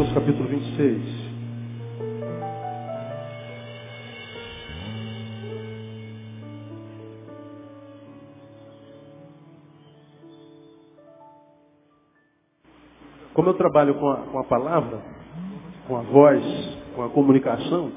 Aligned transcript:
Mateus 0.00 0.14
capítulo 0.14 0.48
26. 0.48 1.02
Como 13.34 13.50
eu 13.50 13.54
trabalho 13.54 13.94
com 13.96 14.08
a, 14.08 14.16
com 14.16 14.38
a 14.38 14.44
palavra, 14.44 15.02
com 15.86 15.96
a 15.98 16.02
voz, 16.02 16.42
com 16.94 17.02
a 17.02 17.10
comunicação, 17.10 17.92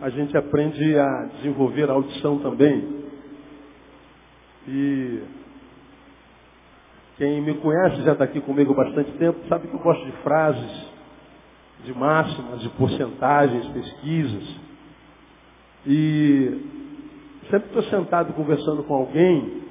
a 0.00 0.10
gente 0.10 0.36
aprende 0.36 0.96
a 0.96 1.24
desenvolver 1.38 1.90
a 1.90 1.94
audição 1.94 2.38
também. 2.38 3.02
E 4.68 5.41
quem 7.22 7.40
me 7.40 7.54
conhece 7.54 8.02
já 8.02 8.14
está 8.14 8.24
aqui 8.24 8.40
comigo 8.40 8.72
há 8.72 8.84
bastante 8.84 9.12
tempo, 9.12 9.38
sabe 9.48 9.68
que 9.68 9.74
eu 9.74 9.78
gosto 9.78 10.04
de 10.04 10.10
frases, 10.24 10.90
de 11.84 11.94
máximas, 11.96 12.60
de 12.60 12.68
porcentagens, 12.70 13.64
pesquisas. 13.68 14.60
E 15.86 16.66
sempre 17.48 17.68
estou 17.68 17.84
sentado 17.84 18.32
conversando 18.32 18.82
com 18.82 18.94
alguém, 18.94 19.62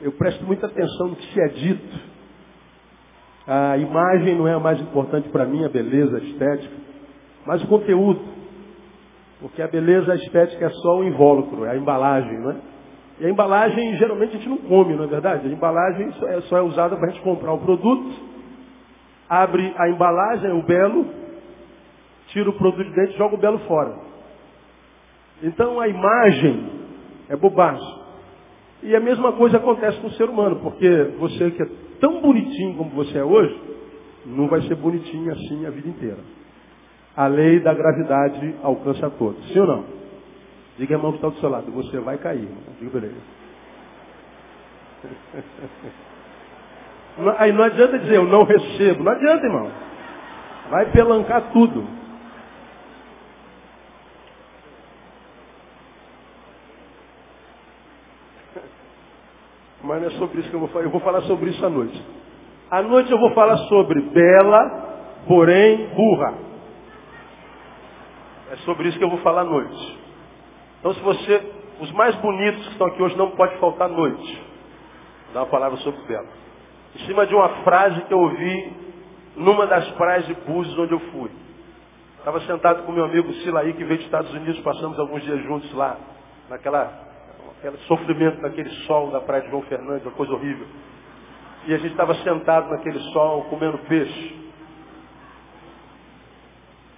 eu 0.00 0.12
presto 0.12 0.44
muita 0.44 0.68
atenção 0.68 1.08
no 1.08 1.16
que 1.16 1.32
se 1.32 1.40
é 1.40 1.48
dito. 1.48 2.00
A 3.48 3.76
imagem 3.78 4.36
não 4.36 4.46
é 4.46 4.54
a 4.54 4.60
mais 4.60 4.80
importante 4.80 5.28
para 5.30 5.44
mim, 5.44 5.64
a 5.64 5.68
beleza, 5.68 6.16
a 6.16 6.20
estética, 6.20 6.76
mas 7.44 7.60
o 7.64 7.66
conteúdo. 7.66 8.20
Porque 9.40 9.60
a 9.60 9.66
beleza, 9.66 10.12
a 10.12 10.14
estética 10.14 10.66
é 10.66 10.70
só 10.70 11.00
o 11.00 11.04
invólucro, 11.04 11.64
é 11.64 11.70
a 11.70 11.76
embalagem, 11.76 12.38
não 12.38 12.52
é? 12.52 12.56
E 13.20 13.26
a 13.26 13.28
embalagem, 13.28 13.96
geralmente, 13.96 14.34
a 14.34 14.38
gente 14.38 14.48
não 14.48 14.56
come, 14.56 14.94
não 14.94 15.04
é 15.04 15.06
verdade? 15.06 15.46
A 15.46 15.50
embalagem 15.50 16.10
só 16.12 16.26
é, 16.26 16.40
só 16.42 16.56
é 16.56 16.62
usada 16.62 16.96
para 16.96 17.08
a 17.08 17.10
gente 17.10 17.22
comprar 17.22 17.52
o 17.52 17.58
produto, 17.58 18.10
abre 19.28 19.74
a 19.76 19.90
embalagem, 19.90 20.50
o 20.52 20.62
belo, 20.62 21.06
tira 22.28 22.48
o 22.48 22.54
produto 22.54 22.88
de 22.88 22.94
dentro 22.94 23.12
e 23.12 23.18
joga 23.18 23.34
o 23.34 23.38
belo 23.38 23.58
fora. 23.60 23.94
Então 25.42 25.78
a 25.78 25.86
imagem 25.86 26.70
é 27.28 27.36
bobagem. 27.36 28.00
E 28.82 28.96
a 28.96 29.00
mesma 29.00 29.32
coisa 29.32 29.58
acontece 29.58 30.00
com 30.00 30.06
o 30.06 30.12
ser 30.12 30.24
humano, 30.24 30.56
porque 30.62 30.88
você 31.18 31.50
que 31.50 31.62
é 31.62 31.68
tão 32.00 32.22
bonitinho 32.22 32.78
como 32.78 32.90
você 32.90 33.18
é 33.18 33.24
hoje, 33.24 33.54
não 34.24 34.48
vai 34.48 34.62
ser 34.62 34.76
bonitinho 34.76 35.30
assim 35.32 35.66
a 35.66 35.70
vida 35.70 35.88
inteira. 35.88 36.18
A 37.14 37.26
lei 37.26 37.60
da 37.60 37.74
gravidade 37.74 38.54
alcança 38.62 39.08
a 39.08 39.10
todos. 39.10 39.46
Sim 39.52 39.60
ou 39.60 39.66
não? 39.66 39.99
Diga 40.80 40.96
a 40.96 40.98
mão 40.98 41.10
que 41.12 41.18
está 41.18 41.28
do 41.28 41.38
seu 41.40 41.50
lado, 41.50 41.70
você 41.72 42.00
vai 42.00 42.16
cair. 42.16 42.48
Diga 42.80 42.96
ele. 42.96 43.20
Aí 47.36 47.52
não 47.52 47.64
adianta 47.64 47.98
dizer 47.98 48.16
eu 48.16 48.24
não 48.24 48.44
recebo. 48.44 49.04
Não 49.04 49.12
adianta, 49.12 49.44
irmão. 49.44 49.70
Vai 50.70 50.90
pelancar 50.90 51.52
tudo. 51.52 51.86
Mas 59.82 60.00
não 60.00 60.08
é 60.08 60.10
sobre 60.12 60.40
isso 60.40 60.48
que 60.48 60.56
eu 60.56 60.60
vou 60.60 60.68
falar. 60.70 60.84
Eu 60.86 60.90
vou 60.90 61.00
falar 61.02 61.20
sobre 61.22 61.50
isso 61.50 61.66
à 61.66 61.68
noite. 61.68 62.02
À 62.70 62.80
noite 62.80 63.12
eu 63.12 63.18
vou 63.18 63.34
falar 63.34 63.58
sobre 63.68 64.00
bela, 64.00 65.22
porém 65.28 65.88
burra. 65.88 66.38
É 68.52 68.56
sobre 68.64 68.88
isso 68.88 68.96
que 68.96 69.04
eu 69.04 69.10
vou 69.10 69.18
falar 69.18 69.42
à 69.42 69.44
noite. 69.44 69.99
Então, 70.80 70.94
se 70.94 71.00
você, 71.00 71.52
os 71.80 71.92
mais 71.92 72.16
bonitos 72.16 72.64
que 72.64 72.72
estão 72.72 72.86
aqui 72.88 73.02
hoje, 73.02 73.16
não 73.16 73.30
pode 73.30 73.56
faltar 73.58 73.88
noite. 73.88 74.42
Dá 75.32 75.40
uma 75.40 75.46
palavra 75.46 75.78
sobre 75.78 76.00
Belo. 76.02 76.28
Em 76.96 77.06
cima 77.06 77.26
de 77.26 77.34
uma 77.34 77.48
frase 77.62 78.00
que 78.02 78.12
eu 78.12 78.18
ouvi 78.18 78.72
numa 79.36 79.66
das 79.66 79.88
praias 79.92 80.26
de 80.26 80.34
Búzios 80.34 80.76
onde 80.78 80.92
eu 80.92 81.00
fui. 81.12 81.30
Estava 82.18 82.40
sentado 82.40 82.82
com 82.82 82.92
meu 82.92 83.04
amigo 83.04 83.32
Silaí, 83.34 83.72
que 83.74 83.84
veio 83.84 83.96
dos 83.96 84.06
Estados 84.06 84.32
Unidos, 84.34 84.60
passamos 84.60 84.98
alguns 84.98 85.22
dias 85.22 85.42
juntos 85.44 85.72
lá, 85.72 85.96
naquela 86.48 87.08
aquele 87.58 87.76
sofrimento 87.86 88.40
naquele 88.40 88.70
sol 88.86 89.10
da 89.10 89.20
praia 89.20 89.42
de 89.42 89.50
João 89.50 89.62
Fernandes, 89.62 90.04
uma 90.04 90.12
coisa 90.12 90.32
horrível. 90.32 90.66
E 91.66 91.74
a 91.74 91.78
gente 91.78 91.90
estava 91.90 92.14
sentado 92.16 92.70
naquele 92.70 92.98
sol, 93.12 93.44
comendo 93.44 93.78
peixe. 93.80 94.40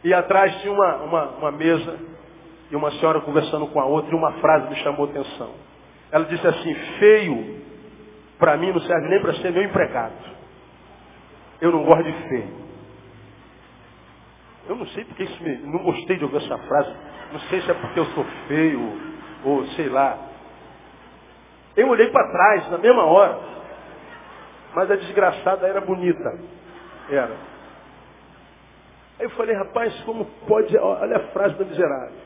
E 0.05 0.15
atrás 0.15 0.61
tinha 0.61 0.73
uma, 0.73 0.97
uma, 0.97 1.25
uma 1.31 1.53
mesa 1.53 1.99
e 2.73 2.77
uma 2.77 2.91
senhora 2.93 3.21
conversando 3.21 3.67
com 3.67 3.79
a 3.79 3.85
outra, 3.85 4.11
e 4.11 4.15
uma 4.17 4.33
frase 4.41 4.71
me 4.71 4.77
chamou 4.77 5.05
atenção. 5.05 5.51
Ela 6.11 6.25
disse 6.25 6.47
assim, 6.47 6.75
feio, 6.99 7.61
para 8.39 8.57
mim 8.57 8.73
não 8.73 8.81
serve 8.81 9.09
nem 9.09 9.21
para 9.21 9.35
ser 9.35 9.53
meu 9.53 9.63
empregado. 9.63 10.15
Eu 11.61 11.71
não 11.71 11.85
gosto 11.85 12.05
de 12.05 12.29
feio. 12.29 12.63
Eu 14.71 14.77
não 14.77 14.87
sei 14.87 15.05
porque 15.05 15.23
isso 15.23 15.43
me, 15.43 15.59
não 15.59 15.83
gostei 15.83 16.17
de 16.17 16.25
ouvir 16.25 16.39
essa 16.39 16.57
frase. 16.57 16.97
Não 17.31 17.41
sei 17.41 17.61
se 17.61 17.71
é 17.71 17.75
porque 17.75 18.01
eu 18.01 18.07
sou 18.07 18.25
feio, 18.49 19.01
ou 19.45 19.67
sei 19.69 19.91
lá. 19.91 20.19
Eu 21.77 21.89
olhei 21.89 22.09
para 22.11 22.33
trás 22.33 22.71
na 22.71 22.79
mesma 22.79 23.05
hora. 23.05 23.39
Mas 24.75 24.91
a 24.91 24.97
desgraçada 24.97 25.67
era 25.67 25.83
bonita. 25.83 26.41
Era. 27.11 27.37
Aí 29.19 29.27
eu 29.27 29.31
falei, 29.31 29.55
rapaz, 29.55 29.95
como 30.05 30.25
pode. 30.47 30.75
Olha 30.79 31.19
a 31.19 31.29
frase 31.33 31.55
da 31.57 31.67
miserável. 31.67 32.22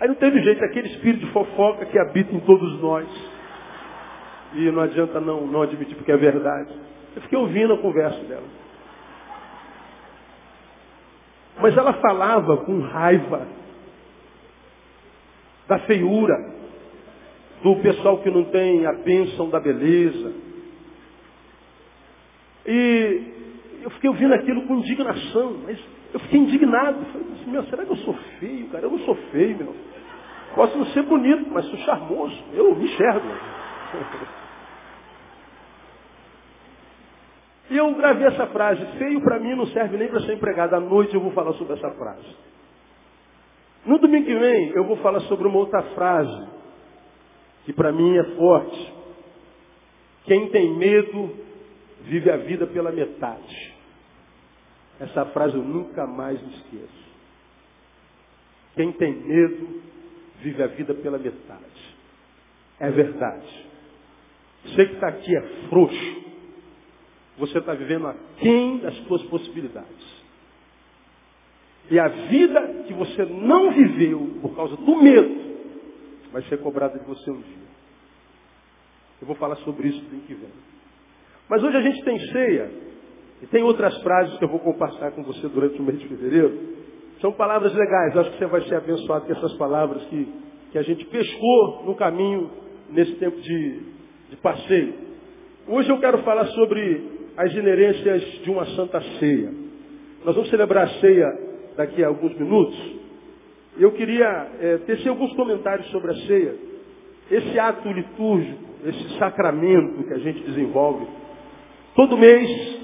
Aí 0.00 0.06
não 0.08 0.14
teve 0.14 0.40
jeito, 0.42 0.64
aquele 0.64 0.88
espírito 0.88 1.26
de 1.26 1.32
fofoca 1.32 1.86
que 1.86 1.98
habita 1.98 2.34
em 2.34 2.40
todos 2.40 2.80
nós. 2.80 3.08
E 4.54 4.70
não 4.70 4.82
adianta 4.82 5.20
não, 5.20 5.46
não 5.46 5.62
admitir 5.62 5.96
porque 5.96 6.12
é 6.12 6.16
verdade. 6.16 6.72
Eu 7.16 7.22
fiquei 7.22 7.38
ouvindo 7.38 7.74
a 7.74 7.78
conversa 7.78 8.22
dela. 8.24 8.46
Mas 11.60 11.76
ela 11.76 11.92
falava 11.94 12.58
com 12.58 12.80
raiva 12.80 13.46
da 15.66 15.80
feiura, 15.80 16.54
do 17.62 17.76
pessoal 17.76 18.18
que 18.18 18.30
não 18.30 18.44
tem 18.44 18.86
a 18.86 18.92
bênção 18.92 19.50
da 19.50 19.58
beleza. 19.58 20.32
E 22.64 23.22
eu 23.82 23.90
fiquei 23.90 24.08
ouvindo 24.08 24.34
aquilo 24.34 24.62
com 24.66 24.76
indignação, 24.76 25.58
mas 25.64 25.78
eu 26.12 26.20
fiquei 26.20 26.40
indignado. 26.40 27.04
Falei, 27.06 27.26
meu, 27.46 27.64
será 27.64 27.84
que 27.84 27.92
eu 27.92 27.96
sou 27.98 28.14
feio, 28.38 28.68
cara? 28.68 28.84
Eu 28.84 28.90
não 28.90 28.98
sou 29.00 29.14
feio, 29.30 29.56
meu. 29.58 29.74
Posso 30.54 30.76
não 30.78 30.86
ser 30.86 31.02
bonito, 31.02 31.48
mas 31.50 31.66
sou 31.66 31.78
charmoso. 31.80 32.36
Eu 32.52 32.74
me 32.74 32.84
enxergo. 32.84 33.28
E 37.70 37.76
eu 37.76 37.94
gravei 37.94 38.26
essa 38.26 38.46
frase. 38.46 38.84
Feio 38.98 39.20
para 39.20 39.38
mim 39.38 39.54
não 39.54 39.66
serve 39.66 39.96
nem 39.96 40.08
para 40.08 40.20
ser 40.20 40.34
empregado. 40.34 40.74
À 40.74 40.80
noite 40.80 41.14
eu 41.14 41.20
vou 41.20 41.32
falar 41.32 41.52
sobre 41.52 41.74
essa 41.74 41.90
frase. 41.90 42.36
No 43.84 43.98
domingo 43.98 44.24
que 44.24 44.34
vem 44.34 44.70
eu 44.70 44.84
vou 44.84 44.96
falar 44.98 45.20
sobre 45.20 45.46
uma 45.46 45.58
outra 45.58 45.82
frase. 45.94 46.48
Que 47.64 47.72
para 47.72 47.92
mim 47.92 48.16
é 48.16 48.24
forte. 48.36 48.94
Quem 50.24 50.48
tem 50.48 50.76
medo 50.76 51.36
vive 52.02 52.30
a 52.30 52.38
vida 52.38 52.66
pela 52.66 52.90
metade. 52.90 53.67
Essa 55.00 55.26
frase 55.26 55.54
eu 55.54 55.62
nunca 55.62 56.06
mais 56.06 56.40
me 56.42 56.54
esqueço. 56.54 57.08
Quem 58.74 58.92
tem 58.92 59.12
medo 59.12 59.82
vive 60.40 60.62
a 60.62 60.66
vida 60.68 60.94
pela 60.94 61.18
metade. 61.18 61.96
É 62.80 62.90
verdade. 62.90 63.66
Você 64.64 64.86
que 64.86 64.94
está 64.94 65.08
aqui 65.08 65.36
é 65.36 65.42
frouxo. 65.68 66.28
Você 67.38 67.58
está 67.58 67.74
vivendo 67.74 68.06
aquém 68.08 68.78
das 68.78 68.94
suas 69.06 69.22
possibilidades. 69.24 70.18
E 71.90 71.98
a 71.98 72.08
vida 72.08 72.84
que 72.86 72.92
você 72.92 73.24
não 73.24 73.72
viveu 73.72 74.38
por 74.42 74.54
causa 74.54 74.76
do 74.76 75.02
medo 75.02 75.48
vai 76.32 76.42
ser 76.42 76.58
cobrada 76.58 76.98
de 76.98 77.04
você 77.06 77.30
um 77.30 77.40
dia. 77.40 77.68
Eu 79.20 79.26
vou 79.26 79.36
falar 79.36 79.56
sobre 79.56 79.88
isso 79.88 80.02
no 80.02 80.20
que 80.20 80.34
vem. 80.34 80.50
Mas 81.48 81.62
hoje 81.62 81.76
a 81.76 81.80
gente 81.80 82.04
tem 82.04 82.18
ceia 82.30 82.87
e 83.42 83.46
tem 83.46 83.62
outras 83.62 83.96
frases 84.02 84.36
que 84.38 84.44
eu 84.44 84.48
vou 84.48 84.60
compartilhar 84.60 85.12
com 85.12 85.22
você 85.22 85.46
durante 85.48 85.78
o 85.80 85.82
mês 85.82 85.98
de 85.98 86.08
fevereiro 86.08 86.78
são 87.20 87.32
palavras 87.32 87.74
legais. 87.74 88.16
Acho 88.16 88.30
que 88.32 88.38
você 88.38 88.46
vai 88.46 88.62
ser 88.62 88.76
abençoado 88.76 89.26
com 89.26 89.32
essas 89.32 89.52
palavras 89.54 90.02
que, 90.04 90.28
que 90.72 90.78
a 90.78 90.82
gente 90.82 91.04
pescou 91.06 91.82
no 91.84 91.94
caminho 91.94 92.50
nesse 92.90 93.12
tempo 93.16 93.40
de, 93.40 93.80
de 94.30 94.36
passeio. 94.36 94.94
Hoje 95.66 95.90
eu 95.90 95.98
quero 95.98 96.18
falar 96.18 96.46
sobre 96.46 97.18
as 97.36 97.52
inerências 97.52 98.22
de 98.42 98.50
uma 98.50 98.64
santa 98.66 99.00
ceia. 99.18 99.52
Nós 100.24 100.34
vamos 100.34 100.50
celebrar 100.50 100.84
a 100.84 101.00
ceia 101.00 101.26
daqui 101.76 102.02
a 102.02 102.08
alguns 102.08 102.34
minutos. 102.36 102.98
Eu 103.78 103.92
queria 103.92 104.48
é, 104.60 104.78
tecer 104.78 105.08
alguns 105.08 105.32
comentários 105.34 105.88
sobre 105.90 106.10
a 106.10 106.14
ceia. 106.26 106.54
Esse 107.30 107.58
ato 107.58 107.88
litúrgico, 107.92 108.64
esse 108.86 109.18
sacramento 109.18 110.04
que 110.04 110.14
a 110.14 110.18
gente 110.18 110.40
desenvolve 110.44 111.06
todo 111.94 112.16
mês 112.16 112.77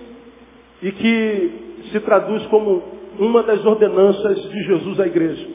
e 0.82 0.92
que 0.92 1.52
se 1.90 2.00
traduz 2.00 2.44
como 2.46 2.82
uma 3.18 3.42
das 3.42 3.64
ordenanças 3.64 4.42
de 4.42 4.62
Jesus 4.64 5.00
à 5.00 5.06
igreja. 5.06 5.46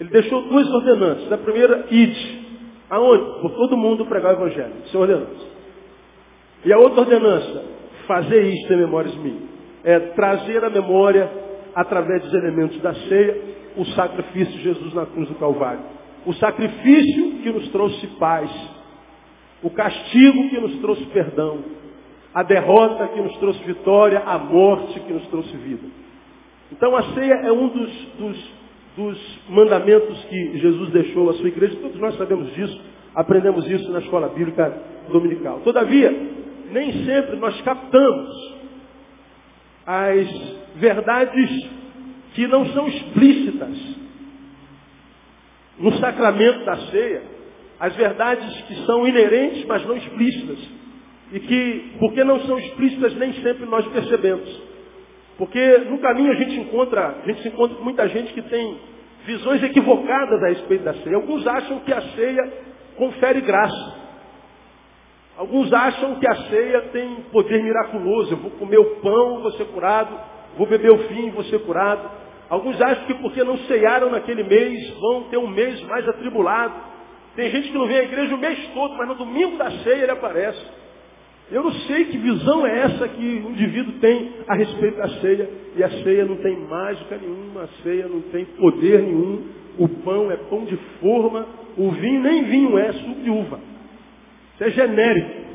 Ele 0.00 0.10
deixou 0.10 0.42
duas 0.42 0.68
ordenanças. 0.70 1.32
A 1.32 1.38
primeira, 1.38 1.86
ide. 1.90 2.46
Aonde? 2.90 3.40
Por 3.40 3.50
todo 3.52 3.76
mundo 3.76 4.06
pregar 4.06 4.34
o 4.34 4.36
evangelho. 4.36 4.72
Isso 4.84 4.96
é 4.96 5.00
ordenança. 5.00 5.46
E 6.64 6.72
a 6.72 6.78
outra 6.78 7.00
ordenança, 7.00 7.64
fazer 8.06 8.42
isto 8.42 8.72
em 8.72 8.76
memórias 8.76 9.14
minhas. 9.16 9.42
É 9.84 9.98
trazer 9.98 10.64
a 10.64 10.70
memória, 10.70 11.30
através 11.74 12.22
dos 12.22 12.34
elementos 12.34 12.80
da 12.80 12.94
ceia, 12.94 13.40
o 13.76 13.84
sacrifício 13.86 14.52
de 14.52 14.62
Jesus 14.62 14.94
na 14.94 15.06
cruz 15.06 15.28
do 15.28 15.34
Calvário. 15.36 15.80
O 16.24 16.32
sacrifício 16.34 17.42
que 17.42 17.50
nos 17.50 17.68
trouxe 17.68 18.06
paz. 18.18 18.50
O 19.62 19.70
castigo 19.70 20.48
que 20.48 20.58
nos 20.58 20.76
trouxe 20.80 21.04
perdão. 21.06 21.58
A 22.36 22.42
derrota 22.42 23.08
que 23.08 23.20
nos 23.22 23.34
trouxe 23.38 23.64
vitória. 23.64 24.22
A 24.26 24.36
morte 24.36 25.00
que 25.00 25.10
nos 25.10 25.26
trouxe 25.28 25.56
vida. 25.56 25.88
Então 26.70 26.94
a 26.94 27.14
ceia 27.14 27.32
é 27.32 27.50
um 27.50 27.68
dos, 27.68 27.92
dos, 28.18 28.50
dos 28.94 29.38
mandamentos 29.48 30.22
que 30.26 30.58
Jesus 30.58 30.90
deixou 30.90 31.30
à 31.30 31.32
sua 31.32 31.48
igreja. 31.48 31.76
Todos 31.80 31.98
nós 31.98 32.14
sabemos 32.18 32.52
disso. 32.54 32.78
Aprendemos 33.14 33.66
isso 33.70 33.90
na 33.90 34.00
escola 34.00 34.28
bíblica 34.28 34.70
dominical. 35.08 35.60
Todavia, 35.60 36.10
nem 36.70 37.06
sempre 37.06 37.36
nós 37.36 37.58
captamos 37.62 38.56
as 39.86 40.28
verdades 40.74 41.70
que 42.34 42.46
não 42.46 42.66
são 42.66 42.86
explícitas 42.86 43.96
no 45.78 45.92
sacramento 45.98 46.66
da 46.66 46.76
ceia, 46.90 47.22
as 47.80 47.96
verdades 47.96 48.62
que 48.62 48.74
são 48.84 49.08
inerentes, 49.08 49.64
mas 49.64 49.86
não 49.86 49.96
explícitas. 49.96 50.58
E 51.32 51.40
que, 51.40 51.96
porque 51.98 52.22
não 52.22 52.40
são 52.40 52.58
explícitas, 52.58 53.14
nem 53.16 53.32
sempre 53.42 53.66
nós 53.66 53.86
percebemos. 53.88 54.62
Porque 55.38 55.78
no 55.90 55.98
caminho 55.98 56.32
a 56.32 56.36
gente 56.36 56.60
encontra, 56.60 57.18
a 57.22 57.26
gente 57.26 57.42
se 57.42 57.48
encontra 57.48 57.76
com 57.76 57.84
muita 57.84 58.08
gente 58.08 58.32
que 58.32 58.42
tem 58.42 58.78
visões 59.24 59.62
equivocadas 59.62 60.42
a 60.42 60.48
respeito 60.48 60.84
da 60.84 60.94
ceia. 60.94 61.16
Alguns 61.16 61.46
acham 61.46 61.80
que 61.80 61.92
a 61.92 62.00
ceia 62.00 62.52
confere 62.96 63.40
graça. 63.40 64.06
Alguns 65.36 65.70
acham 65.72 66.14
que 66.14 66.26
a 66.26 66.34
ceia 66.48 66.80
tem 66.92 67.16
poder 67.30 67.62
miraculoso. 67.62 68.32
Eu 68.32 68.38
vou 68.38 68.50
comer 68.52 68.78
o 68.78 68.96
pão, 69.00 69.42
vou 69.42 69.52
ser 69.52 69.66
curado. 69.66 70.18
Vou 70.56 70.66
beber 70.66 70.90
o 70.90 71.08
vinho, 71.08 71.32
vou 71.32 71.44
ser 71.44 71.58
curado. 71.60 72.08
Alguns 72.48 72.80
acham 72.80 73.04
que 73.06 73.14
porque 73.14 73.42
não 73.42 73.58
ceiaram 73.58 74.10
naquele 74.10 74.44
mês, 74.44 74.90
vão 75.00 75.24
ter 75.24 75.36
um 75.36 75.48
mês 75.48 75.82
mais 75.82 76.08
atribulado. 76.08 76.74
Tem 77.34 77.50
gente 77.50 77.68
que 77.68 77.76
não 77.76 77.86
vem 77.86 77.98
à 77.98 78.04
igreja 78.04 78.34
o 78.34 78.38
mês 78.38 78.58
todo, 78.72 78.94
mas 78.96 79.08
no 79.08 79.16
domingo 79.16 79.58
da 79.58 79.70
ceia 79.82 80.04
ele 80.04 80.12
aparece. 80.12 80.64
Eu 81.50 81.62
não 81.62 81.72
sei 81.72 82.06
que 82.06 82.18
visão 82.18 82.66
é 82.66 82.80
essa 82.80 83.06
que 83.08 83.42
o 83.46 83.50
indivíduo 83.50 83.94
tem 84.00 84.32
a 84.48 84.54
respeito 84.54 84.96
da 84.96 85.08
ceia. 85.20 85.48
E 85.76 85.84
a 85.84 85.90
ceia 86.02 86.24
não 86.24 86.36
tem 86.36 86.56
mágica 86.58 87.16
nenhuma, 87.16 87.62
a 87.62 87.68
ceia 87.82 88.08
não 88.08 88.20
tem 88.22 88.44
poder 88.44 89.02
nenhum. 89.02 89.46
O 89.78 89.88
pão 89.88 90.30
é 90.30 90.36
pão 90.36 90.64
de 90.64 90.76
forma, 91.00 91.46
o 91.76 91.90
vinho 91.90 92.20
nem 92.22 92.44
vinho 92.44 92.76
é, 92.78 92.92
suco 92.92 93.20
de 93.20 93.30
uva. 93.30 93.60
Isso 94.54 94.64
é 94.64 94.70
genérico. 94.70 95.46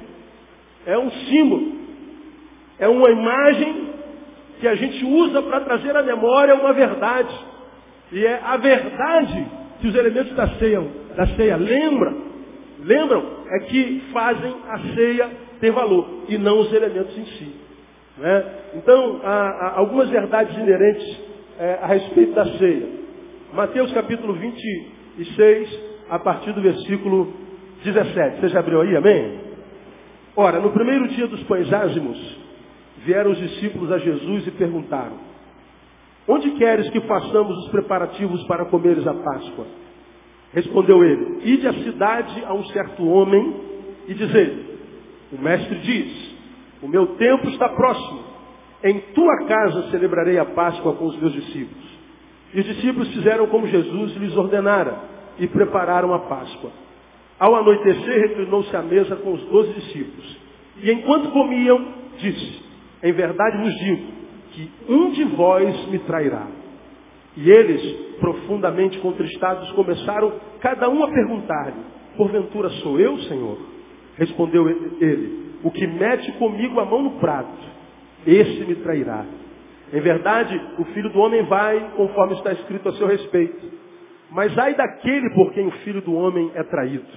É 0.86 0.98
um 0.98 1.12
símbolo. 1.12 1.74
É 2.80 2.88
uma 2.88 3.10
imagem 3.10 3.90
que 4.60 4.68
a 4.68 4.76
gente 4.76 5.04
usa 5.04 5.42
para 5.42 5.62
trazer 5.62 5.96
à 5.98 6.04
memória 6.04 6.56
uma 6.56 6.72
verdade. 6.72 7.36
E 8.14 8.26
é 8.26 8.40
a 8.44 8.56
verdade 8.58 9.46
que 9.82 9.88
os 9.88 9.96
elementos 9.96 10.34
da 10.36 10.48
ceia, 10.56 10.82
da 11.16 11.28
ceia 11.36 11.58
lembram, 11.58 12.22
lembram, 12.80 13.26
é 13.50 13.60
que 13.66 14.04
fazem 14.14 14.56
a 14.70 14.80
ceia 14.96 15.51
ter 15.62 15.72
valor, 15.72 16.24
e 16.28 16.38
não 16.38 16.60
os 16.60 16.74
elementos 16.74 17.18
em 17.18 17.26
si. 17.26 17.56
Né? 18.18 18.46
Então, 18.76 19.22
há, 19.24 19.30
há, 19.30 19.80
algumas 19.80 20.10
verdades 20.10 20.58
inerentes 20.58 21.20
é, 21.60 21.80
a 21.82 21.88
respeito 21.88 22.34
da 22.34 22.46
ceia. 22.58 22.90
Mateus 23.54 23.94
capítulo 23.94 24.34
26, 24.34 25.80
a 26.10 26.20
partir 26.20 26.52
do 26.52 26.62
versículo 26.62 27.32
17. 27.84 28.42
Você 28.42 28.50
já 28.50 28.60
abriu 28.60 28.82
aí, 28.82 28.96
amém? 28.96 29.40
Ora, 30.36 30.60
no 30.60 30.72
primeiro 30.72 31.08
dia 31.10 31.28
dos 31.28 31.44
pães 31.44 31.72
ázimos, 31.72 32.18
vieram 33.06 33.32
os 33.32 33.38
discípulos 33.38 33.92
a 33.92 33.98
Jesus 34.00 34.48
e 34.48 34.52
perguntaram, 34.52 35.18
onde 36.28 36.52
queres 36.52 36.90
que 36.90 37.02
façamos 37.02 37.56
os 37.66 37.70
preparativos 37.70 38.44
para 38.46 38.66
comeres 38.66 39.06
a 39.06 39.14
Páscoa? 39.14 39.66
Respondeu 40.54 41.04
ele, 41.04 41.40
ide 41.44 41.68
à 41.68 41.74
cidade 41.74 42.44
a 42.46 42.54
um 42.54 42.66
certo 42.68 43.08
homem 43.08 43.56
e 44.08 44.14
dizei, 44.14 44.71
o 45.32 45.42
mestre 45.42 45.76
diz, 45.80 46.36
o 46.82 46.88
meu 46.88 47.16
tempo 47.16 47.48
está 47.50 47.70
próximo, 47.70 48.24
em 48.84 49.00
tua 49.14 49.46
casa 49.46 49.92
celebrarei 49.92 50.38
a 50.38 50.46
Páscoa 50.46 50.94
com 50.96 51.06
os 51.06 51.20
meus 51.20 51.34
discípulos. 51.34 51.92
E 52.54 52.60
os 52.60 52.66
discípulos 52.66 53.14
fizeram 53.14 53.48
como 53.48 53.68
Jesus 53.68 54.16
lhes 54.18 54.36
ordenara 54.36 54.98
e 55.38 55.48
prepararam 55.48 56.14
a 56.14 56.20
Páscoa. 56.20 56.72
Ao 57.40 57.56
anoitecer, 57.56 58.28
reclinou-se 58.28 58.76
à 58.76 58.82
mesa 58.82 59.16
com 59.16 59.34
os 59.34 59.42
doze 59.46 59.74
discípulos. 59.74 60.38
E 60.84 60.92
enquanto 60.92 61.32
comiam, 61.32 61.94
disse, 62.18 62.62
em 63.04 63.14
verdade 63.14 63.58
vos 63.58 63.74
digo 63.76 64.12
que 64.52 64.72
um 64.90 65.12
de 65.12 65.24
vós 65.24 65.88
me 65.88 66.00
trairá. 66.00 66.48
E 67.38 67.50
eles, 67.50 67.82
profundamente 68.20 69.00
contristados, 69.00 69.72
começaram 69.72 70.34
cada 70.60 70.90
um 70.90 71.04
a 71.04 71.10
perguntar-lhe, 71.10 71.82
porventura 72.18 72.70
sou 72.82 73.00
eu, 73.00 73.18
Senhor? 73.20 73.71
Respondeu 74.22 74.70
ele, 74.70 75.56
o 75.64 75.72
que 75.72 75.88
mete 75.88 76.32
comigo 76.34 76.80
a 76.80 76.86
mão 76.86 77.02
no 77.02 77.20
prato, 77.20 77.58
esse 78.28 78.64
me 78.66 78.76
trairá. 78.76 79.26
Em 79.92 80.00
verdade, 80.00 80.62
o 80.78 80.86
filho 80.94 81.10
do 81.10 81.18
homem 81.18 81.44
vai 81.46 81.94
conforme 81.96 82.36
está 82.36 82.54
escrito 82.54 82.88
a 82.88 82.94
seu 82.94 83.08
respeito. 83.08 83.60
Mas 84.30 84.56
ai 84.60 84.76
daquele 84.76 85.28
por 85.34 85.52
quem 85.54 85.66
o 85.66 85.72
filho 85.72 86.04
do 86.04 86.14
homem 86.14 86.52
é 86.54 86.62
traído. 86.62 87.08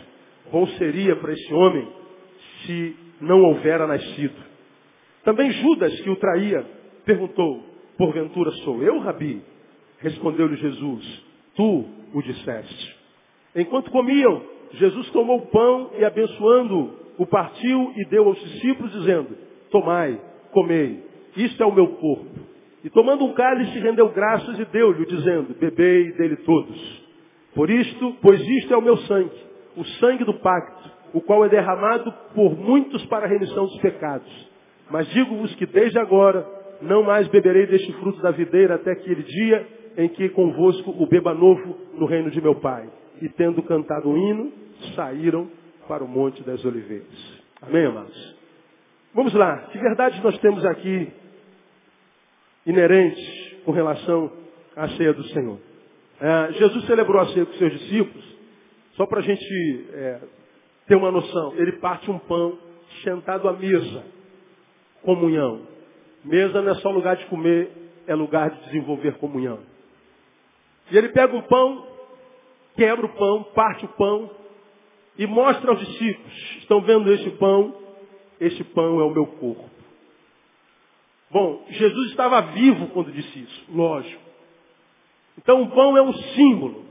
Bom 0.50 0.66
seria 0.78 1.14
para 1.16 1.34
esse 1.34 1.52
homem 1.52 1.86
se 2.64 2.96
não 3.20 3.42
houvera 3.42 3.86
nascido. 3.86 4.42
Também 5.24 5.50
Judas, 5.50 6.00
que 6.00 6.08
o 6.08 6.16
traía, 6.16 6.64
perguntou, 7.04 7.62
porventura 7.98 8.50
sou 8.64 8.82
eu, 8.82 8.98
Rabi? 9.00 9.42
Respondeu-lhe 9.98 10.56
Jesus, 10.56 11.22
tu 11.54 11.84
o 12.14 12.22
disseste. 12.22 12.96
Enquanto 13.54 13.90
comiam, 13.90 14.53
Jesus 14.74 15.10
tomou 15.10 15.38
o 15.38 15.46
pão 15.46 15.90
e 15.98 16.04
abençoando, 16.04 16.92
o 17.18 17.26
partiu 17.26 17.92
e 17.96 18.04
deu 18.08 18.26
aos 18.26 18.38
discípulos, 18.40 18.92
dizendo, 18.92 19.36
tomai, 19.70 20.20
comei, 20.52 21.02
isto 21.36 21.62
é 21.62 21.66
o 21.66 21.74
meu 21.74 21.88
corpo. 21.88 22.44
E 22.82 22.90
tomando 22.90 23.24
um 23.24 23.32
cálice, 23.32 23.78
rendeu 23.78 24.08
graças 24.10 24.58
e 24.58 24.64
deu-lhe, 24.66 25.06
dizendo, 25.06 25.54
bebei 25.58 26.12
dele 26.12 26.36
todos. 26.36 27.04
Por 27.54 27.70
isto, 27.70 28.16
pois 28.20 28.40
isto 28.40 28.74
é 28.74 28.76
o 28.76 28.82
meu 28.82 28.96
sangue, 28.98 29.36
o 29.76 29.84
sangue 29.84 30.24
do 30.24 30.34
pacto, 30.34 30.90
o 31.14 31.20
qual 31.20 31.44
é 31.44 31.48
derramado 31.48 32.12
por 32.34 32.56
muitos 32.58 33.04
para 33.06 33.26
a 33.26 33.28
remissão 33.28 33.64
dos 33.64 33.78
pecados. 33.78 34.50
Mas 34.90 35.08
digo-vos 35.10 35.54
que 35.54 35.66
desde 35.66 35.98
agora 35.98 36.46
não 36.82 37.02
mais 37.02 37.26
beberei 37.28 37.66
deste 37.66 37.92
fruto 37.94 38.20
da 38.20 38.30
videira 38.30 38.74
até 38.74 38.92
aquele 38.92 39.22
dia 39.22 39.66
em 39.96 40.08
que 40.08 40.28
convosco 40.30 40.90
o 40.90 41.06
beba 41.06 41.32
novo 41.32 41.76
no 41.94 42.06
reino 42.06 42.30
de 42.30 42.40
meu 42.40 42.56
Pai. 42.56 42.88
E 43.22 43.28
tendo 43.30 43.62
cantado 43.62 44.10
um 44.10 44.16
hino, 44.16 44.52
saíram 44.94 45.50
para 45.88 46.02
o 46.04 46.08
Monte 46.08 46.42
das 46.42 46.64
Oliveiras. 46.64 47.42
Amém, 47.60 47.86
amados? 47.86 48.36
Vamos 49.14 49.32
lá. 49.34 49.58
Que 49.70 49.78
verdades 49.78 50.22
nós 50.22 50.38
temos 50.38 50.64
aqui 50.64 51.12
inerentes 52.66 53.54
com 53.64 53.72
relação 53.72 54.32
à 54.76 54.88
ceia 54.90 55.12
do 55.12 55.24
Senhor? 55.28 55.58
É, 56.20 56.52
Jesus 56.52 56.86
celebrou 56.86 57.20
a 57.20 57.26
ceia 57.28 57.46
com 57.46 57.52
seus 57.54 57.72
discípulos, 57.72 58.24
só 58.94 59.06
para 59.06 59.20
a 59.20 59.22
gente 59.22 59.86
é, 59.92 60.20
ter 60.86 60.96
uma 60.96 61.10
noção. 61.10 61.54
Ele 61.56 61.72
parte 61.72 62.10
um 62.10 62.18
pão 62.18 62.58
sentado 63.02 63.48
à 63.48 63.52
mesa 63.52 64.04
comunhão. 65.02 65.62
Mesa 66.24 66.62
não 66.62 66.72
é 66.72 66.74
só 66.76 66.90
lugar 66.90 67.16
de 67.16 67.26
comer, 67.26 67.70
é 68.06 68.14
lugar 68.14 68.50
de 68.50 68.64
desenvolver 68.66 69.18
comunhão. 69.18 69.60
E 70.90 70.96
ele 70.96 71.10
pega 71.10 71.34
um 71.34 71.42
pão, 71.42 71.86
quebra 72.76 73.06
o 73.06 73.08
pão, 73.10 73.44
parte 73.54 73.84
o 73.84 73.88
pão 73.88 74.43
e 75.18 75.26
mostra 75.26 75.70
aos 75.70 75.80
discípulos: 75.80 76.56
estão 76.58 76.80
vendo 76.80 77.12
este 77.12 77.30
pão? 77.30 77.74
Este 78.40 78.64
pão 78.64 79.00
é 79.00 79.04
o 79.04 79.10
meu 79.10 79.26
corpo. 79.26 79.70
Bom, 81.30 81.64
Jesus 81.68 82.10
estava 82.10 82.40
vivo 82.52 82.88
quando 82.88 83.12
disse 83.12 83.40
isso, 83.40 83.64
lógico. 83.72 84.22
Então 85.38 85.62
o 85.62 85.70
pão 85.70 85.96
é 85.96 86.02
um 86.02 86.12
símbolo. 86.12 86.84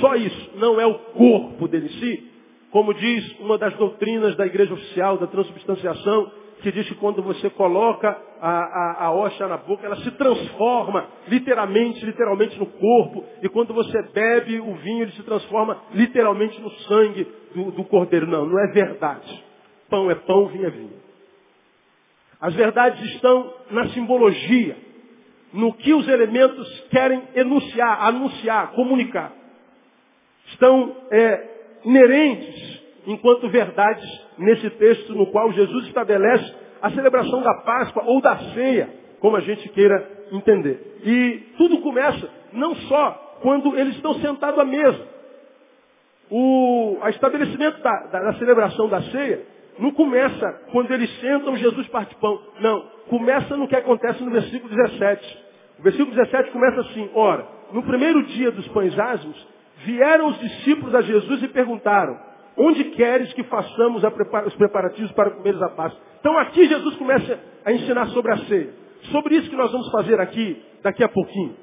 Só 0.00 0.14
isso, 0.16 0.50
não 0.56 0.80
é 0.80 0.86
o 0.86 0.94
corpo 0.94 1.68
dele 1.68 1.86
em 1.86 2.00
si. 2.00 2.30
Como 2.70 2.92
diz 2.92 3.38
uma 3.40 3.56
das 3.56 3.74
doutrinas 3.76 4.36
da 4.36 4.46
igreja 4.46 4.74
oficial 4.74 5.16
da 5.18 5.26
transubstanciação, 5.26 6.30
que 6.62 6.72
diz 6.72 6.88
que 6.88 6.94
quando 6.96 7.22
você 7.22 7.50
coloca 7.50 8.08
a, 8.40 8.50
a, 8.50 9.04
a 9.06 9.12
hoxa 9.12 9.46
na 9.46 9.56
boca, 9.56 9.86
ela 9.86 9.96
se 9.96 10.10
transforma 10.12 11.06
literalmente, 11.28 12.04
literalmente 12.04 12.58
no 12.58 12.66
corpo. 12.66 13.24
E 13.42 13.48
quando 13.48 13.74
você 13.74 14.02
bebe 14.12 14.58
o 14.60 14.74
vinho, 14.74 15.02
ele 15.02 15.12
se 15.12 15.22
transforma 15.22 15.82
literalmente 15.92 16.60
no 16.60 16.70
sangue 16.70 17.26
do, 17.54 17.70
do 17.72 17.84
cordeiro. 17.84 18.26
Não, 18.26 18.46
não 18.46 18.58
é 18.58 18.72
verdade. 18.72 19.44
Pão 19.88 20.10
é 20.10 20.14
pão, 20.14 20.46
vinho 20.46 20.66
é 20.66 20.70
vinho. 20.70 21.06
As 22.40 22.54
verdades 22.54 23.02
estão 23.14 23.52
na 23.70 23.88
simbologia, 23.88 24.76
no 25.52 25.72
que 25.72 25.94
os 25.94 26.06
elementos 26.08 26.80
querem 26.90 27.22
enunciar, 27.34 28.06
anunciar, 28.06 28.72
comunicar. 28.72 29.32
Estão 30.48 30.96
é, 31.10 31.78
inerentes 31.84 32.85
enquanto 33.06 33.48
verdades 33.48 34.04
nesse 34.36 34.68
texto 34.70 35.14
no 35.14 35.26
qual 35.28 35.52
Jesus 35.52 35.86
estabelece 35.86 36.54
a 36.82 36.90
celebração 36.90 37.42
da 37.42 37.54
Páscoa 37.62 38.02
ou 38.04 38.20
da 38.20 38.36
ceia, 38.54 38.88
como 39.20 39.36
a 39.36 39.40
gente 39.40 39.68
queira 39.70 40.26
entender. 40.32 40.98
E 41.04 41.54
tudo 41.56 41.78
começa 41.78 42.28
não 42.52 42.74
só 42.74 43.38
quando 43.42 43.76
eles 43.78 43.94
estão 43.96 44.14
sentados 44.14 44.58
à 44.58 44.64
mesa. 44.64 45.16
O 46.30 46.98
estabelecimento 47.08 47.80
da, 47.82 47.92
da, 48.06 48.20
da 48.20 48.34
celebração 48.34 48.88
da 48.88 49.00
ceia 49.02 49.42
não 49.78 49.92
começa 49.92 50.62
quando 50.72 50.90
eles 50.90 51.10
sentam, 51.20 51.56
Jesus 51.56 51.86
parte 51.88 52.14
pão. 52.16 52.40
Não. 52.60 52.96
Começa 53.08 53.56
no 53.56 53.68
que 53.68 53.76
acontece 53.76 54.22
no 54.22 54.30
versículo 54.30 54.74
17. 54.74 55.46
O 55.78 55.82
versículo 55.82 56.16
17 56.16 56.50
começa 56.50 56.80
assim, 56.80 57.10
ora, 57.14 57.46
no 57.72 57.82
primeiro 57.82 58.22
dia 58.24 58.50
dos 58.50 58.66
pães 58.68 58.98
ázimos, 58.98 59.36
vieram 59.84 60.28
os 60.28 60.38
discípulos 60.40 60.94
a 60.94 61.02
Jesus 61.02 61.42
e 61.42 61.48
perguntaram, 61.48 62.18
onde 62.56 62.84
queres 62.84 63.32
que 63.32 63.42
façamos 63.44 64.02
os 64.46 64.54
preparativos 64.54 65.12
para 65.12 65.30
comeres 65.30 65.60
a 65.62 65.68
Páscoa? 65.68 66.00
Então 66.20 66.38
aqui 66.38 66.66
Jesus 66.66 66.96
começa 66.96 67.38
a 67.64 67.72
ensinar 67.72 68.06
sobre 68.06 68.32
a 68.32 68.38
ceia. 68.38 68.70
Sobre 69.12 69.36
isso 69.36 69.50
que 69.50 69.56
nós 69.56 69.70
vamos 69.70 69.90
fazer 69.90 70.20
aqui, 70.20 70.62
daqui 70.82 71.04
a 71.04 71.08
pouquinho. 71.08 71.56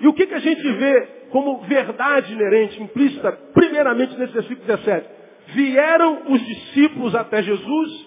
E 0.00 0.08
o 0.08 0.12
que, 0.12 0.26
que 0.26 0.34
a 0.34 0.40
gente 0.40 0.62
vê 0.62 1.08
como 1.30 1.60
verdade 1.62 2.32
inerente, 2.32 2.82
implícita, 2.82 3.32
primeiramente 3.54 4.16
nesse 4.18 4.32
versículo 4.32 4.66
17? 4.66 5.08
Vieram 5.54 6.22
os 6.28 6.40
discípulos 6.44 7.14
até 7.14 7.42
Jesus 7.42 8.06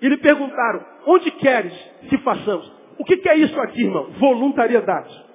e 0.00 0.08
lhe 0.08 0.16
perguntaram, 0.16 0.84
onde 1.06 1.30
queres 1.32 1.72
que 2.08 2.18
façamos? 2.18 2.72
O 2.98 3.04
que, 3.04 3.16
que 3.18 3.28
é 3.28 3.36
isso 3.36 3.58
aqui, 3.60 3.82
irmão? 3.82 4.10
Voluntariedade. 4.18 5.28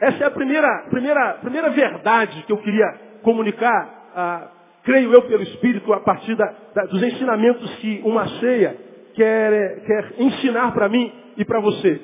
Essa 0.00 0.24
é 0.24 0.26
a 0.26 0.30
primeira, 0.30 0.86
primeira, 0.88 1.34
primeira 1.34 1.70
verdade 1.70 2.42
que 2.44 2.52
eu 2.52 2.58
queria 2.58 2.86
comunicar, 3.22 3.99
ah, 4.14 4.48
creio 4.84 5.12
eu 5.12 5.22
pelo 5.22 5.42
Espírito, 5.42 5.92
a 5.92 6.00
partir 6.00 6.34
da, 6.36 6.54
da, 6.74 6.82
dos 6.86 7.02
ensinamentos 7.02 7.74
que 7.76 8.00
uma 8.04 8.26
ceia 8.40 8.76
quer, 9.14 9.84
quer 9.84 10.14
ensinar 10.18 10.72
para 10.72 10.88
mim 10.88 11.12
e 11.36 11.44
para 11.44 11.60
você. 11.60 12.00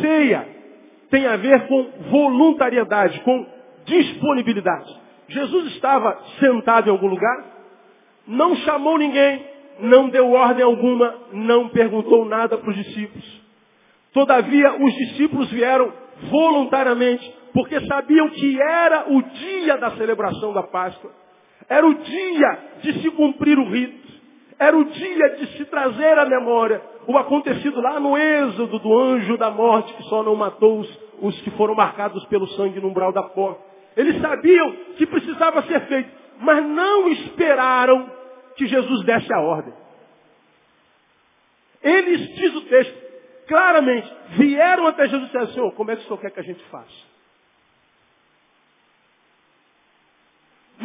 Ceia 0.00 0.46
tem 1.10 1.26
a 1.26 1.36
ver 1.36 1.66
com 1.68 1.90
voluntariedade, 2.10 3.20
com 3.20 3.46
disponibilidade. 3.84 5.00
Jesus 5.28 5.66
estava 5.74 6.18
sentado 6.40 6.88
em 6.88 6.90
algum 6.90 7.08
lugar, 7.08 7.44
não 8.26 8.56
chamou 8.56 8.98
ninguém, 8.98 9.44
não 9.80 10.08
deu 10.08 10.30
ordem 10.32 10.64
alguma, 10.64 11.14
não 11.32 11.68
perguntou 11.68 12.24
nada 12.24 12.56
para 12.58 12.70
os 12.70 12.76
discípulos. 12.76 13.42
Todavia, 14.12 14.74
os 14.82 14.94
discípulos 14.94 15.50
vieram 15.50 15.92
voluntariamente, 16.30 17.34
porque 17.52 17.80
sabiam 17.86 18.28
que 18.30 18.60
era 18.60 19.12
o 19.12 19.22
dia 19.22 19.76
da 19.76 19.90
celebração 19.92 20.52
da 20.52 20.62
Páscoa. 20.62 21.10
Era 21.68 21.86
o 21.86 21.94
dia 21.94 22.58
de 22.82 23.02
se 23.02 23.10
cumprir 23.10 23.58
o 23.58 23.68
rito. 23.68 24.06
Era 24.58 24.76
o 24.76 24.84
dia 24.84 25.36
de 25.36 25.46
se 25.56 25.64
trazer 25.66 26.18
à 26.18 26.24
memória 26.24 26.80
o 27.06 27.16
acontecido 27.18 27.80
lá 27.80 28.00
no 28.00 28.16
êxodo 28.16 28.78
do 28.78 28.98
anjo 28.98 29.36
da 29.36 29.50
morte 29.50 29.92
que 29.94 30.02
só 30.04 30.22
não 30.22 30.34
matou 30.34 30.80
os, 30.80 31.00
os 31.20 31.40
que 31.42 31.50
foram 31.52 31.74
marcados 31.74 32.24
pelo 32.26 32.46
sangue 32.48 32.80
no 32.80 32.88
umbral 32.88 33.12
da 33.12 33.22
porta. 33.22 33.60
Eles 33.96 34.20
sabiam 34.20 34.72
que 34.96 35.06
precisava 35.06 35.62
ser 35.62 35.80
feito, 35.86 36.10
mas 36.40 36.64
não 36.66 37.08
esperaram 37.08 38.10
que 38.56 38.66
Jesus 38.66 39.04
desse 39.04 39.32
a 39.32 39.40
ordem. 39.40 39.72
Eles, 41.82 42.34
diz 42.34 42.54
o 42.56 42.60
texto, 42.62 43.06
claramente, 43.46 44.12
vieram 44.30 44.86
até 44.86 45.04
Jesus 45.04 45.22
e 45.22 45.26
disseram, 45.26 45.48
Senhor, 45.48 45.72
como 45.74 45.90
é 45.90 45.96
que 45.96 46.02
o 46.02 46.04
Senhor 46.06 46.18
quer 46.18 46.30
que 46.30 46.40
a 46.40 46.44
gente 46.44 46.62
faça? 46.64 47.05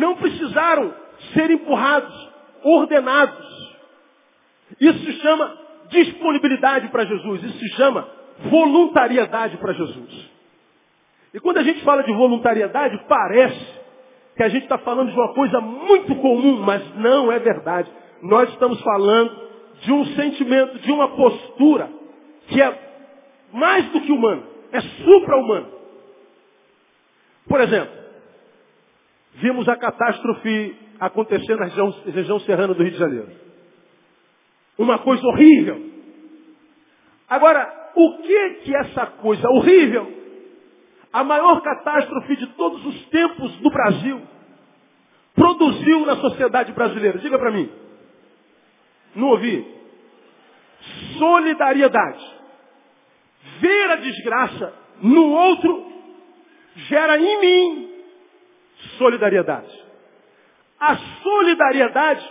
Não 0.01 0.15
precisaram 0.15 0.91
ser 1.35 1.51
empurrados, 1.51 2.29
ordenados. 2.63 3.77
Isso 4.79 4.97
se 5.05 5.13
chama 5.21 5.55
disponibilidade 5.89 6.87
para 6.87 7.05
Jesus. 7.05 7.43
Isso 7.43 7.59
se 7.59 7.69
chama 7.75 8.07
voluntariedade 8.49 9.57
para 9.57 9.73
Jesus. 9.73 10.31
E 11.35 11.39
quando 11.39 11.57
a 11.57 11.63
gente 11.63 11.83
fala 11.83 12.01
de 12.01 12.11
voluntariedade, 12.13 12.99
parece 13.07 13.79
que 14.35 14.41
a 14.41 14.49
gente 14.49 14.63
está 14.63 14.79
falando 14.79 15.11
de 15.11 15.15
uma 15.15 15.35
coisa 15.35 15.61
muito 15.61 16.15
comum, 16.15 16.61
mas 16.61 16.81
não 16.95 17.31
é 17.31 17.37
verdade. 17.37 17.87
Nós 18.23 18.49
estamos 18.49 18.81
falando 18.81 19.39
de 19.83 19.93
um 19.93 20.03
sentimento, 20.15 20.79
de 20.79 20.91
uma 20.91 21.09
postura 21.09 21.87
que 22.47 22.59
é 22.59 22.91
mais 23.53 23.85
do 23.91 24.01
que 24.01 24.11
humana, 24.11 24.41
é 24.71 24.81
supra-humana. 24.81 25.67
Por 27.47 27.61
exemplo, 27.61 28.00
vimos 29.35 29.67
a 29.67 29.75
catástrofe 29.75 30.75
acontecer 30.99 31.55
na 31.55 31.65
região, 31.65 31.89
região 32.05 32.39
serrana 32.41 32.73
do 32.73 32.83
Rio 32.83 32.91
de 32.91 32.97
Janeiro. 32.97 33.29
Uma 34.77 34.99
coisa 34.99 35.25
horrível. 35.25 35.89
Agora, 37.29 37.91
o 37.95 38.17
que 38.17 38.49
que 38.63 38.75
essa 38.75 39.05
coisa 39.05 39.47
horrível, 39.49 40.11
a 41.11 41.23
maior 41.23 41.61
catástrofe 41.61 42.35
de 42.35 42.47
todos 42.47 42.85
os 42.85 43.05
tempos 43.07 43.51
do 43.57 43.69
Brasil, 43.69 44.21
produziu 45.33 46.05
na 46.05 46.17
sociedade 46.17 46.71
brasileira? 46.73 47.19
Diga 47.19 47.37
para 47.37 47.51
mim. 47.51 47.69
Não 49.15 49.29
ouvi. 49.29 49.65
Solidariedade. 51.17 52.41
Ver 53.59 53.91
a 53.91 53.95
desgraça 53.95 54.73
no 55.01 55.31
outro 55.31 55.91
gera 56.75 57.17
em 57.17 57.39
mim 57.39 57.90
solidariedade. 58.97 59.83
A 60.79 60.95
solidariedade 61.21 62.29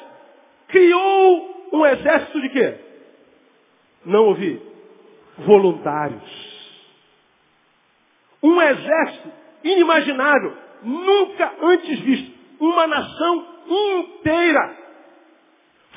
criou 0.69 1.69
um 1.73 1.87
exército 1.87 2.41
de 2.41 2.49
quê? 2.49 2.75
Não 4.05 4.27
ouvi. 4.27 4.61
Voluntários. 5.39 6.51
Um 8.43 8.61
exército 8.61 9.33
inimaginável, 9.63 10.57
nunca 10.83 11.53
antes 11.63 12.01
visto. 12.01 12.41
Uma 12.59 12.87
nação 12.87 13.47
inteira 13.69 14.77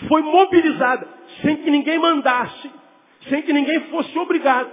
foi 0.07 0.21
mobilizada, 0.21 1.07
sem 1.41 1.57
que 1.57 1.71
ninguém 1.71 1.97
mandasse, 1.99 2.71
sem 3.29 3.41
que 3.41 3.53
ninguém 3.53 3.81
fosse 3.89 4.17
obrigado. 4.17 4.71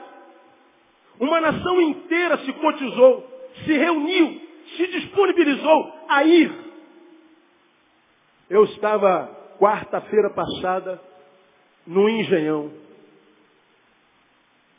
Uma 1.18 1.40
nação 1.40 1.80
inteira 1.80 2.38
se 2.38 2.52
cotizou, 2.54 3.26
se 3.64 3.72
reuniu, 3.72 4.49
disponibilizou 5.10 5.92
a 6.08 6.24
ir. 6.24 6.52
Eu 8.48 8.64
estava 8.64 9.26
quarta-feira 9.58 10.30
passada 10.30 11.00
no 11.86 12.08
Engenhão, 12.08 12.72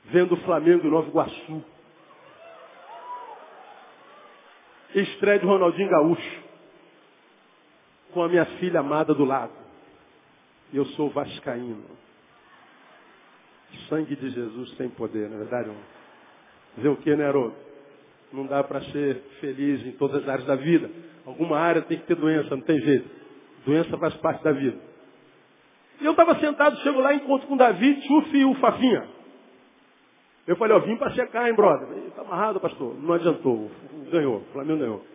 vendo 0.06 0.34
o 0.34 0.42
Flamengo 0.42 0.88
e 0.88 0.90
Nova 0.90 1.08
Iguaçu. 1.08 1.64
Estreia 4.94 5.40
de 5.40 5.46
Ronaldinho 5.46 5.90
Gaúcho, 5.90 6.44
com 8.14 8.24
a 8.24 8.28
minha 8.28 8.46
filha 8.58 8.82
amada 8.82 9.14
do 9.14 9.24
lado. 9.24 9.54
Eu 10.74 10.86
sou 10.86 11.10
vascaíno. 11.10 11.86
Sangue 13.88 14.18
de 14.18 14.30
Jesus 14.32 14.72
tem 14.72 14.90
poder, 14.90 15.30
não 15.30 15.38
é 15.38 15.40
verdade? 15.40 15.72
Dizer 16.76 16.90
o 16.90 16.98
que, 16.98 17.16
né, 17.16 17.26
Haroldo? 17.26 17.71
Não 18.34 18.46
dá 18.46 18.64
para 18.64 18.82
ser 18.82 19.22
feliz 19.40 19.86
em 19.86 19.92
todas 19.94 20.24
as 20.24 20.30
áreas 20.30 20.48
da 20.48 20.56
vida. 20.56 20.90
Alguma 21.26 21.58
área 21.58 21.82
tem 21.82 21.98
que 21.98 22.06
ter 22.06 22.16
doença, 22.16 22.56
não 22.56 22.64
tem 22.64 22.80
jeito. 22.80 23.10
Doença 23.66 23.98
faz 23.98 24.14
parte 24.16 24.44
da 24.44 24.52
vida. 24.52 24.78
E 26.00 26.06
eu 26.06 26.12
estava 26.12 26.40
sentado, 26.40 26.78
chego 26.78 27.00
lá, 27.00 27.14
encontro 27.14 27.48
com 27.48 27.54
o 27.54 27.58
Davi, 27.58 28.02
Tchuf 28.02 28.36
e 28.36 28.46
o 28.46 28.56
Fafinha. 28.56 29.08
Eu 30.48 30.56
falei, 30.56 30.76
ó, 30.76 30.80
vim 30.80 30.96
para 30.96 31.12
checar, 31.12 31.48
hein, 31.48 31.54
brother? 31.54 31.88
Está 32.08 32.22
amarrado, 32.22 32.60
pastor. 32.60 32.96
Não 33.00 33.14
adiantou. 33.14 33.70
Ganhou. 34.12 34.38
O 34.38 34.54
Flamengo 34.54 34.80
ganhou. 34.80 35.06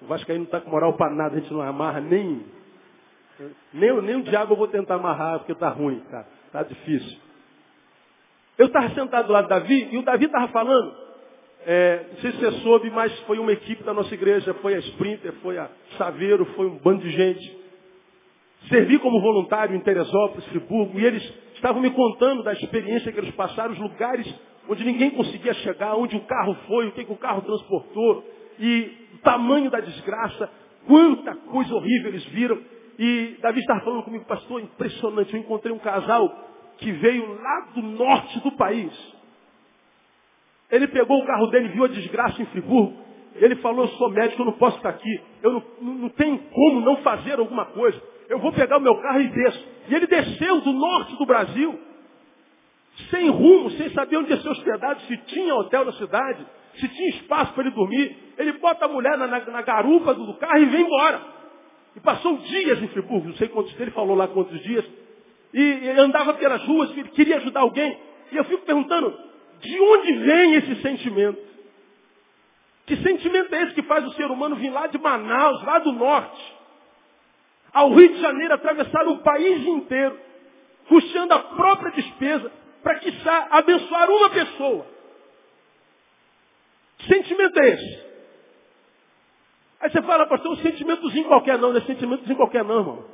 O 0.00 0.06
Vasco 0.06 0.30
aí 0.30 0.38
não 0.38 0.44
está 0.44 0.60
com 0.60 0.70
moral 0.70 0.92
para 0.92 1.12
nada, 1.12 1.36
a 1.36 1.40
gente 1.40 1.52
não 1.52 1.60
amarra 1.60 2.00
nem 2.00 2.44
nem, 3.72 4.02
nem 4.02 4.16
o 4.16 4.22
diabo 4.22 4.54
eu 4.54 4.56
vou 4.56 4.68
tentar 4.68 4.96
amarrar, 4.96 5.38
porque 5.38 5.52
está 5.52 5.68
ruim, 5.68 6.00
cara. 6.10 6.26
Está 6.46 6.62
difícil. 6.62 7.18
Eu 8.56 8.66
estava 8.66 8.90
sentado 8.90 9.26
do 9.26 9.32
lado 9.32 9.44
do 9.44 9.50
Davi, 9.50 9.88
e 9.92 9.98
o 9.98 10.02
Davi 10.02 10.24
estava 10.24 10.48
falando, 10.48 10.92
é, 11.66 12.06
não 12.12 12.20
sei 12.20 12.32
se 12.32 12.38
você 12.38 12.52
soube, 12.60 12.90
mas 12.90 13.16
foi 13.20 13.38
uma 13.38 13.52
equipe 13.52 13.82
da 13.82 13.92
nossa 13.92 14.12
igreja, 14.14 14.54
foi 14.54 14.74
a 14.74 14.78
Sprinter, 14.78 15.32
foi 15.42 15.58
a 15.58 15.68
Saveiro, 15.96 16.44
foi 16.56 16.66
um 16.66 16.78
bando 16.78 17.02
de 17.02 17.10
gente. 17.10 17.58
Servi 18.68 18.98
como 18.98 19.20
voluntário 19.20 19.74
em 19.76 19.80
Teresópolis, 19.80 20.46
Friburgo, 20.46 20.98
e 20.98 21.04
eles 21.04 21.22
estavam 21.54 21.80
me 21.80 21.90
contando 21.90 22.42
da 22.42 22.52
experiência 22.52 23.12
que 23.12 23.18
eles 23.18 23.34
passaram, 23.34 23.72
os 23.72 23.78
lugares 23.78 24.26
onde 24.68 24.84
ninguém 24.84 25.10
conseguia 25.10 25.54
chegar, 25.54 25.94
onde 25.96 26.16
o 26.16 26.20
carro 26.26 26.54
foi, 26.66 26.88
o 26.88 26.92
que, 26.92 27.04
que 27.04 27.12
o 27.12 27.16
carro 27.16 27.42
transportou, 27.42 28.24
e 28.58 29.08
o 29.14 29.18
tamanho 29.18 29.70
da 29.70 29.80
desgraça, 29.80 30.50
quanta 30.86 31.34
coisa 31.34 31.74
horrível 31.74 32.08
eles 32.10 32.24
viram. 32.26 32.58
E 32.98 33.36
Davi 33.40 33.60
estava 33.60 33.80
falando 33.80 34.02
comigo, 34.02 34.24
pastor, 34.24 34.60
impressionante. 34.60 35.32
Eu 35.32 35.40
encontrei 35.40 35.72
um 35.72 35.78
casal 35.78 36.28
que 36.78 36.90
veio 36.92 37.40
lá 37.40 37.60
do 37.74 37.82
norte 37.82 38.40
do 38.40 38.52
país. 38.52 39.17
Ele 40.70 40.86
pegou 40.88 41.18
o 41.18 41.26
carro 41.26 41.46
dele, 41.46 41.68
viu 41.68 41.84
a 41.84 41.88
desgraça 41.88 42.40
em 42.42 42.46
Friburgo. 42.46 42.96
Ele 43.36 43.56
falou, 43.56 43.84
eu 43.84 43.88
sou 43.92 44.10
médico, 44.10 44.42
eu 44.42 44.46
não 44.46 44.52
posso 44.52 44.76
estar 44.76 44.90
aqui. 44.90 45.20
Eu 45.42 45.52
não, 45.52 45.92
não 45.94 46.08
tenho 46.10 46.38
como 46.38 46.80
não 46.80 46.96
fazer 46.98 47.38
alguma 47.38 47.66
coisa. 47.66 48.00
eu 48.28 48.38
vou 48.38 48.52
pegar 48.52 48.78
o 48.78 48.80
meu 48.80 48.96
carro 48.96 49.20
e 49.20 49.28
desço. 49.28 49.66
E 49.88 49.94
ele 49.94 50.06
desceu 50.06 50.60
do 50.60 50.72
norte 50.72 51.16
do 51.16 51.24
Brasil, 51.24 51.78
sem 53.10 53.28
rumo, 53.28 53.70
sem 53.72 53.90
saber 53.90 54.18
onde 54.18 54.30
ia 54.30 54.40
ser 54.40 54.48
hospedado, 54.48 55.00
se 55.02 55.16
tinha 55.28 55.54
hotel 55.54 55.84
na 55.84 55.92
cidade, 55.92 56.44
se 56.74 56.88
tinha 56.88 57.08
espaço 57.10 57.52
para 57.54 57.64
ele 57.64 57.74
dormir. 57.74 58.16
Ele 58.36 58.52
bota 58.52 58.84
a 58.84 58.88
mulher 58.88 59.16
na, 59.16 59.26
na, 59.26 59.40
na 59.40 59.62
garupa 59.62 60.14
do 60.14 60.34
carro 60.34 60.58
e 60.58 60.66
vem 60.66 60.82
embora. 60.82 61.20
E 61.96 62.00
passou 62.00 62.36
dias 62.38 62.82
em 62.82 62.88
Friburgo, 62.88 63.28
não 63.28 63.36
sei 63.36 63.48
quantos, 63.48 63.78
ele 63.80 63.90
falou 63.92 64.16
lá 64.16 64.28
quantos 64.28 64.60
dias. 64.62 64.84
E, 65.54 65.60
e 65.60 65.90
andava 65.98 66.34
pelas 66.34 66.62
ruas, 66.64 66.92
queria 67.14 67.36
ajudar 67.38 67.60
alguém. 67.60 67.98
E 68.30 68.36
eu 68.36 68.44
fico 68.44 68.64
perguntando, 68.66 69.27
de 69.60 69.80
onde 69.80 70.12
vem 70.12 70.54
esse 70.54 70.82
sentimento? 70.82 71.48
Que 72.86 72.96
sentimento 72.96 73.54
é 73.54 73.62
esse 73.64 73.74
que 73.74 73.82
faz 73.82 74.04
o 74.06 74.12
ser 74.12 74.30
humano 74.30 74.56
vir 74.56 74.70
lá 74.70 74.86
de 74.86 74.98
Manaus, 74.98 75.62
lá 75.62 75.78
do 75.78 75.92
norte, 75.92 76.56
ao 77.72 77.92
Rio 77.92 78.08
de 78.08 78.20
Janeiro, 78.20 78.54
atravessar 78.54 79.06
o 79.08 79.18
país 79.18 79.66
inteiro, 79.66 80.18
puxando 80.88 81.32
a 81.32 81.38
própria 81.38 81.92
despesa, 81.92 82.50
para 82.82 82.98
quiçá 83.00 83.48
abençoar 83.50 84.08
uma 84.08 84.30
pessoa? 84.30 84.86
Que 86.98 87.06
sentimento 87.08 87.60
é 87.60 87.68
esse? 87.68 88.08
Aí 89.80 89.90
você 89.90 90.02
fala, 90.02 90.26
pastor, 90.26 90.52
um 90.52 90.56
sentimentozinho 90.56 91.28
qualquer 91.28 91.58
não, 91.58 91.70
não 91.72 91.78
é 91.78 91.82
sentimentozinho 91.82 92.36
qualquer 92.36 92.64
não, 92.64 92.78
irmão. 92.78 93.04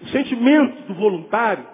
O 0.00 0.08
sentimento 0.08 0.82
do 0.88 0.94
voluntário 0.94 1.66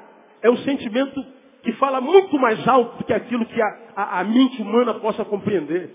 é 0.42 0.50
um 0.50 0.56
sentimento 0.58 1.24
que 1.62 1.72
fala 1.72 2.00
muito 2.00 2.38
mais 2.38 2.66
alto 2.66 2.98
do 2.98 3.04
que 3.04 3.12
aquilo 3.12 3.44
que 3.46 3.60
a, 3.60 3.76
a, 3.96 4.20
a 4.20 4.24
mente 4.24 4.60
humana 4.62 4.94
possa 4.94 5.24
compreender. 5.24 5.90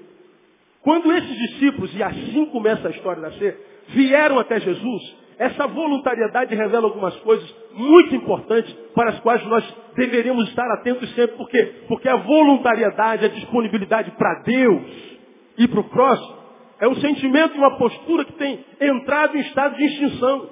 Quando 0.81 1.11
esses 1.13 1.37
discípulos, 1.37 1.95
e 1.95 2.03
assim 2.03 2.45
começa 2.47 2.87
a 2.87 2.91
história 2.91 3.21
da 3.21 3.31
ceia, 3.31 3.57
vieram 3.89 4.37
até 4.37 4.59
Jesus, 4.59 5.15
essa 5.37 5.65
voluntariedade 5.67 6.53
revela 6.53 6.85
algumas 6.85 7.15
coisas 7.17 7.49
muito 7.73 8.15
importantes 8.15 8.71
para 8.93 9.11
as 9.11 9.19
quais 9.21 9.43
nós 9.45 9.63
deveríamos 9.95 10.47
estar 10.49 10.69
atentos 10.73 11.09
sempre. 11.15 11.37
Por 11.37 11.49
quê? 11.49 11.83
Porque 11.87 12.07
a 12.07 12.17
voluntariedade, 12.17 13.25
a 13.25 13.29
disponibilidade 13.29 14.11
para 14.11 14.41
Deus 14.43 14.83
e 15.57 15.67
para 15.67 15.79
o 15.79 15.83
próximo, 15.85 16.43
é 16.79 16.87
um 16.87 16.95
sentimento 16.95 17.55
e 17.55 17.57
uma 17.57 17.77
postura 17.77 18.25
que 18.25 18.33
tem 18.33 18.63
entrado 18.81 19.37
em 19.37 19.41
estado 19.41 19.75
de 19.75 19.85
extinção. 19.85 20.49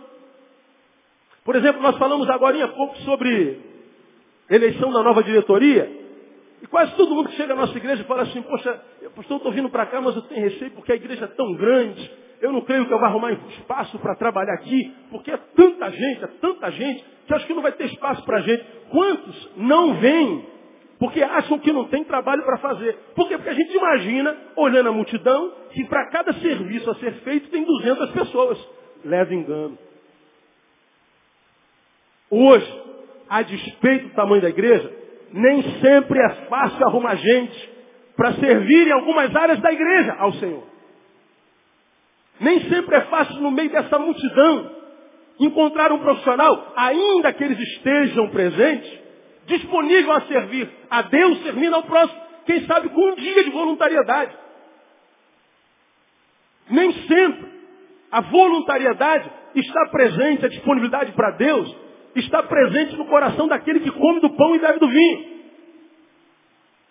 Por 1.43 1.55
exemplo, 1.55 1.81
nós 1.81 1.97
falamos 1.97 2.29
agora 2.29 2.63
há 2.63 2.67
pouco 2.69 2.95
sobre 2.99 3.70
eleição 4.55 4.91
da 4.91 5.01
nova 5.03 5.23
diretoria. 5.23 6.01
E 6.61 6.67
quase 6.67 6.95
todo 6.95 7.15
mundo 7.15 7.29
que 7.29 7.35
chega 7.35 7.53
à 7.53 7.55
nossa 7.55 7.75
igreja 7.75 8.03
fala 8.03 8.23
assim, 8.23 8.41
poxa, 8.43 8.79
pastor, 9.15 9.35
eu 9.35 9.37
estou 9.37 9.51
vindo 9.51 9.69
para 9.69 9.85
cá, 9.87 9.99
mas 9.99 10.15
eu 10.15 10.21
tenho 10.23 10.41
receio 10.41 10.71
porque 10.71 10.91
a 10.91 10.95
igreja 10.95 11.25
é 11.25 11.27
tão 11.27 11.53
grande. 11.53 12.11
Eu 12.39 12.51
não 12.51 12.61
creio 12.61 12.85
que 12.85 12.93
eu 12.93 12.99
vá 12.99 13.07
arrumar 13.07 13.31
espaço 13.31 13.97
para 13.99 14.15
trabalhar 14.15 14.53
aqui, 14.53 14.93
porque 15.09 15.31
é 15.31 15.37
tanta 15.55 15.89
gente, 15.91 16.23
é 16.23 16.27
tanta 16.39 16.71
gente, 16.71 17.05
que 17.27 17.33
acho 17.33 17.45
que 17.45 17.53
não 17.53 17.61
vai 17.61 17.71
ter 17.71 17.85
espaço 17.85 18.23
para 18.23 18.37
a 18.37 18.41
gente. 18.41 18.63
Quantos 18.89 19.49
não 19.57 19.95
vêm 19.95 20.51
porque 21.01 21.23
acham 21.23 21.57
que 21.57 21.71
não 21.71 21.85
tem 21.85 22.03
trabalho 22.03 22.43
para 22.43 22.59
fazer? 22.59 22.95
Por 23.15 23.27
quê? 23.27 23.35
Porque 23.35 23.49
a 23.49 23.55
gente 23.55 23.75
imagina, 23.75 24.37
olhando 24.55 24.89
a 24.89 24.91
multidão, 24.91 25.51
que 25.71 25.83
para 25.85 26.07
cada 26.11 26.31
serviço 26.33 26.91
a 26.91 26.95
ser 26.95 27.13
feito 27.23 27.49
tem 27.49 27.63
200 27.63 28.11
pessoas. 28.11 28.69
Leva 29.03 29.33
engano. 29.33 29.79
Hoje, 32.29 32.80
a 33.31 33.43
despeito 33.43 34.09
do 34.09 34.13
tamanho 34.13 34.41
da 34.41 34.49
igreja, 34.49 34.93
nem 35.31 35.63
sempre 35.79 36.19
é 36.19 36.29
fácil 36.49 36.85
arrumar 36.85 37.15
gente 37.15 37.69
para 38.13 38.33
servir 38.33 38.89
em 38.89 38.91
algumas 38.91 39.33
áreas 39.33 39.57
da 39.61 39.71
igreja 39.71 40.13
ao 40.19 40.33
Senhor. 40.33 40.67
Nem 42.41 42.59
sempre 42.67 42.93
é 42.97 43.01
fácil 43.03 43.35
no 43.37 43.49
meio 43.49 43.69
dessa 43.69 43.97
multidão 43.97 44.75
encontrar 45.39 45.93
um 45.93 45.99
profissional, 45.99 46.73
ainda 46.75 47.31
que 47.31 47.41
eles 47.41 47.57
estejam 47.57 48.29
presentes, 48.31 48.99
disponível 49.45 50.11
a 50.11 50.21
servir 50.23 50.69
a 50.89 51.01
Deus, 51.03 51.41
servindo 51.43 51.75
ao 51.77 51.83
próximo, 51.83 52.19
quem 52.45 52.65
sabe 52.65 52.89
com 52.89 53.11
um 53.11 53.15
dia 53.15 53.45
de 53.45 53.49
voluntariedade. 53.49 54.35
Nem 56.69 56.91
sempre 57.07 57.49
a 58.11 58.19
voluntariedade 58.19 59.31
está 59.55 59.87
presente, 59.87 60.45
a 60.45 60.49
disponibilidade 60.49 61.13
para 61.13 61.31
Deus 61.31 61.90
está 62.19 62.43
presente 62.43 62.95
no 62.95 63.05
coração 63.05 63.47
daquele 63.47 63.79
que 63.79 63.91
come 63.91 64.19
do 64.19 64.29
pão 64.31 64.55
e 64.55 64.59
bebe 64.59 64.79
do 64.79 64.87
vinho. 64.87 65.31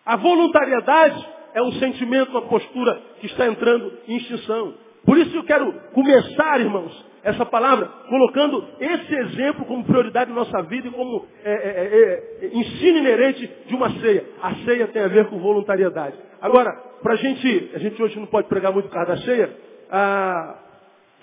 A 0.05 0.17
voluntariedade 0.17 1.27
é 1.55 1.63
um 1.63 1.73
sentimento, 1.73 2.31
uma 2.31 2.43
postura 2.43 3.01
que 3.21 3.27
está 3.27 3.47
entrando 3.47 3.93
em 4.09 4.17
extinção. 4.17 4.75
Por 5.05 5.19
isso 5.19 5.37
eu 5.37 5.45
quero 5.45 5.73
começar, 5.93 6.61
irmãos, 6.61 7.11
essa 7.23 7.45
palavra 7.45 7.87
colocando 8.09 8.67
esse 8.81 9.15
exemplo 9.15 9.65
como 9.67 9.85
prioridade 9.85 10.31
na 10.31 10.37
nossa 10.37 10.63
vida 10.63 10.89
e 10.89 10.91
como 10.91 11.27
é, 11.45 11.53
é, 11.53 11.55
é, 11.55 12.47
é, 12.47 12.59
ensino 12.59 12.99
inerente 12.99 13.51
de 13.67 13.75
uma 13.75 13.91
ceia. 14.01 14.25
A 14.43 14.55
ceia 14.57 14.87
tem 14.89 15.03
a 15.03 15.09
ver 15.09 15.27
com 15.27 15.39
voluntariedade. 15.39 16.17
Agora, 16.41 16.73
para 17.03 17.15
a 17.15 17.17
gente, 17.17 17.71
a 17.75 17.79
gente 17.79 18.03
hoje 18.03 18.19
não 18.19 18.27
pode 18.27 18.49
pregar 18.49 18.73
muito 18.73 18.89
por 18.89 18.95
causa 18.95 19.15
da 19.15 19.23
ceia, 19.23 19.51
ah, 19.91 20.59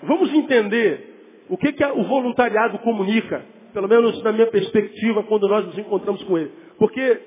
vamos 0.02 0.32
entender 0.32 1.44
o 1.48 1.56
que, 1.56 1.72
que 1.72 1.84
o 1.84 2.04
voluntariado 2.04 2.78
comunica, 2.78 3.42
pelo 3.78 3.86
menos 3.86 4.20
na 4.24 4.32
minha 4.32 4.48
perspectiva, 4.48 5.22
quando 5.22 5.46
nós 5.46 5.64
nos 5.64 5.78
encontramos 5.78 6.20
com 6.24 6.36
ele. 6.36 6.50
Porque 6.76 7.20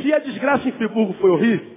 se 0.00 0.14
a 0.14 0.18
desgraça 0.18 0.66
em 0.66 0.72
Friburgo 0.72 1.12
foi 1.20 1.28
horrível, 1.28 1.76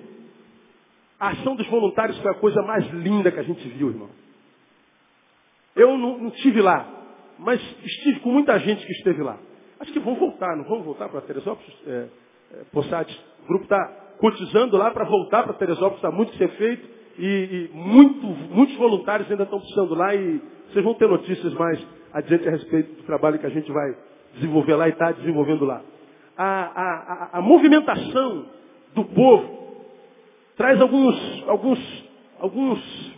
a 1.19 1.32
ação 1.32 1.58
dos 1.58 1.67
voluntários 1.67 2.17
foi 2.19 2.32
a 2.32 2.36
coisa 2.36 2.62
mais 2.62 2.89
linda 2.93 3.30
que 3.30 3.39
a 3.39 3.43
gente 3.43 3.67
viu, 3.67 3.89
irmão. 3.89 4.10
Eu 5.75 5.97
não, 5.97 6.17
não 6.19 6.27
estive 6.30 6.62
lá, 6.62 6.88
mas 7.38 7.62
estive 7.84 8.21
com 8.21 8.32
muita 8.32 8.58
gente 8.60 8.86
que 8.86 8.93
esteve 8.93 9.21
lá. 9.21 9.38
Acho 9.82 9.91
que 9.91 9.99
vão 9.99 10.15
voltar, 10.15 10.56
não 10.56 10.63
vão 10.63 10.84
voltar 10.84 11.10
para 11.10 11.19
Teresópolis? 11.21 11.75
É, 11.86 12.08
é, 12.54 12.62
o 12.73 13.47
grupo 13.47 13.63
está 13.63 14.15
cotizando 14.19 14.77
lá 14.77 14.91
para 14.91 15.04
voltar 15.04 15.43
para 15.43 15.54
Teresópolis, 15.54 15.97
está 15.97 16.12
muito 16.12 16.32
que 16.32 16.38
ser 16.38 16.51
feito. 16.51 17.01
E, 17.19 17.25
e 17.25 17.71
muito, 17.73 18.25
muitos 18.25 18.75
voluntários 18.77 19.30
ainda 19.30 19.43
estão 19.43 19.60
precisando 19.60 19.95
lá 19.95 20.15
e 20.15 20.41
vocês 20.69 20.86
vão 20.86 20.93
ter 20.93 21.10
notícias 21.10 21.54
mais 21.56 22.00
adiante 22.13 22.47
a 22.47 22.52
respeito 22.52 22.93
do 22.95 23.04
trabalho 23.04 23.39
que 23.39 23.45
a 23.45 23.50
gente 23.50 23.71
vai 23.71 23.95
desenvolver 24.34 24.76
lá 24.76 24.88
e 24.88 24.91
está 24.91 25.12
desenvolvendo 25.12 25.65
lá. 25.65 25.82
A, 26.38 26.45
a, 26.45 27.30
a, 27.36 27.39
a 27.39 27.41
movimentação 27.41 28.45
do 28.93 29.06
povo 29.06 29.86
traz 30.56 30.80
alguns, 30.82 31.43
alguns, 31.47 32.10
alguns 32.39 33.15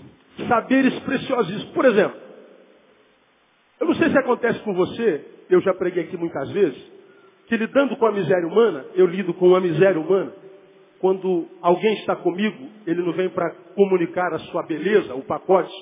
saberes 0.47 0.97
preciosos. 1.01 1.63
Por 1.65 1.85
exemplo, 1.85 2.17
eu 3.79 3.87
não 3.87 3.95
sei 3.95 4.09
se 4.09 4.17
acontece 4.17 4.59
com 4.59 4.73
você, 4.73 5.25
eu 5.49 5.61
já 5.61 5.73
preguei 5.73 6.03
aqui 6.03 6.17
muitas 6.17 6.49
vezes, 6.51 6.91
que 7.47 7.57
lidando 7.57 7.95
com 7.97 8.05
a 8.05 8.11
miséria 8.11 8.47
humana, 8.47 8.85
eu 8.95 9.05
lido 9.05 9.33
com 9.33 9.55
a 9.55 9.59
miséria 9.59 9.99
humana. 9.99 10.31
Quando 10.99 11.47
alguém 11.61 11.93
está 11.95 12.15
comigo, 12.15 12.69
ele 12.87 13.01
não 13.01 13.11
vem 13.11 13.29
para 13.29 13.51
comunicar 13.75 14.33
a 14.33 14.39
sua 14.39 14.63
beleza, 14.63 15.13
o 15.13 15.21
pacote. 15.21 15.73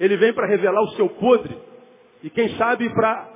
Ele 0.00 0.16
vem 0.16 0.32
para 0.32 0.46
revelar 0.46 0.82
o 0.82 0.90
seu 0.92 1.08
podre. 1.10 1.54
E 2.22 2.30
quem 2.30 2.56
sabe 2.56 2.88
para 2.90 3.28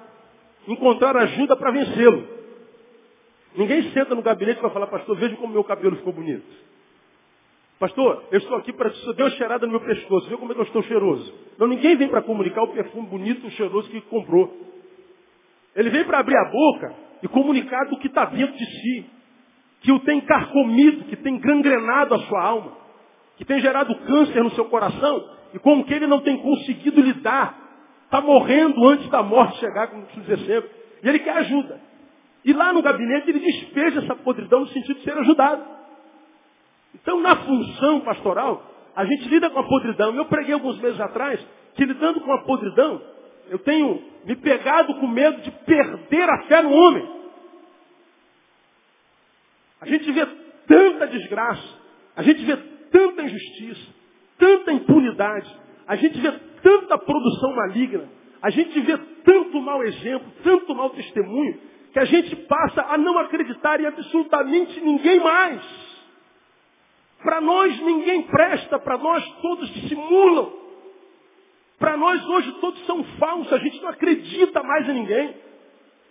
encontrar 0.69 1.17
ajuda 1.17 1.57
para 1.57 1.71
vencê-lo. 1.71 2.29
Ninguém 3.57 3.91
senta 3.91 4.15
no 4.15 4.23
gabinete 4.23 4.61
para 4.61 4.71
falar, 4.71 4.87
pastor, 4.87 5.17
veja 5.17 5.37
como 5.37 5.53
meu 5.53 5.65
cabelo 5.65 5.97
ficou 5.97 6.13
bonito. 6.13 6.45
Pastor, 7.79 8.25
eu 8.31 8.39
estou 8.39 8.57
aqui 8.57 8.73
para 8.73 8.91
te 8.91 9.13
deu 9.15 9.29
cheirada 9.31 9.67
no 9.67 9.73
meu 9.73 9.81
pescoço, 9.81 10.29
viu 10.29 10.39
como 10.39 10.53
é 10.53 10.55
que 10.55 10.61
eu 10.61 10.67
estou 10.67 10.83
cheiroso. 10.85 11.33
Não, 11.59 11.67
ninguém 11.67 11.97
vem 11.97 12.09
para 12.09 12.23
comunicar 12.23 12.63
o 12.63 12.69
perfume 12.69 13.07
bonito, 13.07 13.51
cheiroso 13.51 13.91
que 13.91 14.01
comprou. 14.03 14.51
Ele 15.75 15.91
vem 15.91 16.05
para 16.05 16.21
abrir 16.21 16.37
a 16.37 16.51
boca 16.51 16.95
e 17.23 17.29
comunicar 17.29 17.85
do 17.87 17.99
que 17.99 18.07
está 18.07 18.25
dentro 18.27 18.57
de 18.57 18.65
si, 18.65 19.07
que 19.83 19.93
o 19.93 20.01
tem 20.01 20.23
carcomido, 20.23 21.05
que 21.05 21.17
tem 21.17 21.39
gangrenado 21.39 22.15
a 22.15 22.19
sua 22.21 22.43
alma, 22.43 22.73
que 23.37 23.45
tem 23.45 23.61
gerado 23.61 23.95
câncer 24.07 24.43
no 24.43 24.51
seu 24.53 24.65
coração 24.67 25.29
e 25.53 25.59
com 25.59 25.81
o 25.81 25.85
que 25.85 25.93
ele 25.93 26.07
não 26.07 26.21
tem 26.21 26.39
conseguido 26.39 27.01
lidar. 27.03 27.66
Está 28.07 28.21
morrendo 28.21 28.87
antes 28.89 29.09
da 29.11 29.23
morte 29.23 29.59
chegar, 29.59 29.89
como 29.89 30.07
se 30.07 30.21
dizer 30.21 30.39
sempre. 30.39 30.71
E 31.03 31.09
ele 31.09 31.19
quer 31.19 31.37
ajuda. 31.39 31.81
E 32.45 32.53
lá 32.53 32.73
no 32.73 32.81
gabinete 32.81 33.29
ele 33.29 33.41
despeja 33.41 34.01
essa 34.01 34.15
podridão 34.15 34.61
no 34.61 34.69
sentido 34.69 34.99
de 34.99 35.05
ser 35.05 35.19
ajudado. 35.19 35.65
Então, 36.95 37.21
na 37.21 37.37
função 37.37 38.01
pastoral, 38.01 38.65
a 38.95 39.05
gente 39.05 39.29
lida 39.29 39.51
com 39.51 39.59
a 39.59 39.65
podridão. 39.65 40.15
Eu 40.15 40.25
preguei 40.27 40.55
alguns 40.55 40.81
meses 40.81 41.01
atrás 41.01 41.45
que 41.75 41.85
lidando 41.85 42.21
com 42.21 42.33
a 42.33 42.43
podridão, 42.43 43.03
eu 43.51 43.59
tenho 43.59 44.03
me 44.25 44.37
pegado 44.37 44.95
com 44.95 45.07
medo 45.07 45.43
de 45.43 45.51
perder 45.51 46.31
a 46.31 46.43
fé 46.45 46.63
no 46.63 46.73
homem. 46.73 47.17
A 49.81 49.87
gente 49.87 50.11
vê 50.11 50.27
tanta 50.67 51.07
desgraça, 51.09 51.69
a 52.17 52.23
gente 52.23 52.45
vê 52.45 52.57
tanta 52.91 53.23
injustiça, 53.23 53.93
tanta 54.39 54.73
impunidade, 54.73 55.55
a 55.87 55.97
gente 55.97 56.19
vê 56.19 56.33
tanta 56.67 56.99
produção 56.99 57.55
maligna, 57.55 58.09
a 58.43 58.51
gente 58.51 58.81
vê 58.81 58.99
tanto 59.25 59.61
mau 59.61 59.85
exemplo, 59.85 60.27
tanto 60.43 60.75
mau 60.75 60.91
testemunho, 60.91 61.61
que 61.93 61.99
a 62.01 62.05
gente 62.05 62.35
passa 62.35 62.83
a 62.89 62.99
não 62.99 63.17
acreditar 63.19 63.81
em 63.81 63.87
absolutamente 63.87 64.81
ninguém 64.81 65.21
mais. 65.21 65.63
Para 67.23 67.41
nós 67.41 67.81
ninguém 67.81 68.23
presta, 68.23 68.81
para 68.81 68.99
nós 68.99 69.25
todos 69.41 69.69
dissimulam. 69.75 70.53
Para 71.79 71.97
nós 71.97 72.25
hoje 72.27 72.53
todos 72.61 72.85
são 72.85 73.05
falsos, 73.19 73.53
a 73.53 73.59
gente 73.59 73.81
não 73.81 73.91
acredita 73.91 74.61
mais 74.65 74.89
em 74.89 74.95
ninguém. 74.95 75.37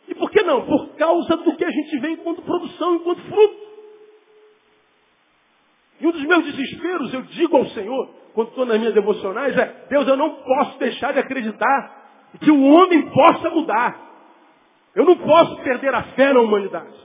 E 0.07 0.15
por 0.15 0.31
que 0.31 0.41
não? 0.43 0.65
Por 0.65 0.95
causa 0.95 1.35
do 1.37 1.55
que 1.57 1.65
a 1.65 1.71
gente 1.71 1.99
vê 1.99 2.11
enquanto 2.11 2.41
produção, 2.43 2.95
enquanto 2.95 3.21
fruto. 3.23 3.64
E 5.99 6.07
um 6.07 6.11
dos 6.11 6.23
meus 6.23 6.43
desesperos, 6.45 7.13
eu 7.13 7.21
digo 7.23 7.57
ao 7.57 7.65
Senhor, 7.67 8.09
quando 8.33 8.49
estou 8.49 8.65
nas 8.65 8.77
minhas 8.77 8.93
devocionais, 8.93 9.57
é, 9.57 9.85
Deus, 9.89 10.07
eu 10.07 10.17
não 10.17 10.29
posso 10.35 10.77
deixar 10.77 11.13
de 11.13 11.19
acreditar 11.19 12.05
que 12.39 12.51
o 12.51 12.63
homem 12.63 13.09
possa 13.09 13.49
mudar. 13.49 13.97
Eu 14.93 15.05
não 15.05 15.15
posso 15.15 15.57
perder 15.57 15.93
a 15.93 16.03
fé 16.03 16.33
na 16.33 16.41
humanidade. 16.41 16.95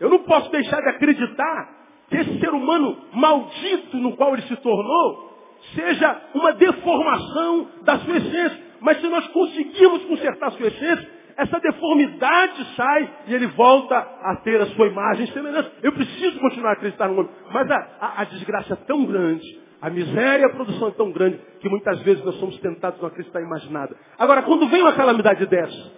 Eu 0.00 0.10
não 0.10 0.20
posso 0.20 0.50
deixar 0.50 0.80
de 0.80 0.88
acreditar 0.88 1.82
que 2.08 2.16
esse 2.16 2.40
ser 2.40 2.50
humano 2.50 2.98
maldito 3.12 3.96
no 3.98 4.16
qual 4.16 4.34
ele 4.34 4.42
se 4.42 4.56
tornou 4.56 5.32
seja 5.74 6.20
uma 6.34 6.52
deformação 6.52 7.68
da 7.82 7.98
sua 8.00 8.16
essência. 8.16 8.72
Mas 8.80 9.00
se 9.00 9.06
nós 9.06 9.26
conseguirmos 9.28 10.04
consertar 10.04 10.48
a 10.48 10.50
sua 10.52 10.66
essência, 10.66 11.08
essa 11.36 11.58
deformidade 11.60 12.64
sai 12.76 13.10
e 13.26 13.34
ele 13.34 13.46
volta 13.48 13.96
a 13.96 14.36
ter 14.36 14.60
a 14.60 14.66
sua 14.66 14.86
imagem 14.86 15.24
e 15.24 15.32
semelhança. 15.32 15.72
Eu 15.82 15.92
preciso 15.92 16.38
continuar 16.40 16.70
a 16.70 16.72
acreditar 16.74 17.08
no 17.08 17.14
homem. 17.14 17.30
Mas 17.52 17.70
a, 17.70 17.88
a, 18.00 18.20
a 18.22 18.24
desgraça 18.24 18.74
é 18.74 18.76
tão 18.76 19.04
grande, 19.04 19.44
a 19.80 19.90
miséria 19.90 20.42
e 20.42 20.44
a 20.44 20.50
produção 20.54 20.88
é 20.88 20.92
tão 20.92 21.10
grande, 21.10 21.40
que 21.60 21.68
muitas 21.68 22.00
vezes 22.02 22.24
nós 22.24 22.36
somos 22.36 22.58
tentados 22.58 22.98
a 22.98 23.02
não 23.02 23.08
acreditar 23.08 23.40
em 23.40 23.48
mais 23.48 23.68
nada. 23.70 23.96
Agora, 24.18 24.42
quando 24.42 24.68
vem 24.68 24.82
uma 24.82 24.92
calamidade 24.92 25.46
dessa, 25.46 25.92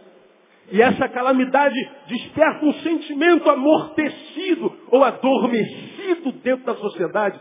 e 0.71 0.81
essa 0.81 1.09
calamidade 1.09 1.75
desperta 2.07 2.65
um 2.65 2.73
sentimento 2.75 3.51
amortecido 3.51 4.73
ou 4.91 5.05
adormecido 5.05 6.33
dentro 6.43 6.65
da 6.65 6.75
sociedade, 6.77 7.39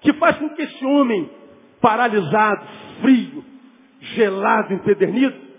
que 0.00 0.12
faz 0.14 0.36
com 0.36 0.48
que 0.50 0.62
esse 0.62 0.84
homem 0.86 1.28
paralisado, 1.80 2.66
frio, 3.00 3.44
gelado, 4.00 4.72
empedernido, 4.74 5.49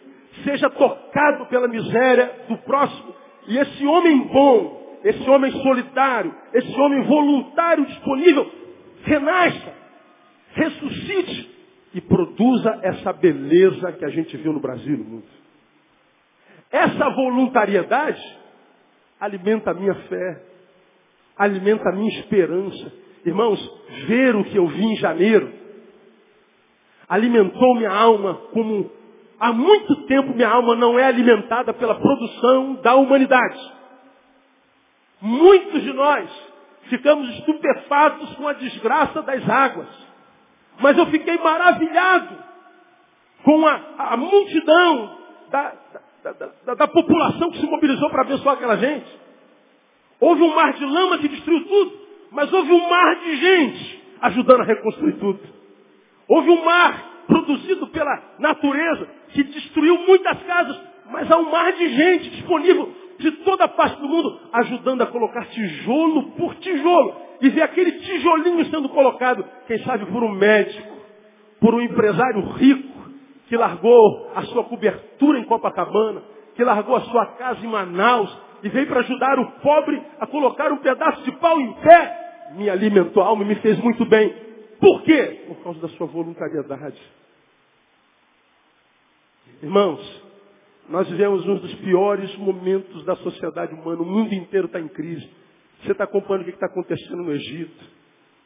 seja 0.43 0.69
tocado 0.69 1.45
pela 1.47 1.67
miséria 1.67 2.45
do 2.47 2.57
próximo. 2.59 3.13
E 3.47 3.57
esse 3.57 3.85
homem 3.85 4.19
bom, 4.27 4.99
esse 5.03 5.29
homem 5.29 5.51
solidário, 5.63 6.33
esse 6.53 6.79
homem 6.79 7.03
voluntário 7.03 7.85
disponível, 7.85 8.49
renasça, 9.03 9.73
ressuscite 10.53 11.49
e 11.93 12.01
produza 12.01 12.79
essa 12.83 13.11
beleza 13.13 13.91
que 13.93 14.05
a 14.05 14.09
gente 14.09 14.35
viu 14.37 14.53
no 14.53 14.59
Brasil 14.59 14.93
e 14.93 14.97
no 14.97 15.03
mundo. 15.03 15.25
Essa 16.71 17.09
voluntariedade 17.09 18.21
alimenta 19.19 19.71
a 19.71 19.73
minha 19.73 19.95
fé, 19.95 20.43
alimenta 21.37 21.89
a 21.89 21.93
minha 21.93 22.19
esperança. 22.19 22.93
Irmãos, 23.25 23.59
ver 24.07 24.35
o 24.35 24.43
que 24.45 24.57
eu 24.57 24.67
vi 24.67 24.85
em 24.85 24.95
janeiro 24.95 25.61
alimentou 27.11 27.75
minha 27.75 27.91
alma 27.91 28.35
como 28.53 28.89
há 29.41 29.51
muito 29.51 29.95
tempo 30.05 30.35
minha 30.35 30.47
alma 30.47 30.75
não 30.75 30.99
é 30.99 31.05
alimentada 31.05 31.73
pela 31.73 31.95
produção 31.95 32.75
da 32.75 32.93
humanidade. 32.93 33.59
Muitos 35.19 35.81
de 35.81 35.91
nós 35.93 36.29
ficamos 36.83 37.27
estupefatos 37.37 38.35
com 38.35 38.47
a 38.47 38.53
desgraça 38.53 39.23
das 39.23 39.49
águas. 39.49 39.87
Mas 40.79 40.95
eu 40.95 41.07
fiquei 41.07 41.37
maravilhado 41.39 42.37
com 43.43 43.65
a, 43.65 43.81
a 43.97 44.17
multidão 44.17 45.17
da, 45.49 45.73
da, 46.23 46.31
da, 46.65 46.73
da, 46.75 46.87
população 46.87 47.51
que 47.51 47.59
se 47.59 47.65
mobilizou 47.65 48.09
para 48.11 48.21
abençoar 48.21 48.55
aquela 48.55 48.77
gente. 48.77 49.19
Houve 50.19 50.43
um 50.43 50.55
mar 50.55 50.73
de 50.73 50.85
lama 50.85 51.17
que 51.17 51.27
destruiu 51.27 51.65
tudo, 51.65 51.99
mas 52.31 52.53
houve 52.53 52.71
um 52.71 52.89
mar 52.89 53.15
de 53.15 53.37
gente 53.37 54.03
ajudando 54.21 54.61
a 54.61 54.65
reconstruir 54.65 55.13
tudo. 55.13 55.39
Houve 56.27 56.51
um 56.51 56.63
mar 56.63 57.11
produzido 57.25 57.87
pela 57.87 58.21
natureza 58.37 59.20
que 59.33 59.43
destruiu 59.43 59.97
muitas 59.99 60.41
casas, 60.43 60.79
mas 61.11 61.29
há 61.31 61.37
um 61.37 61.49
mar 61.51 61.71
de 61.73 61.89
gente 61.89 62.29
disponível 62.29 62.91
de 63.19 63.31
toda 63.43 63.67
parte 63.67 63.99
do 64.01 64.07
mundo 64.07 64.39
ajudando 64.53 65.01
a 65.01 65.07
colocar 65.07 65.45
tijolo 65.45 66.31
por 66.31 66.55
tijolo. 66.55 67.15
E 67.41 67.49
ver 67.49 67.63
aquele 67.63 67.93
tijolinho 67.93 68.65
sendo 68.65 68.87
colocado, 68.89 69.43
quem 69.65 69.79
sabe 69.79 70.05
por 70.05 70.23
um 70.23 70.31
médico, 70.31 70.95
por 71.59 71.73
um 71.73 71.81
empresário 71.81 72.41
rico, 72.51 72.91
que 73.47 73.57
largou 73.57 74.31
a 74.35 74.43
sua 74.43 74.63
cobertura 74.63 75.39
em 75.39 75.43
Copacabana, 75.43 76.21
que 76.55 76.63
largou 76.63 76.95
a 76.95 77.01
sua 77.01 77.25
casa 77.37 77.65
em 77.65 77.69
Manaus 77.69 78.35
e 78.63 78.69
veio 78.69 78.87
para 78.87 78.99
ajudar 78.99 79.39
o 79.39 79.51
pobre 79.59 80.01
a 80.19 80.27
colocar 80.27 80.71
um 80.71 80.77
pedaço 80.77 81.23
de 81.23 81.31
pau 81.33 81.59
em 81.59 81.73
pé, 81.73 82.51
me 82.55 82.69
alimentou 82.69 83.23
a 83.23 83.27
alma 83.27 83.43
e 83.43 83.47
me 83.47 83.55
fez 83.55 83.79
muito 83.79 84.05
bem. 84.05 84.33
Por 84.79 85.01
quê? 85.03 85.45
Por 85.47 85.63
causa 85.63 85.79
da 85.81 85.89
sua 85.89 86.07
voluntariedade. 86.07 87.01
Irmãos, 89.61 90.23
nós 90.89 91.07
vivemos 91.09 91.45
um 91.47 91.55
dos 91.55 91.73
piores 91.75 92.35
momentos 92.37 93.03
da 93.05 93.15
sociedade 93.17 93.73
humana. 93.73 94.01
O 94.01 94.05
mundo 94.05 94.33
inteiro 94.33 94.67
está 94.67 94.79
em 94.79 94.87
crise. 94.87 95.29
Você 95.83 95.91
está 95.91 96.03
acompanhando 96.03 96.41
o 96.41 96.45
que 96.45 96.51
está 96.51 96.65
acontecendo 96.65 97.17
no 97.17 97.31
Egito. 97.31 97.83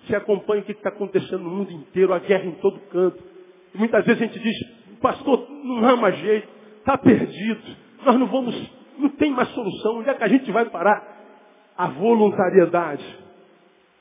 Você 0.05 0.15
acompanha 0.15 0.61
o 0.61 0.65
que 0.65 0.71
está 0.73 0.89
acontecendo 0.89 1.43
no 1.43 1.49
mundo 1.49 1.71
inteiro, 1.71 2.13
a 2.13 2.19
guerra 2.19 2.45
em 2.45 2.55
todo 2.55 2.79
canto. 2.91 3.23
E 3.73 3.77
muitas 3.77 4.05
vezes 4.05 4.21
a 4.21 4.25
gente 4.25 4.39
diz, 4.39 4.55
pastor, 5.01 5.47
não 5.49 5.87
há 5.87 5.95
mais 5.95 6.17
jeito, 6.19 6.47
está 6.79 6.97
perdido. 6.97 7.75
Nós 8.05 8.19
não 8.19 8.27
vamos, 8.27 8.71
não 8.97 9.09
tem 9.09 9.31
mais 9.31 9.49
solução. 9.49 9.99
Onde 9.99 10.09
é 10.09 10.13
que 10.13 10.23
a 10.23 10.27
gente 10.27 10.51
vai 10.51 10.69
parar? 10.69 11.13
A 11.77 11.87
voluntariedade 11.87 13.25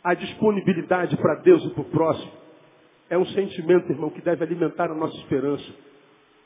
a 0.04 0.12
disponibilidade 0.12 1.16
para 1.16 1.36
Deus 1.36 1.64
e 1.64 1.70
para 1.70 1.80
o 1.80 1.84
próximo 1.86 2.30
é 3.08 3.16
um 3.16 3.24
sentimento, 3.26 3.90
irmão, 3.90 4.10
que 4.10 4.20
deve 4.20 4.44
alimentar 4.44 4.90
a 4.90 4.94
nossa 4.94 5.16
esperança. 5.18 5.64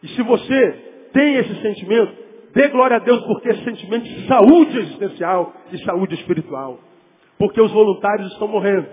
E 0.03 0.09
se 0.09 0.23
você 0.23 1.09
tem 1.13 1.37
esse 1.37 1.61
sentimento, 1.61 2.13
dê 2.55 2.69
glória 2.69 2.97
a 2.97 3.01
Deus 3.01 3.23
porque 3.25 3.49
esse 3.49 3.65
sentimento 3.65 4.05
de 4.05 4.27
saúde 4.27 4.79
existencial 4.79 5.53
e 5.73 5.79
saúde 5.85 6.15
espiritual. 6.15 6.79
Porque 7.39 7.61
os 7.61 7.73
voluntários 7.73 8.31
estão 8.33 8.49
morrendo. 8.49 8.89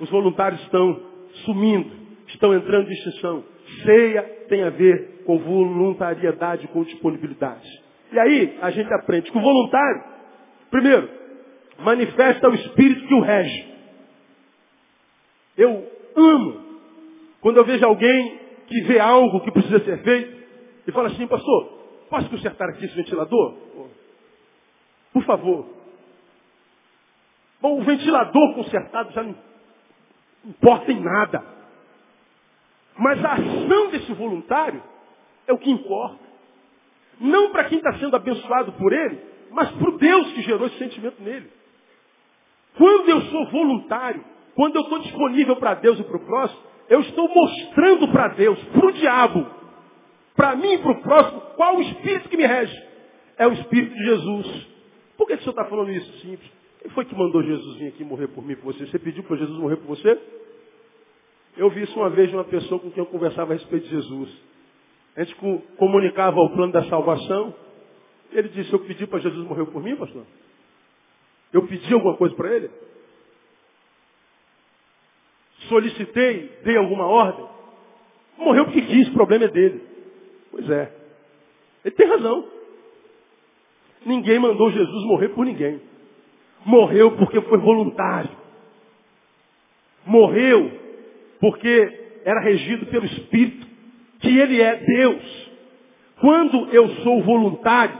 Os 0.00 0.10
voluntários 0.10 0.60
estão 0.62 1.00
sumindo, 1.44 1.90
estão 2.28 2.54
entrando 2.54 2.88
em 2.88 2.92
extinção. 2.92 3.44
Ceia 3.84 4.22
tem 4.48 4.62
a 4.62 4.70
ver 4.70 5.22
com 5.24 5.38
voluntariedade, 5.38 6.66
com 6.68 6.82
disponibilidade. 6.82 7.68
E 8.12 8.18
aí 8.18 8.58
a 8.60 8.70
gente 8.70 8.92
aprende 8.92 9.30
que 9.30 9.38
o 9.38 9.40
voluntário, 9.40 10.02
primeiro, 10.70 11.08
manifesta 11.78 12.48
o 12.48 12.54
espírito 12.54 13.06
que 13.06 13.14
o 13.14 13.20
rege. 13.20 13.72
Eu 15.56 15.86
amo 16.16 16.62
quando 17.40 17.56
eu 17.56 17.64
vejo 17.64 17.84
alguém 17.84 18.41
que 18.72 18.80
vê 18.82 18.98
algo 18.98 19.40
que 19.40 19.50
precisa 19.50 19.84
ser 19.84 20.02
feito 20.02 20.42
e 20.86 20.92
fala 20.92 21.08
assim, 21.08 21.26
pastor, 21.26 21.66
posso 22.08 22.30
consertar 22.30 22.70
aqui 22.70 22.86
esse 22.86 22.96
ventilador? 22.96 23.54
Por 25.12 25.22
favor. 25.24 25.66
Bom, 27.60 27.78
o 27.78 27.84
ventilador 27.84 28.54
consertado 28.54 29.12
já 29.12 29.22
não 29.22 29.36
importa 30.44 30.90
em 30.90 31.00
nada. 31.00 31.44
Mas 32.96 33.24
a 33.24 33.34
ação 33.34 33.90
desse 33.90 34.12
voluntário 34.14 34.82
é 35.46 35.52
o 35.52 35.58
que 35.58 35.70
importa. 35.70 36.22
Não 37.20 37.52
para 37.52 37.64
quem 37.64 37.78
está 37.78 37.92
sendo 37.98 38.16
abençoado 38.16 38.72
por 38.72 38.92
ele, 38.92 39.20
mas 39.50 39.70
para 39.70 39.88
o 39.88 39.98
Deus 39.98 40.32
que 40.32 40.42
gerou 40.42 40.66
esse 40.66 40.78
sentimento 40.78 41.22
nele. 41.22 41.50
Quando 42.76 43.08
eu 43.10 43.20
sou 43.22 43.50
voluntário, 43.50 44.24
quando 44.54 44.76
eu 44.76 44.82
estou 44.82 44.98
disponível 45.00 45.56
para 45.56 45.74
Deus 45.74 46.00
e 46.00 46.04
para 46.04 46.16
o 46.16 46.24
próximo, 46.24 46.71
eu 46.92 47.00
estou 47.00 47.26
mostrando 47.26 48.06
para 48.08 48.28
Deus, 48.34 48.62
para 48.64 48.86
o 48.86 48.92
diabo, 48.92 49.46
para 50.36 50.54
mim 50.56 50.74
e 50.74 50.78
para 50.78 50.92
o 50.92 51.00
próximo, 51.00 51.40
qual 51.56 51.78
o 51.78 51.80
Espírito 51.80 52.28
que 52.28 52.36
me 52.36 52.46
rege. 52.46 52.82
É 53.38 53.46
o 53.46 53.52
Espírito 53.54 53.94
de 53.94 54.04
Jesus. 54.04 54.66
Por 55.16 55.26
que, 55.26 55.32
o 55.32 55.38
senhor 55.38 55.52
está 55.52 55.64
falando 55.64 55.90
isso? 55.90 56.12
Simples. 56.18 56.52
Quem 56.82 56.90
foi 56.90 57.06
que 57.06 57.14
mandou 57.14 57.42
Jesus 57.42 57.78
vir 57.78 57.88
aqui 57.88 58.04
morrer 58.04 58.28
por 58.28 58.44
mim, 58.44 58.56
por 58.56 58.74
você? 58.74 58.86
Você 58.86 58.98
pediu 58.98 59.22
para 59.22 59.38
Jesus 59.38 59.58
morrer 59.58 59.76
por 59.76 59.86
você? 59.86 60.20
Eu 61.56 61.70
vi 61.70 61.82
isso 61.82 61.98
uma 61.98 62.10
vez 62.10 62.28
de 62.28 62.36
uma 62.36 62.44
pessoa 62.44 62.78
com 62.78 62.90
quem 62.90 63.02
eu 63.02 63.06
conversava 63.06 63.54
a 63.54 63.56
respeito 63.56 63.84
de 63.84 63.90
Jesus. 63.90 64.28
A 65.16 65.24
gente 65.24 65.34
comunicava 65.78 66.40
o 66.40 66.50
plano 66.50 66.74
da 66.74 66.84
salvação. 66.90 67.54
Ele 68.32 68.50
disse, 68.50 68.70
eu 68.70 68.80
pedi 68.80 69.06
para 69.06 69.18
Jesus 69.18 69.46
morrer 69.46 69.64
por 69.64 69.82
mim, 69.82 69.96
pastor? 69.96 70.24
Eu 71.54 71.66
pedi 71.66 71.94
alguma 71.94 72.18
coisa 72.18 72.34
para 72.34 72.54
ele? 72.54 72.70
Solicitei, 75.72 76.50
dei 76.64 76.76
alguma 76.76 77.06
ordem? 77.06 77.46
Morreu 78.36 78.66
porque 78.66 78.82
quis, 78.82 79.08
o 79.08 79.12
problema 79.14 79.46
é 79.46 79.48
dele. 79.48 79.80
Pois 80.50 80.68
é. 80.68 80.92
Ele 81.82 81.94
tem 81.94 82.06
razão. 82.06 82.44
Ninguém 84.04 84.38
mandou 84.38 84.70
Jesus 84.70 85.04
morrer 85.06 85.30
por 85.30 85.46
ninguém. 85.46 85.80
Morreu 86.66 87.12
porque 87.12 87.40
foi 87.40 87.56
voluntário. 87.56 88.28
Morreu 90.04 90.70
porque 91.40 92.20
era 92.26 92.40
regido 92.40 92.84
pelo 92.86 93.06
Espírito, 93.06 93.66
que 94.20 94.28
ele 94.28 94.60
é 94.60 94.76
Deus. 94.76 95.50
Quando 96.20 96.68
eu 96.70 96.86
sou 96.96 97.22
voluntário, 97.22 97.96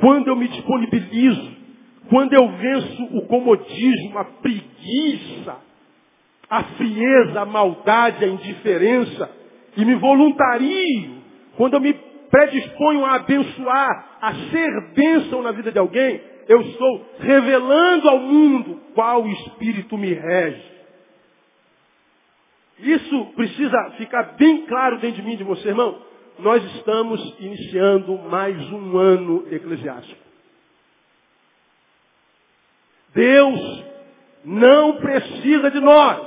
quando 0.00 0.28
eu 0.28 0.36
me 0.36 0.48
disponibilizo, 0.48 1.56
quando 2.08 2.32
eu 2.32 2.48
venço 2.48 3.04
o 3.18 3.26
comodismo, 3.26 4.18
a 4.18 4.24
preguiça, 4.24 5.66
a 6.48 6.62
frieza, 6.62 7.40
a 7.40 7.46
maldade, 7.46 8.24
a 8.24 8.28
indiferença, 8.28 9.30
e 9.76 9.84
me 9.84 9.94
voluntario, 9.96 11.22
quando 11.56 11.74
eu 11.74 11.80
me 11.80 11.92
predisponho 12.30 13.04
a 13.04 13.14
abençoar, 13.14 14.18
a 14.20 14.34
ser 14.50 14.92
bênção 14.94 15.42
na 15.42 15.52
vida 15.52 15.70
de 15.70 15.78
alguém, 15.78 16.20
eu 16.48 16.60
estou 16.62 17.06
revelando 17.18 18.08
ao 18.08 18.18
mundo 18.18 18.80
qual 18.94 19.26
espírito 19.26 19.98
me 19.98 20.12
rege. 20.12 20.76
Isso 22.78 23.24
precisa 23.34 23.90
ficar 23.96 24.34
bem 24.36 24.66
claro 24.66 24.98
dentro 24.98 25.22
de 25.22 25.28
mim 25.28 25.36
de 25.36 25.44
você, 25.44 25.68
irmão. 25.68 25.98
Nós 26.38 26.62
estamos 26.74 27.20
iniciando 27.40 28.18
mais 28.18 28.56
um 28.70 28.98
ano 28.98 29.46
eclesiástico. 29.50 30.20
Deus 33.14 33.84
não 34.44 34.98
precisa 34.98 35.70
de 35.70 35.80
nós. 35.80 36.25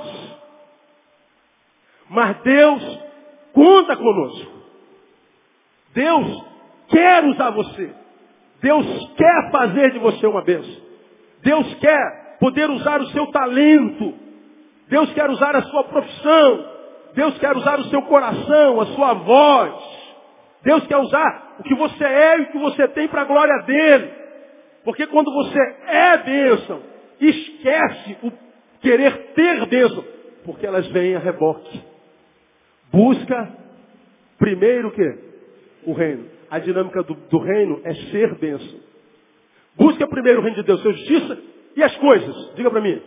Mas 2.10 2.36
Deus 2.42 2.98
conta 3.52 3.96
conosco. 3.96 4.52
Deus 5.94 6.44
quer 6.88 7.24
usar 7.24 7.50
você. 7.50 7.94
Deus 8.60 9.14
quer 9.16 9.50
fazer 9.52 9.92
de 9.92 10.00
você 10.00 10.26
uma 10.26 10.42
bênção. 10.42 10.82
Deus 11.40 11.72
quer 11.74 12.36
poder 12.40 12.68
usar 12.68 13.00
o 13.00 13.06
seu 13.10 13.28
talento. 13.28 14.12
Deus 14.88 15.12
quer 15.12 15.30
usar 15.30 15.54
a 15.54 15.62
sua 15.62 15.84
profissão. 15.84 16.68
Deus 17.14 17.38
quer 17.38 17.56
usar 17.56 17.78
o 17.78 17.84
seu 17.84 18.02
coração, 18.02 18.80
a 18.80 18.86
sua 18.86 19.14
voz. 19.14 19.74
Deus 20.64 20.84
quer 20.88 20.96
usar 20.96 21.56
o 21.60 21.62
que 21.62 21.76
você 21.76 22.04
é 22.04 22.38
e 22.38 22.42
o 22.42 22.46
que 22.50 22.58
você 22.58 22.88
tem 22.88 23.06
para 23.06 23.22
a 23.22 23.26
glória 23.26 23.62
dele. 23.62 24.10
Porque 24.82 25.06
quando 25.06 25.32
você 25.32 25.58
é 25.86 26.18
bênção, 26.18 26.80
esquece 27.20 28.18
o 28.24 28.32
querer 28.80 29.32
ter 29.34 29.66
bênção, 29.66 30.04
porque 30.44 30.66
elas 30.66 30.88
vêm 30.88 31.14
a 31.14 31.20
reboque. 31.20 31.89
Busca 32.92 33.52
primeiro 34.38 34.88
o 34.88 34.90
quê? 34.90 35.18
O 35.84 35.92
reino. 35.92 36.26
A 36.50 36.58
dinâmica 36.58 37.02
do, 37.02 37.14
do 37.14 37.38
reino 37.38 37.80
é 37.84 37.94
ser 37.94 38.34
bênção. 38.36 38.80
Busca 39.76 40.06
primeiro 40.08 40.40
o 40.40 40.42
reino 40.42 40.56
de 40.56 40.62
Deus, 40.64 40.80
sua 40.80 40.92
justiça 40.92 41.38
e 41.76 41.82
as 41.82 41.94
coisas. 41.96 42.54
Diga 42.54 42.70
para 42.70 42.80
mim. 42.80 43.00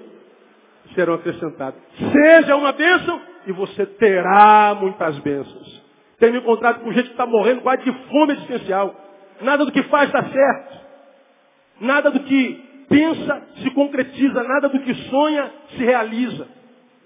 Serão 0.95 1.15
acrescentadas. 1.15 1.79
Seja 1.97 2.55
uma 2.55 2.71
bênção 2.71 3.21
e 3.47 3.51
você 3.51 3.85
terá 3.85 4.75
muitas 4.79 5.17
bênçãos. 5.19 5.83
Tenho 6.19 6.37
encontrado 6.37 6.81
com 6.81 6.91
gente 6.93 7.05
que 7.05 7.11
está 7.11 7.25
morrendo 7.25 7.61
quase 7.61 7.83
de 7.83 7.91
fome 8.07 8.33
existencial. 8.33 8.95
Nada 9.41 9.65
do 9.65 9.71
que 9.71 9.83
faz 9.83 10.11
dá 10.11 10.23
certo. 10.23 10.83
Nada 11.81 12.11
do 12.11 12.21
que 12.21 12.85
pensa 12.87 13.41
se 13.61 13.69
concretiza. 13.71 14.43
Nada 14.43 14.69
do 14.69 14.79
que 14.79 14.93
sonha 15.09 15.51
se 15.69 15.83
realiza. 15.83 16.47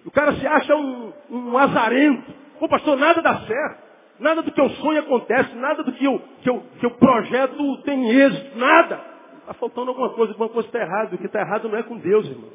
O 0.05 0.11
cara 0.11 0.33
se 0.33 0.45
acha 0.45 0.75
um, 0.75 1.11
um 1.31 1.57
azarento. 1.57 2.31
Pô, 2.59 2.67
pastor, 2.67 2.97
nada 2.97 3.21
dá 3.21 3.41
certo. 3.41 3.87
Nada 4.19 4.41
do 4.41 4.51
que 4.51 4.59
eu 4.59 4.69
sonho 4.69 4.99
acontece. 4.99 5.55
Nada 5.55 5.83
do 5.83 5.91
que 5.91 6.05
eu, 6.05 6.19
que 6.41 6.49
eu, 6.49 6.63
que 6.79 6.85
eu 6.85 6.91
projeto 6.91 7.81
tem 7.83 8.09
êxito. 8.09 8.57
Nada. 8.57 9.01
Está 9.39 9.53
faltando 9.53 9.89
alguma 9.89 10.09
coisa. 10.09 10.33
Alguma 10.33 10.49
coisa 10.49 10.67
está 10.67 10.79
errada. 10.79 11.15
O 11.15 11.17
que 11.17 11.25
está 11.25 11.41
errado 11.41 11.69
não 11.69 11.77
é 11.77 11.83
com 11.83 11.97
Deus, 11.97 12.25
irmão. 12.27 12.51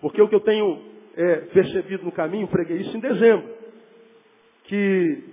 Porque 0.00 0.20
o 0.20 0.28
que 0.28 0.34
eu 0.34 0.40
tenho 0.40 0.82
é, 1.16 1.36
percebido 1.52 2.04
no 2.04 2.12
caminho, 2.12 2.48
preguei 2.48 2.78
isso 2.78 2.96
em 2.96 3.00
dezembro 3.00 3.54
que 4.64 5.24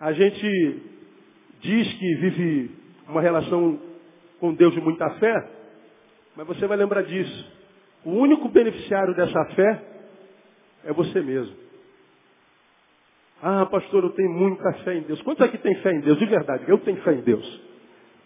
a 0.00 0.12
gente 0.12 0.82
diz 1.60 1.92
que 1.94 2.14
vive 2.16 2.70
uma 3.08 3.20
relação 3.20 3.80
com 4.38 4.54
Deus 4.54 4.72
de 4.72 4.80
muita 4.80 5.10
fé, 5.18 5.48
mas 6.36 6.46
você 6.46 6.66
vai 6.66 6.76
lembrar 6.76 7.02
disso. 7.02 7.52
O 8.04 8.10
único 8.10 8.48
beneficiário 8.48 9.14
dessa 9.14 9.44
fé 9.56 9.82
é 10.84 10.92
você 10.92 11.20
mesmo. 11.20 11.56
Ah, 13.42 13.66
pastor, 13.66 14.02
eu 14.02 14.10
tenho 14.10 14.30
muita 14.30 14.72
fé 14.84 14.96
em 14.96 15.02
Deus. 15.02 15.22
Quantos 15.22 15.42
aqui 15.42 15.58
tem 15.58 15.74
fé 15.76 15.92
em 15.92 16.00
Deus? 16.00 16.18
De 16.18 16.26
verdade, 16.26 16.64
eu 16.66 16.78
tenho 16.78 17.00
fé 17.02 17.12
em 17.12 17.20
Deus. 17.20 17.60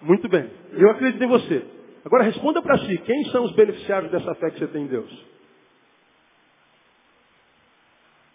Muito 0.00 0.28
bem. 0.28 0.50
Eu 0.72 0.90
acredito 0.90 1.22
em 1.22 1.28
você. 1.28 1.64
Agora 2.04 2.24
responda 2.24 2.60
para 2.60 2.78
si, 2.78 2.98
quem 2.98 3.24
são 3.26 3.44
os 3.44 3.52
beneficiários 3.52 4.10
dessa 4.10 4.34
fé 4.34 4.50
que 4.50 4.58
você 4.58 4.66
tem 4.68 4.84
em 4.84 4.88
Deus? 4.88 5.26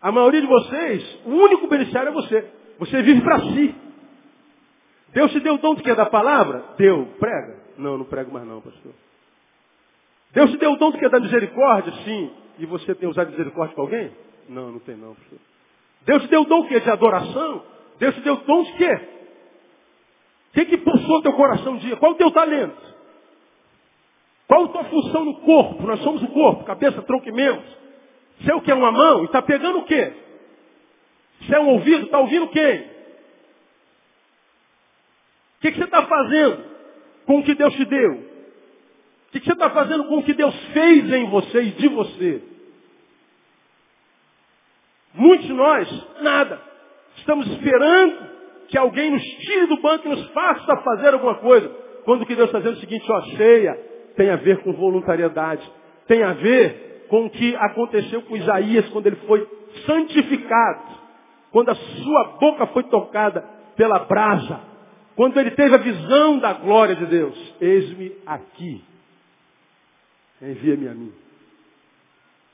A 0.01 0.11
maioria 0.11 0.39
de 0.39 0.47
vocês, 0.47 1.19
o 1.25 1.31
único 1.31 1.67
beneficiário 1.67 2.09
é 2.09 2.13
você. 2.13 2.45
Você 2.79 3.01
vive 3.01 3.21
para 3.21 3.39
si. 3.41 3.75
Deus 5.13 5.31
te 5.31 5.39
deu 5.39 5.55
o 5.55 5.57
dom 5.57 5.73
de 5.75 5.83
quê? 5.83 5.95
Da 5.95 6.05
palavra? 6.05 6.63
Deu. 6.77 7.07
Prega? 7.19 7.57
Não, 7.77 7.97
não 7.97 8.05
prego 8.05 8.31
mais 8.31 8.47
não, 8.47 8.61
pastor. 8.61 8.93
Deus 10.31 10.51
te 10.51 10.57
deu 10.57 10.73
o 10.73 10.77
dom 10.77 10.91
de 10.91 10.99
quê? 10.99 11.09
Da 11.09 11.19
misericórdia? 11.19 11.91
Sim. 12.03 12.31
E 12.59 12.65
você 12.65 12.95
tem 12.95 13.07
usado 13.07 13.31
misericórdia 13.31 13.75
com 13.75 13.81
alguém? 13.81 14.11
Não, 14.49 14.71
não 14.71 14.79
tem 14.79 14.95
não, 14.95 15.13
pastor. 15.13 15.39
Deus 16.05 16.23
te 16.23 16.29
deu 16.29 16.41
o 16.41 16.45
dom 16.45 16.63
de 16.63 16.69
quê? 16.69 16.79
De 16.79 16.89
adoração? 16.89 17.63
Deus 17.99 18.15
te 18.15 18.21
deu 18.21 18.35
o 18.35 18.37
dom 18.37 18.63
de 18.63 18.73
quê? 18.73 18.93
O 20.49 20.53
que, 20.53 20.65
que 20.65 20.77
pulsou 20.77 21.21
teu 21.21 21.33
coração 21.33 21.73
um 21.73 21.77
dia? 21.77 21.97
Qual 21.97 22.13
o 22.13 22.15
teu 22.15 22.31
talento? 22.31 22.95
Qual 24.47 24.65
a 24.65 24.67
tua 24.69 24.83
função 24.85 25.25
no 25.25 25.41
corpo? 25.41 25.85
Nós 25.85 25.99
somos 26.01 26.23
o 26.23 26.27
corpo, 26.27 26.63
cabeça, 26.63 27.01
tronco 27.01 27.27
e 27.27 27.31
membros. 27.31 27.77
Se 28.41 28.51
é 28.51 28.55
o 28.55 28.61
que 28.61 28.71
é 28.71 28.75
uma 28.75 28.91
mão, 28.91 29.25
está 29.25 29.41
pegando 29.41 29.79
o 29.79 29.85
quê? 29.85 30.13
Se 31.45 31.53
é 31.53 31.59
um 31.59 31.69
ouvido, 31.69 32.05
está 32.05 32.19
ouvindo 32.19 32.47
quem? 32.47 32.81
O 35.57 35.59
que, 35.61 35.71
que, 35.71 35.77
você 35.77 35.83
está 35.83 36.05
fazendo 36.05 36.63
com 37.25 37.39
o 37.39 37.43
que 37.43 37.55
Deus 37.55 37.73
te 37.73 37.83
deu? 37.85 38.13
O 38.13 39.31
que, 39.31 39.39
que 39.39 39.45
você 39.45 39.53
está 39.53 39.69
fazendo 39.71 40.05
com 40.05 40.17
o 40.19 40.23
que 40.23 40.33
Deus 40.33 40.55
fez 40.71 41.11
em 41.11 41.29
você 41.29 41.63
e 41.63 41.71
de 41.71 41.87
você? 41.89 42.41
Muitos 45.17 45.47
de 45.47 45.53
nós, 45.53 46.07
nada. 46.21 46.61
Estamos 47.17 47.47
esperando 47.47 48.27
que 48.67 48.77
alguém 48.77 49.09
nos 49.09 49.21
tire 49.21 49.65
do 49.67 49.81
banco 49.81 50.07
e 50.07 50.11
nos 50.11 50.27
faça 50.29 50.77
fazer 50.77 51.13
alguma 51.13 51.35
coisa. 51.35 51.67
Quando 52.05 52.21
o 52.21 52.25
que 52.25 52.35
Deus 52.35 52.47
está 52.47 52.59
dizendo 52.59 52.75
é 52.75 52.77
o 52.77 52.81
seguinte, 52.81 53.11
ó, 53.11 53.21
ceia 53.35 53.73
tem 54.15 54.29
a 54.29 54.35
ver 54.35 54.59
com 54.59 54.71
voluntariedade. 54.73 55.69
Tem 56.07 56.23
a 56.23 56.33
ver 56.33 57.05
com 57.09 57.25
o 57.25 57.29
que 57.29 57.55
aconteceu 57.55 58.21
com 58.21 58.37
Isaías 58.37 58.87
quando 58.89 59.07
ele 59.07 59.15
foi 59.27 59.47
santificado, 59.85 60.97
quando 61.51 61.69
a 61.69 61.75
sua 61.75 62.23
boca 62.39 62.67
foi 62.67 62.83
tocada 62.83 63.41
pela 63.75 63.99
brasa, 63.99 64.59
quando 65.15 65.39
ele 65.39 65.51
teve 65.51 65.73
a 65.75 65.79
visão 65.79 66.39
da 66.39 66.53
glória 66.53 66.95
de 66.95 67.05
Deus. 67.07 67.55
Eis-me 67.59 68.13
aqui. 68.25 68.83
Envia-me 70.41 70.87
a 70.87 70.91
mim. 70.91 71.13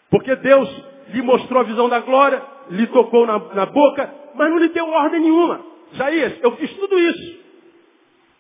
Porque 0.10 0.36
Deus 0.38 0.93
lhe 1.10 1.22
mostrou 1.22 1.62
a 1.62 1.66
visão 1.66 1.90
da 1.90 2.00
glória, 2.00 2.42
lhe 2.70 2.88
tocou 2.88 3.26
na, 3.26 3.40
na 3.54 3.66
boca, 3.66 4.14
mas 4.36 4.50
não 4.50 4.58
lhe 4.58 4.70
deu 4.70 4.88
ordem 4.90 5.22
nenhuma. 5.22 5.62
Isaías, 5.94 6.40
eu 6.42 6.56
fiz 6.58 6.74
tudo 6.74 6.98
isso 6.98 7.44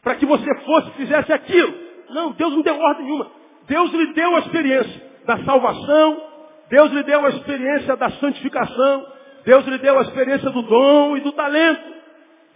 para 0.01 0.15
que 0.15 0.25
você 0.25 0.53
fosse, 0.65 0.91
fizesse 0.91 1.31
aquilo. 1.31 1.73
Não, 2.09 2.31
Deus 2.33 2.53
não 2.53 2.61
deu 2.61 2.77
ordem 2.77 3.05
nenhuma. 3.05 3.31
Deus 3.67 3.91
lhe 3.91 4.13
deu 4.13 4.35
a 4.35 4.39
experiência 4.39 5.11
da 5.25 5.43
salvação, 5.45 6.21
Deus 6.69 6.91
lhe 6.91 7.03
deu 7.03 7.25
a 7.25 7.29
experiência 7.29 7.95
da 7.95 8.09
santificação, 8.11 9.07
Deus 9.45 9.65
lhe 9.65 9.77
deu 9.77 9.97
a 9.97 10.01
experiência 10.01 10.49
do 10.49 10.61
dom 10.61 11.17
e 11.17 11.21
do 11.21 11.31
talento. 11.31 11.93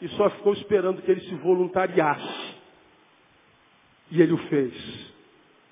E 0.02 0.08
só 0.10 0.30
ficou 0.30 0.54
esperando 0.54 1.02
que 1.02 1.10
ele 1.10 1.22
se 1.22 1.36
voluntariasse. 1.36 2.56
E 4.12 4.22
ele 4.22 4.34
o 4.34 4.38
fez. 4.38 4.74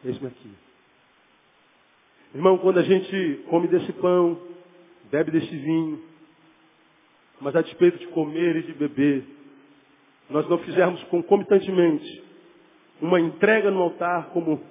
Eis-me 0.04 0.28
aqui. 0.28 0.64
Irmão, 2.36 2.58
quando 2.58 2.80
a 2.80 2.84
gente 2.84 3.45
come 3.50 3.65
desse 3.69 3.93
pão, 3.93 4.38
bebe 5.10 5.32
desse 5.32 5.56
vinho, 5.56 6.04
mas 7.39 7.56
a 7.56 7.62
despeito 7.62 7.98
de 7.98 8.08
comer 8.08 8.58
e 8.58 8.63
de 8.63 8.74
beber, 8.74 9.24
nós 10.30 10.45
não 10.50 10.58
fizermos 10.58 11.02
concomitantemente 11.06 12.24
uma 13.02 13.21
entrega 13.21 13.71
no 13.71 13.82
altar 13.82 14.32
como 14.32 14.62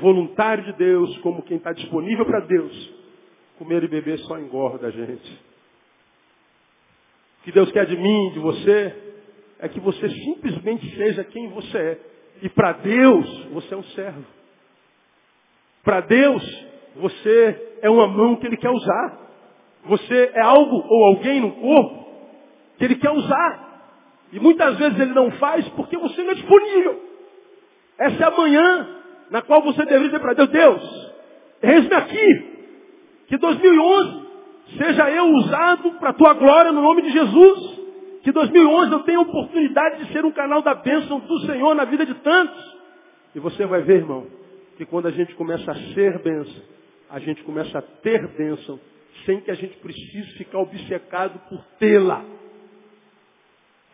voluntário 0.00 0.64
de 0.64 0.72
Deus, 0.72 1.16
como 1.18 1.42
quem 1.42 1.58
está 1.58 1.72
disponível 1.72 2.26
para 2.26 2.40
Deus, 2.40 2.92
comer 3.58 3.84
e 3.84 3.88
beber 3.88 4.18
só 4.18 4.36
engorda 4.36 4.88
a 4.88 4.90
gente. 4.90 5.32
O 7.40 7.44
que 7.44 7.52
Deus 7.52 7.70
quer 7.70 7.86
de 7.86 7.96
mim, 7.96 8.32
de 8.32 8.40
você, 8.40 8.92
é 9.60 9.68
que 9.68 9.78
você 9.78 10.08
simplesmente 10.08 10.96
seja 10.96 11.22
quem 11.22 11.48
você 11.50 11.78
é. 11.78 12.00
E 12.42 12.48
para 12.48 12.72
Deus, 12.72 13.44
você 13.52 13.72
é 13.72 13.76
um 13.76 13.84
servo. 13.84 14.26
Para 15.84 16.00
Deus, 16.00 16.67
você 16.98 17.78
é 17.82 17.88
uma 17.88 18.06
mão 18.06 18.36
que 18.36 18.46
Ele 18.46 18.56
quer 18.56 18.70
usar. 18.70 19.18
Você 19.86 20.30
é 20.34 20.40
algo 20.40 20.76
ou 20.76 21.04
alguém 21.06 21.40
no 21.40 21.52
corpo 21.52 22.06
que 22.76 22.84
Ele 22.84 22.96
quer 22.96 23.10
usar. 23.10 23.68
E 24.32 24.40
muitas 24.40 24.76
vezes 24.76 24.98
Ele 24.98 25.14
não 25.14 25.30
faz 25.32 25.66
porque 25.70 25.96
você 25.96 26.22
não 26.22 26.30
é 26.30 26.34
disponível. 26.34 27.02
Essa 27.98 28.24
é 28.24 28.26
a 28.26 28.36
manhã 28.36 28.88
na 29.30 29.42
qual 29.42 29.62
você 29.62 29.84
deveria 29.84 30.06
dizer 30.06 30.20
para 30.20 30.34
Deus, 30.34 30.48
Deus, 30.48 31.12
eis-me 31.62 31.94
aqui, 31.94 32.58
que 33.28 33.36
2011 33.36 34.26
seja 34.78 35.10
eu 35.10 35.24
usado 35.26 35.92
para 35.92 36.10
a 36.10 36.14
tua 36.14 36.34
glória 36.34 36.72
no 36.72 36.80
nome 36.80 37.02
de 37.02 37.10
Jesus, 37.10 37.80
que 38.22 38.32
2011 38.32 38.92
eu 38.92 39.00
tenha 39.00 39.18
a 39.18 39.22
oportunidade 39.22 40.04
de 40.04 40.12
ser 40.12 40.24
um 40.24 40.32
canal 40.32 40.62
da 40.62 40.74
bênção 40.74 41.20
do 41.20 41.40
Senhor 41.40 41.74
na 41.74 41.84
vida 41.84 42.06
de 42.06 42.14
tantos. 42.14 42.78
E 43.34 43.38
você 43.38 43.66
vai 43.66 43.82
ver, 43.82 43.96
irmão, 43.96 44.26
que 44.76 44.86
quando 44.86 45.06
a 45.06 45.10
gente 45.10 45.34
começa 45.34 45.70
a 45.70 45.74
ser 45.74 46.22
bênção, 46.22 46.62
a 47.10 47.18
gente 47.18 47.42
começa 47.42 47.78
a 47.78 47.82
ter 47.82 48.26
bênção 48.36 48.78
sem 49.24 49.40
que 49.40 49.50
a 49.50 49.54
gente 49.54 49.76
precise 49.78 50.32
ficar 50.34 50.58
obcecado 50.58 51.38
por 51.48 51.62
tê-la. 51.78 52.24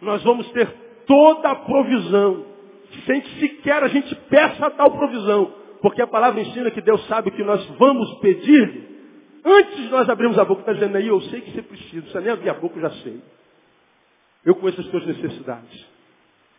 Nós 0.00 0.22
vamos 0.22 0.50
ter 0.50 0.68
toda 1.06 1.50
a 1.50 1.54
provisão, 1.56 2.46
sem 3.06 3.20
que 3.20 3.40
sequer 3.40 3.82
a 3.82 3.88
gente 3.88 4.14
peça 4.28 4.70
tal 4.70 4.90
provisão. 4.90 5.54
Porque 5.80 6.02
a 6.02 6.06
palavra 6.06 6.40
ensina 6.40 6.70
que 6.70 6.80
Deus 6.80 7.06
sabe 7.06 7.30
que 7.30 7.42
nós 7.42 7.64
vamos 7.78 8.18
pedir. 8.20 8.94
Antes 9.44 9.76
de 9.76 9.88
nós 9.90 10.08
abrirmos 10.08 10.38
a 10.38 10.44
boca, 10.44 10.62
está 10.62 10.72
dizendo 10.72 10.96
aí, 10.96 11.06
eu 11.06 11.20
sei 11.22 11.40
que 11.42 11.52
você 11.52 11.62
precisa, 11.62 12.00
precisa 12.00 12.20
nem 12.20 12.30
abrir 12.30 12.48
a 12.50 12.54
boca, 12.54 12.78
eu 12.78 12.82
já 12.82 12.90
sei. 13.02 13.20
Eu 14.44 14.54
conheço 14.54 14.80
as 14.80 14.86
suas 14.86 15.06
necessidades. 15.06 15.86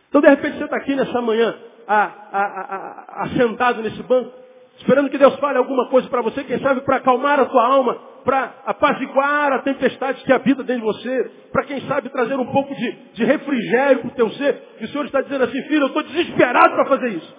Então, 0.08 0.20
de 0.20 0.28
repente, 0.28 0.58
você 0.58 0.64
está 0.64 0.76
aqui 0.76 0.94
nessa 0.94 1.20
manhã, 1.20 1.58
a, 1.86 2.04
a, 2.04 2.40
a, 2.40 3.22
assentado 3.24 3.82
nesse 3.82 4.02
banco, 4.04 4.32
esperando 4.78 5.10
que 5.10 5.18
Deus 5.18 5.34
fale 5.36 5.58
alguma 5.58 5.88
coisa 5.88 6.08
para 6.08 6.22
você, 6.22 6.44
quem 6.44 6.58
sabe 6.60 6.82
para 6.82 6.96
acalmar 6.96 7.40
a 7.40 7.46
tua 7.46 7.66
alma, 7.66 7.94
para 8.24 8.54
apaziguar 8.66 9.52
a 9.52 9.58
tempestade 9.60 10.22
que 10.24 10.32
habita 10.32 10.62
dentro 10.62 10.82
de 10.82 10.98
você, 10.98 11.30
para 11.52 11.64
quem 11.64 11.80
sabe 11.82 12.08
trazer 12.08 12.34
um 12.34 12.46
pouco 12.46 12.74
de, 12.74 12.92
de 13.14 13.24
refrigério 13.24 14.00
para 14.00 14.08
o 14.08 14.14
teu 14.14 14.30
ser. 14.30 14.62
E 14.80 14.84
o 14.84 14.88
Senhor 14.88 15.06
está 15.06 15.20
dizendo 15.20 15.44
assim, 15.44 15.62
filho, 15.62 15.82
eu 15.82 15.86
estou 15.86 16.02
desesperado 16.02 16.74
para 16.74 16.86
fazer 16.86 17.08
isso. 17.10 17.36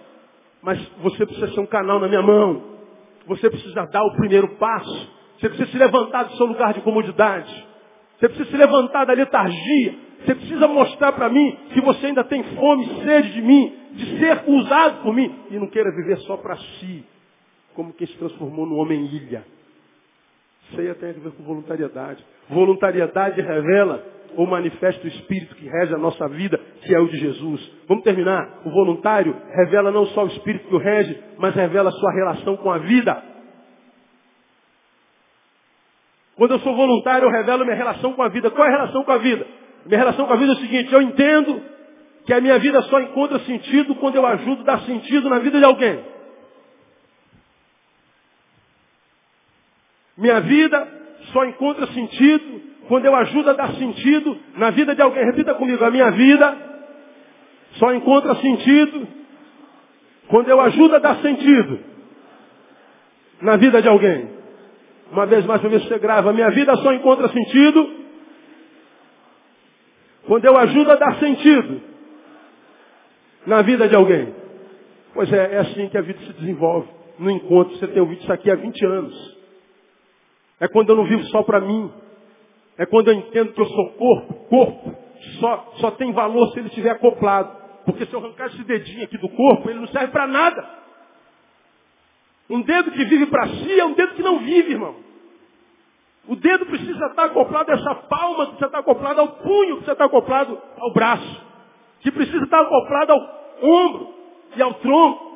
Mas 0.62 0.80
você 1.02 1.26
precisa 1.26 1.48
ser 1.50 1.60
um 1.60 1.66
canal 1.66 2.00
na 2.00 2.08
minha 2.08 2.22
mão. 2.22 2.78
Você 3.28 3.50
precisa 3.50 3.86
dar 3.86 4.04
o 4.04 4.16
primeiro 4.16 4.48
passo. 4.56 5.12
Você 5.38 5.50
precisa 5.50 5.72
se 5.72 5.78
levantar 5.78 6.24
do 6.24 6.38
seu 6.38 6.46
lugar 6.46 6.74
de 6.74 6.82
comodidade. 6.82 7.68
Você 8.18 8.30
precisa 8.30 8.50
se 8.50 8.58
levantar 8.58 9.06
da 9.06 9.14
letargia. 9.14 9.96
Você 10.26 10.34
precisa 10.34 10.68
mostrar 10.68 11.12
para 11.12 11.30
mim 11.30 11.58
que 11.74 11.82
você 11.82 12.08
ainda 12.08 12.24
tem 12.24 12.44
fome 12.56 12.86
e 12.86 13.04
sede 13.04 13.34
de 13.34 13.42
mim, 13.42 13.74
de 13.92 14.20
ser 14.20 14.44
usado 14.48 15.04
por 15.04 15.14
mim. 15.14 15.34
E 15.52 15.60
não 15.60 15.68
queira 15.68 15.92
viver 15.92 16.18
só 16.20 16.38
para 16.38 16.56
si, 16.56 17.06
como 17.78 17.94
quem 17.94 18.08
se 18.08 18.18
transformou 18.18 18.66
no 18.66 18.76
homem 18.78 19.06
ilha. 19.06 19.46
Isso 20.68 20.82
aí 20.82 20.92
tem 20.96 21.12
a 21.12 21.14
ver 21.14 21.32
com 21.32 21.44
voluntariedade. 21.44 22.26
Voluntariedade 22.50 23.40
revela 23.40 24.04
ou 24.36 24.48
manifesta 24.48 25.06
o 25.06 25.08
Espírito 25.08 25.56
que 25.56 25.70
rege 25.70 25.94
a 25.94 25.98
nossa 25.98 26.28
vida, 26.28 26.60
que 26.82 26.94
é 26.94 27.00
o 27.00 27.08
de 27.08 27.18
Jesus. 27.18 27.72
Vamos 27.88 28.04
terminar. 28.04 28.62
O 28.66 28.72
voluntário 28.72 29.34
revela 29.54 29.92
não 29.92 30.08
só 30.08 30.26
o 30.26 30.28
Espírito 30.28 30.68
que 30.68 30.76
o 30.76 30.80
rege, 30.80 31.24
mas 31.38 31.54
revela 31.54 31.90
a 31.90 31.94
sua 31.94 32.12
relação 32.12 32.58
com 32.58 32.72
a 32.72 32.80
vida. 32.80 33.24
Quando 36.36 36.52
eu 36.52 36.60
sou 36.60 36.76
voluntário, 36.76 37.28
eu 37.28 37.32
revelo 37.32 37.64
minha 37.64 37.78
relação 37.78 38.14
com 38.14 38.24
a 38.24 38.28
vida. 38.28 38.50
Qual 38.50 38.68
é 38.68 38.70
a 38.70 38.78
relação 38.78 39.04
com 39.04 39.12
a 39.12 39.18
vida? 39.18 39.46
Minha 39.86 40.00
relação 40.00 40.26
com 40.26 40.34
a 40.34 40.36
vida 40.36 40.52
é 40.52 40.56
o 40.56 40.60
seguinte, 40.60 40.92
eu 40.92 41.02
entendo 41.02 41.62
que 42.26 42.34
a 42.34 42.42
minha 42.42 42.58
vida 42.58 42.82
só 42.82 43.00
encontra 43.00 43.40
sentido 43.40 43.96
quando 43.96 44.16
eu 44.16 44.26
ajudo 44.26 44.62
a 44.62 44.66
dar 44.66 44.82
sentido 44.82 45.30
na 45.30 45.40
vida 45.40 45.60
de 45.60 45.64
alguém. 45.64 46.17
Minha 50.18 50.40
vida 50.42 50.88
só 51.32 51.46
encontra 51.46 51.86
sentido 51.88 52.62
quando 52.88 53.06
eu 53.06 53.16
ajudo 53.16 53.50
a 53.50 53.54
dar 53.54 53.74
sentido 53.74 54.38
na 54.56 54.72
vida 54.72 54.96
de 54.96 55.02
alguém. 55.02 55.24
Repita 55.26 55.54
comigo, 55.54 55.84
a 55.84 55.92
minha 55.92 56.10
vida 56.12 56.58
só 57.74 57.94
encontra 57.94 58.36
sentido 58.36 59.08
quando 60.28 60.50
eu 60.50 60.60
ajudo 60.60 60.96
a 60.96 61.00
dar 61.00 61.18
sentido 61.18 61.80
na 63.42 63.56
vida 63.58 63.82
de 63.82 63.88
alguém. 63.88 64.30
Uma 65.12 65.26
vez 65.26 65.46
mais 65.46 65.62
para 65.62 65.70
ver 65.70 65.82
se 65.82 65.88
você 65.88 66.00
grava. 66.00 66.34
Minha 66.34 66.50
vida 66.50 66.76
só 66.78 66.92
encontra 66.94 67.30
sentido 67.30 67.98
quando 70.26 70.46
eu 70.46 70.58
ajudo 70.58 70.92
a 70.92 70.96
dar 70.96 71.20
sentido 71.20 71.82
na 73.46 73.62
vida 73.62 73.88
de 73.88 73.96
alguém. 73.96 74.34
Pois 75.14 75.32
é, 75.32 75.56
é 75.56 75.58
assim 75.60 75.88
que 75.90 75.98
a 75.98 76.02
vida 76.02 76.20
se 76.20 76.34
desenvolve. 76.34 76.90
No 77.20 77.32
encontro, 77.32 77.78
você 77.78 77.88
tem 77.88 78.02
ouvido 78.02 78.22
isso 78.22 78.34
aqui 78.34 78.52
há 78.52 78.56
20 78.56 78.86
anos. 78.86 79.37
É 80.60 80.68
quando 80.68 80.90
eu 80.90 80.96
não 80.96 81.06
vivo 81.06 81.24
só 81.26 81.44
para 81.44 81.60
mim. 81.60 81.92
É 82.78 82.86
quando 82.86 83.10
eu 83.10 83.14
entendo 83.14 83.54
que 83.54 83.62
eu 83.62 83.66
sou 83.66 83.90
corpo. 83.92 84.34
Corpo 84.50 84.96
só, 85.40 85.74
só 85.78 85.92
tem 85.92 86.12
valor 86.12 86.52
se 86.52 86.60
ele 86.60 86.70
estiver 86.70 86.92
acoplado. 86.92 87.56
Porque 87.86 88.06
se 88.06 88.14
eu 88.14 88.20
arrancar 88.20 88.48
esse 88.48 88.64
dedinho 88.64 89.04
aqui 89.04 89.18
do 89.18 89.30
corpo, 89.30 89.70
ele 89.70 89.80
não 89.80 89.88
serve 89.88 90.08
para 90.08 90.28
nada. 90.28 90.78
Um 92.50 92.62
dedo 92.62 92.92
que 92.92 93.06
vive 93.06 93.26
para 93.28 93.48
si 93.48 93.80
é 93.80 93.86
um 93.86 93.94
dedo 93.94 94.16
que 94.16 94.24
não 94.24 94.40
vive, 94.40 94.72
irmão. 94.72 94.96
O 96.28 96.36
dedo 96.36 96.66
precisa 96.66 97.06
estar 97.06 97.26
acoplado 97.26 97.72
a 97.72 97.76
essa 97.76 97.96
palma, 97.96 98.48
precisa 98.48 98.66
estar 98.66 98.80
acoplado 98.80 99.22
ao 99.22 99.28
punho, 99.28 99.76
precisa 99.76 99.94
estar 99.94 100.06
acoplado 100.06 100.62
ao 100.78 100.94
braço. 100.94 101.42
Que 102.02 102.12
precisa 102.12 102.44
estar 102.44 102.62
acoplado 102.62 103.14
ao 103.14 103.20
ombro 103.62 104.14
e 104.56 104.62
ao 104.62 104.74
tronco. 104.76 105.28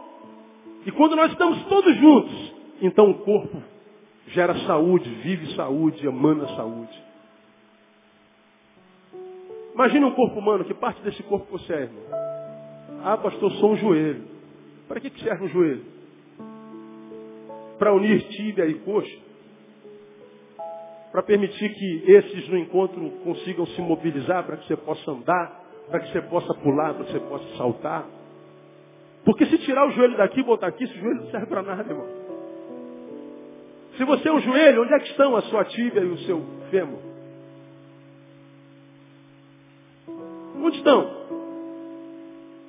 E 0.86 0.92
quando 0.92 1.16
nós 1.16 1.32
estamos 1.32 1.64
todos 1.66 1.96
juntos, 1.96 2.54
então 2.82 3.12
o 3.12 3.20
corpo 3.20 3.71
gera 4.28 4.56
saúde, 4.66 5.10
vive 5.24 5.56
saúde, 5.56 6.06
emana 6.06 6.48
saúde. 6.56 7.12
Imagine 9.74 10.06
um 10.06 10.12
corpo 10.12 10.40
humano, 10.40 10.66
que 10.66 10.74
parte 10.74 11.02
desse 11.02 11.24
corpo 11.24 11.58
você 11.58 11.74
é, 11.74 11.82
irmão? 11.82 12.04
Ah, 13.04 13.18
pastor, 13.18 13.52
sou 13.54 13.72
um 13.72 13.78
joelho. 13.78 14.24
Para 14.88 15.00
que 15.00 15.10
serve 15.22 15.46
um 15.46 15.50
joelho? 15.50 15.86
Para 17.80 17.94
unir 17.94 18.28
tíbia 18.30 18.66
e 18.68 18.76
coxa? 18.76 19.18
Para 21.12 21.24
permitir 21.24 21.74
que 21.74 22.12
esses 22.12 22.48
no 22.48 22.58
encontro 22.58 23.10
consigam 23.24 23.66
se 23.66 23.82
mobilizar, 23.82 24.46
para 24.46 24.58
que 24.58 24.68
você 24.68 24.78
possa 24.78 25.12
andar, 25.12 25.62
para 25.90 26.00
que 26.00 26.12
você 26.12 26.22
possa 26.22 26.54
pular, 26.56 26.94
para 26.94 27.06
que 27.06 27.12
você 27.12 27.20
possa 27.20 27.58
saltar? 27.58 28.06
Porque 29.26 29.46
se 29.46 29.58
tirar 29.60 29.88
o 29.88 29.92
joelho 29.92 30.18
daqui 30.18 30.40
e 30.40 30.44
botar 30.44 30.68
aqui, 30.68 30.84
esse 30.84 30.98
joelho 30.98 31.22
não 31.22 31.32
serve 31.32 31.48
para 31.48 31.64
nada, 31.64 31.90
irmão. 31.90 32.21
Se 33.98 34.06
você 34.06 34.30
é 34.30 34.34
um 34.34 34.40
joelho, 34.40 34.84
onde 34.84 34.94
é 34.94 35.00
que 35.00 35.10
estão 35.10 35.36
a 35.36 35.42
sua 35.44 35.66
tíbia 35.66 36.02
e 36.02 36.10
o 36.10 36.18
seu 36.20 36.42
fêmur? 36.70 37.00
Onde 40.58 40.78
estão? 40.78 41.22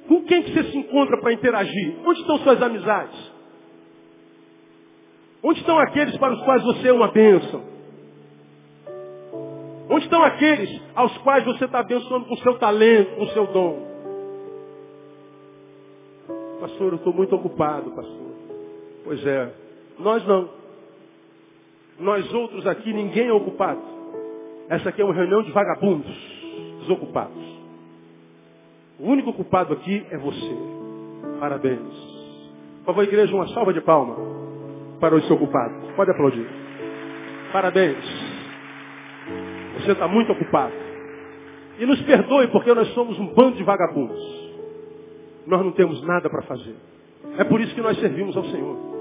Com 0.08 0.24
quem 0.24 0.42
que 0.42 0.52
você 0.52 0.64
se 0.64 0.78
encontra 0.78 1.20
para 1.20 1.32
interagir? 1.32 1.96
Onde 2.04 2.20
estão 2.20 2.38
suas 2.38 2.61
amizades? 2.61 3.32
Onde 5.42 5.61
estão 5.61 5.78
aqueles 5.78 6.16
para 6.18 6.32
os 6.35 6.42
quais 6.44 6.62
você 6.62 6.88
é 6.88 6.92
uma 6.92 7.08
bênção? 7.08 7.62
Onde 9.90 10.04
estão 10.04 10.22
aqueles 10.22 10.80
aos 10.94 11.16
quais 11.18 11.44
você 11.44 11.64
está 11.64 11.80
abençoando 11.80 12.26
com 12.26 12.35
o 12.35 12.38
seu 12.38 12.58
talento, 12.58 13.16
com 13.16 13.22
o 13.24 13.28
seu 13.28 13.46
dom? 13.48 13.92
Pastor, 16.60 16.92
eu 16.92 16.96
estou 16.96 17.12
muito 17.12 17.35
ocupado, 17.35 17.90
pastor. 17.90 18.33
Pois 19.04 19.27
é, 19.27 19.52
nós 19.98 20.25
não. 20.27 20.62
Nós 22.03 22.35
outros 22.35 22.67
aqui, 22.67 22.92
ninguém 22.92 23.29
é 23.29 23.33
ocupado. 23.33 23.81
Essa 24.69 24.88
aqui 24.88 25.00
é 25.00 25.05
uma 25.05 25.15
reunião 25.15 25.42
de 25.42 25.53
vagabundos, 25.53 26.13
desocupados. 26.81 27.42
O 28.98 29.09
único 29.09 29.33
culpado 29.33 29.73
aqui 29.73 30.05
é 30.11 30.19
você. 30.19 30.57
Parabéns. 31.38 31.94
Por 32.79 32.87
favor, 32.87 33.05
igreja, 33.05 33.35
uma 33.35 33.46
salva 33.48 33.73
de 33.73 33.81
palma 33.81 34.17
para 34.98 35.15
o 35.15 35.23
seu 35.23 35.38
culpado. 35.38 35.75
Pode 35.94 36.11
aplaudir. 36.11 36.46
Parabéns. 37.53 38.05
Você 39.77 39.92
está 39.92 40.09
muito 40.09 40.33
ocupado. 40.33 40.75
E 41.79 41.87
nos 41.87 42.03
perdoe 42.03 42.48
porque 42.48 42.75
nós 42.75 42.88
somos 42.94 43.19
um 43.19 43.27
bando 43.29 43.57
de 43.57 43.63
vagabundos. 43.63 44.21
Nós 45.46 45.65
não 45.65 45.71
temos 45.71 46.03
nada 46.05 46.29
para 46.29 46.42
fazer. 46.42 46.75
É 47.38 47.44
por 47.44 47.61
isso 47.61 47.75
que 47.75 47.81
nós 47.81 47.98
servimos 48.00 48.37
ao 48.37 48.44
Senhor. 48.44 48.91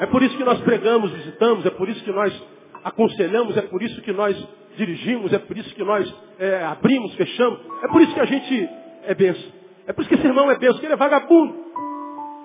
É 0.00 0.06
por 0.06 0.22
isso 0.22 0.36
que 0.36 0.44
nós 0.44 0.60
pregamos, 0.60 1.10
visitamos, 1.12 1.64
é 1.64 1.70
por 1.70 1.88
isso 1.88 2.02
que 2.04 2.10
nós 2.10 2.42
aconselhamos, 2.82 3.56
é 3.56 3.62
por 3.62 3.82
isso 3.82 4.00
que 4.02 4.12
nós 4.12 4.36
dirigimos, 4.76 5.32
é 5.32 5.38
por 5.38 5.56
isso 5.56 5.74
que 5.74 5.84
nós 5.84 6.12
é, 6.38 6.64
abrimos, 6.64 7.14
fechamos, 7.14 7.60
é 7.82 7.88
por 7.88 8.02
isso 8.02 8.12
que 8.12 8.20
a 8.20 8.24
gente 8.24 8.68
é 9.04 9.14
benção. 9.14 9.52
É 9.86 9.92
por 9.92 10.00
isso 10.00 10.08
que 10.08 10.16
esse 10.16 10.26
irmão 10.26 10.50
é 10.50 10.58
benção, 10.58 10.80
que 10.80 10.86
ele 10.86 10.94
é 10.94 10.96
vagabundo. 10.96 11.54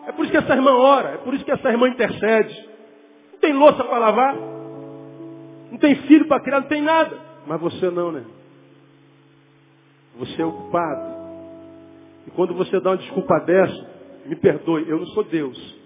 É 0.07 0.11
por 0.11 0.23
isso 0.23 0.31
que 0.31 0.37
essa 0.37 0.53
irmã 0.53 0.71
ora, 0.71 1.09
é 1.09 1.17
por 1.17 1.33
isso 1.33 1.43
que 1.43 1.51
essa 1.51 1.69
irmã 1.69 1.87
intercede. 1.87 2.69
Não 3.33 3.39
tem 3.39 3.53
louça 3.53 3.83
para 3.83 3.97
lavar, 3.97 4.35
não 4.35 5.77
tem 5.79 5.95
filho 6.03 6.27
para 6.27 6.41
criar, 6.41 6.61
não 6.61 6.67
tem 6.67 6.81
nada. 6.81 7.17
Mas 7.47 7.59
você 7.59 7.89
não, 7.89 8.11
né? 8.11 8.23
Você 10.17 10.41
é 10.41 10.45
ocupado. 10.45 11.19
E 12.27 12.31
quando 12.31 12.53
você 12.53 12.79
dá 12.79 12.91
uma 12.91 12.97
desculpa 12.97 13.39
dessa, 13.39 13.89
me 14.25 14.35
perdoe, 14.35 14.87
eu 14.87 14.99
não 14.99 15.05
sou 15.07 15.23
Deus. 15.23 15.78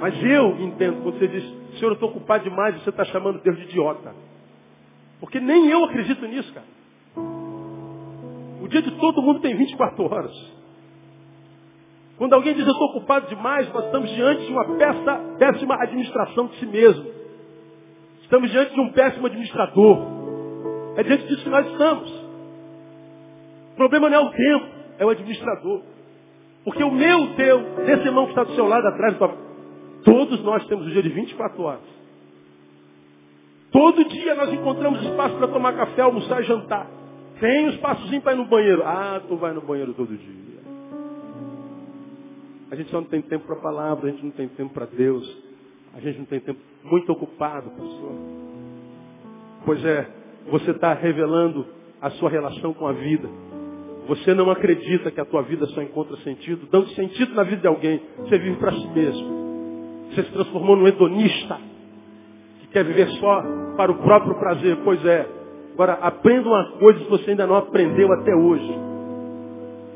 Mas 0.00 0.22
eu 0.22 0.60
entendo 0.60 1.02
quando 1.02 1.18
você 1.18 1.28
diz, 1.28 1.44
Senhor, 1.78 1.90
eu 1.90 1.94
estou 1.94 2.10
ocupado 2.10 2.44
demais, 2.44 2.74
você 2.82 2.90
está 2.90 3.04
chamando 3.04 3.40
Deus 3.42 3.56
de 3.56 3.64
idiota. 3.64 4.14
Porque 5.20 5.40
nem 5.40 5.68
eu 5.70 5.84
acredito 5.84 6.26
nisso, 6.26 6.52
cara. 6.52 6.66
O 8.60 8.68
dia 8.68 8.82
de 8.82 8.90
todo 8.92 9.22
mundo 9.22 9.40
tem 9.40 9.56
24 9.56 10.04
horas. 10.04 10.56
Quando 12.18 12.32
alguém 12.32 12.54
diz 12.54 12.66
eu 12.66 12.72
estou 12.72 12.88
ocupado 12.88 13.28
demais, 13.28 13.72
nós 13.72 13.84
estamos 13.84 14.10
diante 14.10 14.46
de 14.46 14.52
uma 14.52 14.76
peça, 14.76 15.20
péssima 15.38 15.74
administração 15.82 16.46
de 16.46 16.56
si 16.58 16.66
mesmo. 16.66 17.06
Estamos 18.22 18.50
diante 18.50 18.74
de 18.74 18.80
um 18.80 18.90
péssimo 18.92 19.26
administrador. 19.26 19.98
É 20.96 21.02
diante 21.02 21.26
disso 21.26 21.44
que 21.44 21.50
nós 21.50 21.66
estamos. 21.70 22.10
O 23.72 23.76
problema 23.76 24.08
não 24.08 24.16
é 24.16 24.20
o 24.20 24.30
tempo, 24.30 24.66
é 24.98 25.04
o 25.04 25.10
administrador. 25.10 25.82
Porque 26.64 26.82
o 26.82 26.90
meu, 26.90 27.34
teu, 27.36 27.60
desse 27.84 28.06
irmão 28.06 28.24
que 28.24 28.30
está 28.30 28.42
do 28.42 28.54
seu 28.54 28.66
lado 28.66 28.86
atrás, 28.88 29.16
todos 30.06 30.40
nós 30.44 30.64
temos 30.68 30.86
o 30.86 30.90
dia 30.90 31.02
de 31.02 31.08
24 31.08 31.62
horas. 31.62 31.96
Todo 33.72 34.04
dia 34.04 34.34
nós 34.36 34.52
encontramos 34.52 35.02
espaço 35.02 35.36
para 35.36 35.48
tomar 35.48 35.72
café, 35.74 36.02
almoçar 36.02 36.40
e 36.40 36.44
jantar. 36.44 36.88
Tem 37.40 37.66
um 37.66 37.70
espaçozinho 37.70 38.22
para 38.22 38.32
ir 38.32 38.36
no 38.36 38.46
banheiro. 38.46 38.82
Ah, 38.84 39.20
tu 39.28 39.36
vai 39.36 39.52
no 39.52 39.60
banheiro 39.60 39.92
todo 39.92 40.16
dia. 40.16 40.60
A 42.70 42.76
gente 42.76 42.90
só 42.90 43.00
não 43.00 43.08
tem 43.08 43.20
tempo 43.20 43.46
para 43.46 43.56
a 43.56 43.60
palavra, 43.60 44.08
a 44.08 44.12
gente 44.12 44.24
não 44.24 44.30
tem 44.30 44.48
tempo 44.48 44.72
para 44.72 44.86
Deus. 44.86 45.44
A 45.92 46.00
gente 46.00 46.18
não 46.20 46.26
tem 46.26 46.40
tempo 46.40 46.60
muito 46.84 47.10
ocupado, 47.12 47.70
pastor. 47.70 48.12
Pois 49.64 49.84
é, 49.84 50.08
você 50.50 50.70
está 50.70 50.94
revelando 50.94 51.66
a 52.00 52.10
sua 52.10 52.30
relação 52.30 52.72
com 52.72 52.86
a 52.86 52.92
vida. 52.92 53.28
Você 54.06 54.32
não 54.34 54.50
acredita 54.50 55.10
que 55.10 55.20
a 55.20 55.24
tua 55.24 55.42
vida 55.42 55.66
só 55.66 55.82
encontra 55.82 56.16
sentido, 56.18 56.68
dando 56.70 56.88
sentido 56.90 57.34
na 57.34 57.42
vida 57.42 57.62
de 57.62 57.66
alguém. 57.66 58.00
Você 58.18 58.38
vive 58.38 58.56
para 58.56 58.72
si 58.72 58.86
mesmo. 58.88 59.45
Você 60.16 60.22
se 60.22 60.32
transformou 60.32 60.76
num 60.76 60.88
hedonista 60.88 61.58
que 62.60 62.68
quer 62.68 62.86
viver 62.86 63.06
só 63.20 63.42
para 63.76 63.92
o 63.92 63.96
próprio 63.96 64.34
prazer. 64.36 64.78
Pois 64.82 65.04
é. 65.04 65.28
Agora, 65.74 65.92
aprenda 66.00 66.48
uma 66.48 66.72
coisa 66.78 67.00
que 67.00 67.10
você 67.10 67.32
ainda 67.32 67.46
não 67.46 67.56
aprendeu 67.56 68.10
até 68.14 68.34
hoje. 68.34 68.78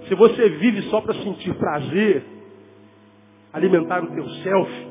Se 0.06 0.14
você 0.14 0.50
vive 0.50 0.82
só 0.90 1.00
para 1.00 1.14
sentir 1.14 1.54
prazer, 1.54 2.22
alimentar 3.50 4.04
o 4.04 4.08
teu 4.08 4.28
self, 4.28 4.86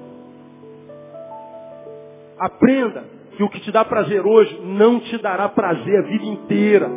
aprenda 2.39 3.03
que 3.37 3.43
o 3.43 3.49
que 3.49 3.59
te 3.59 3.71
dá 3.71 3.85
prazer 3.85 4.25
hoje 4.25 4.59
não 4.65 4.99
te 4.99 5.15
dará 5.19 5.47
prazer 5.47 5.95
a 5.99 6.07
vida 6.07 6.25
inteira. 6.25 6.89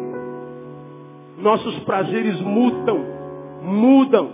Nossos 1.36 1.80
prazeres 1.80 2.40
mudam, 2.40 2.98
mudam. 3.62 4.30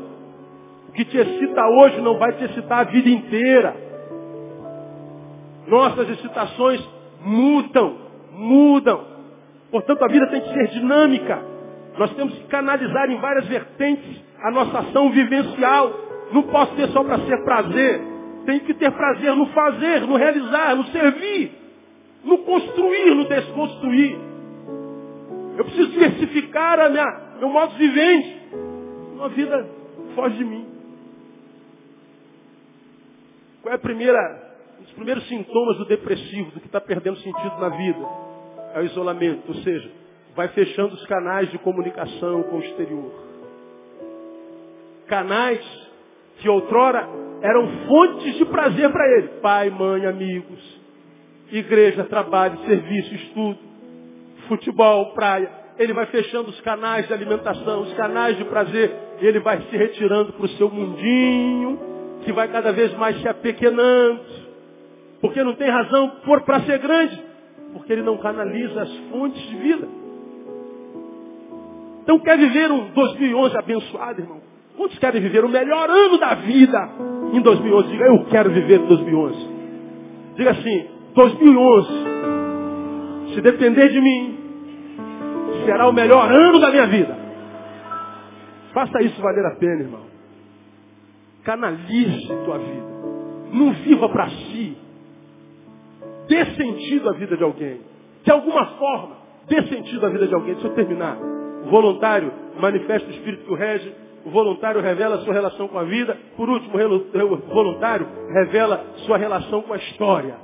O 0.88 0.92
que 0.92 1.05
te 1.05 1.18
excita 1.18 1.66
hoje 1.66 2.01
não 2.01 2.16
vai 2.16 2.32
te 2.34 2.44
excitar 2.44 2.86
a 2.86 2.90
vida 2.90 3.09
inteira. 3.09 3.88
Nossas 5.68 6.08
excitações 6.10 6.82
mudam, 7.22 7.96
mudam. 8.32 9.04
Portanto, 9.70 10.02
a 10.02 10.08
vida 10.08 10.26
tem 10.28 10.40
que 10.40 10.52
ser 10.52 10.68
dinâmica. 10.68 11.42
Nós 11.98 12.10
temos 12.14 12.34
que 12.34 12.44
canalizar 12.44 13.10
em 13.10 13.18
várias 13.18 13.46
vertentes 13.46 14.22
a 14.42 14.50
nossa 14.50 14.78
ação 14.78 15.10
vivencial. 15.10 15.92
Não 16.32 16.42
posso 16.44 16.74
ter 16.74 16.88
só 16.88 17.04
para 17.04 17.18
ser 17.20 17.44
prazer. 17.44 18.00
Tem 18.46 18.60
que 18.60 18.72
ter 18.74 18.90
prazer 18.92 19.34
no 19.36 19.46
fazer, 19.48 20.00
no 20.02 20.16
realizar, 20.16 20.74
no 20.74 20.84
servir, 20.84 21.52
no 22.24 22.38
construir, 22.38 23.14
no 23.14 23.24
desconstruir. 23.28 24.18
Eu 25.58 25.64
preciso 25.64 25.90
diversificar 25.90 26.80
a 26.80 26.88
minha, 26.88 27.20
meu 27.40 27.50
modo 27.50 27.72
de 27.72 27.78
vivente. 27.78 28.38
Uma 29.16 29.28
vida 29.28 29.68
foge 30.14 30.36
de 30.36 30.44
mim. 30.44 30.66
Qual 33.60 33.72
é 33.72 33.76
a 33.76 33.78
primeira, 33.78 34.47
dos 34.89 34.95
primeiros 34.95 35.26
sintomas 35.28 35.76
do 35.78 35.84
depressivo, 35.84 36.51
do 36.51 36.61
que 36.61 36.66
está 36.66 36.80
perdendo 36.80 37.16
sentido 37.18 37.59
na 37.59 37.68
vida? 37.68 38.07
É 38.74 38.80
o 38.80 38.84
isolamento, 38.84 39.45
ou 39.49 39.55
seja, 39.57 39.91
vai 40.34 40.49
fechando 40.49 40.95
os 40.95 41.07
canais 41.07 41.51
de 41.51 41.59
comunicação 41.59 42.43
com 42.45 42.57
o 42.57 42.61
exterior. 42.61 43.12
Canais 45.07 45.61
que 46.39 46.49
outrora 46.49 47.09
eram 47.41 47.86
fontes 47.86 48.34
de 48.36 48.45
prazer 48.45 48.91
para 48.91 49.07
ele. 49.16 49.28
Pai, 49.41 49.70
mãe, 49.70 50.07
amigos, 50.07 50.80
igreja, 51.51 52.05
trabalho, 52.05 52.59
serviço, 52.66 53.14
estudo 53.14 53.68
futebol, 54.49 55.12
praia. 55.12 55.49
Ele 55.78 55.93
vai 55.93 56.07
fechando 56.07 56.49
os 56.49 56.61
canais 56.62 57.07
de 57.07 57.12
alimentação, 57.12 57.82
os 57.82 57.93
canais 57.95 58.36
de 58.36 58.45
prazer, 58.45 58.91
e 59.20 59.26
ele 59.26 59.39
vai 59.39 59.61
se 59.62 59.76
retirando 59.76 60.32
para 60.32 60.45
o 60.45 60.49
seu 60.51 60.68
mundinho, 60.68 61.78
que 62.24 62.32
vai 62.32 62.49
cada 62.49 62.72
vez 62.72 62.93
mais 62.95 63.20
se 63.20 63.28
apequenando. 63.28 64.47
Porque 65.20 65.42
não 65.42 65.54
tem 65.54 65.68
razão 65.68 66.12
para 66.44 66.60
ser 66.60 66.78
grande, 66.78 67.22
porque 67.72 67.92
ele 67.92 68.02
não 68.02 68.18
canaliza 68.18 68.82
as 68.82 68.96
fontes 69.10 69.42
de 69.48 69.56
vida. 69.56 69.88
Então 72.02 72.18
quer 72.20 72.38
viver 72.38 72.70
um 72.70 72.90
2011 72.92 73.56
abençoado, 73.56 74.20
irmão? 74.20 74.40
Quantos 74.76 74.98
querem 74.98 75.20
viver 75.20 75.44
o 75.44 75.48
melhor 75.48 75.90
ano 75.90 76.18
da 76.18 76.34
vida 76.36 76.88
em 77.32 77.40
2011? 77.40 77.88
Diga, 77.90 78.04
eu 78.04 78.24
quero 78.26 78.50
viver 78.50 78.78
2011. 78.78 79.48
Diga 80.36 80.52
assim, 80.52 80.86
2011, 81.14 81.88
se 83.34 83.40
depender 83.40 83.88
de 83.88 84.00
mim, 84.00 84.38
será 85.64 85.88
o 85.88 85.92
melhor 85.92 86.30
ano 86.30 86.60
da 86.60 86.70
minha 86.70 86.86
vida. 86.86 87.18
Faça 88.72 89.02
isso 89.02 89.20
valer 89.20 89.44
a 89.44 89.56
pena, 89.56 89.82
irmão. 89.82 90.06
Canalize 91.42 92.28
tua 92.44 92.58
vida. 92.58 92.86
Não 93.52 93.72
viva 93.72 94.08
para 94.08 94.28
si. 94.30 94.76
Dê 96.28 96.44
sentido 96.54 97.08
à 97.08 97.12
vida 97.12 97.36
de 97.36 97.42
alguém. 97.42 97.80
De 98.22 98.30
alguma 98.30 98.66
forma, 98.76 99.16
dê 99.48 99.62
sentido 99.62 100.04
à 100.06 100.10
vida 100.10 100.26
de 100.26 100.34
alguém. 100.34 100.54
Deixa 100.54 100.68
eu 100.68 100.74
terminar. 100.74 101.16
O 101.64 101.70
voluntário 101.70 102.32
manifesta 102.60 103.08
o 103.08 103.12
espírito 103.12 103.44
que 103.44 103.52
o 103.52 103.56
rege. 103.56 103.92
O 104.24 104.30
voluntário 104.30 104.80
revela 104.80 105.18
sua 105.18 105.32
relação 105.32 105.68
com 105.68 105.78
a 105.78 105.84
vida. 105.84 106.16
Por 106.36 106.48
último, 106.48 106.76
o 106.76 107.36
voluntário 107.52 108.06
revela 108.30 108.84
sua 109.06 109.16
relação 109.16 109.62
com 109.62 109.72
a 109.72 109.76
história. 109.78 110.36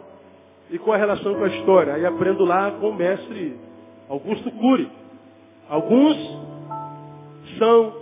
E 0.71 0.79
qual 0.79 0.95
a 0.95 0.99
relação 0.99 1.35
com 1.35 1.45
a 1.45 1.49
história? 1.49 1.95
Aí 1.95 2.07
aprendo 2.07 2.45
lá 2.45 2.71
com 2.73 2.89
o 2.89 2.95
mestre 2.95 3.55
Augusto 4.09 4.51
Cury. 4.51 4.91
Alguns 5.69 6.17
são 7.59 7.93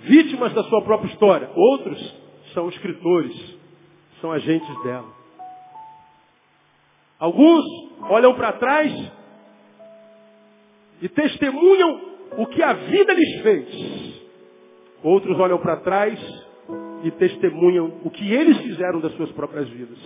vítimas 0.00 0.52
da 0.52 0.64
sua 0.64 0.82
própria 0.82 1.10
história. 1.12 1.48
Outros 1.54 2.22
são 2.52 2.68
escritores, 2.68 3.58
são 4.20 4.32
agentes 4.32 4.82
dela. 4.82 5.21
Alguns 7.22 7.64
olham 8.10 8.34
para 8.34 8.54
trás 8.54 9.12
e 11.00 11.08
testemunham 11.08 12.00
o 12.36 12.46
que 12.46 12.60
a 12.60 12.72
vida 12.72 13.14
lhes 13.14 13.42
fez. 13.42 14.22
Outros 15.04 15.38
olham 15.38 15.56
para 15.58 15.76
trás 15.76 16.18
e 17.04 17.12
testemunham 17.12 17.92
o 18.02 18.10
que 18.10 18.28
eles 18.28 18.58
fizeram 18.62 18.98
das 18.98 19.12
suas 19.12 19.30
próprias 19.30 19.68
vidas. 19.68 19.98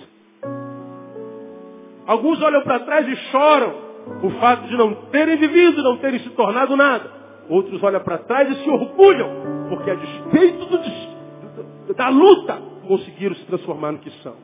Alguns 2.07 2.39
olham 2.43 2.63
para 2.65 2.81
trás 2.81 3.09
e 3.09 3.17
choram 3.31 3.75
o 4.23 4.31
fato 4.39 4.69
de 4.69 4.77
não 4.77 4.95
terem 5.07 5.39
vivido, 5.39 5.83
não 5.83 5.97
terem 5.97 6.21
se 6.21 6.29
tornado 6.29 6.77
nada. 6.77 7.11
Outros 7.49 7.83
olham 7.83 8.05
para 8.05 8.19
trás 8.19 8.51
e 8.51 8.63
se 8.63 8.69
orgulham, 8.69 9.31
porque 9.71 9.91
a 9.91 9.95
despeito 9.95 10.67
do, 10.67 11.95
da 11.95 12.11
luta, 12.11 12.61
conseguiram 12.87 13.35
se 13.37 13.47
transformar 13.47 13.93
no 13.93 14.01
que 14.01 14.11
são. 14.23 14.37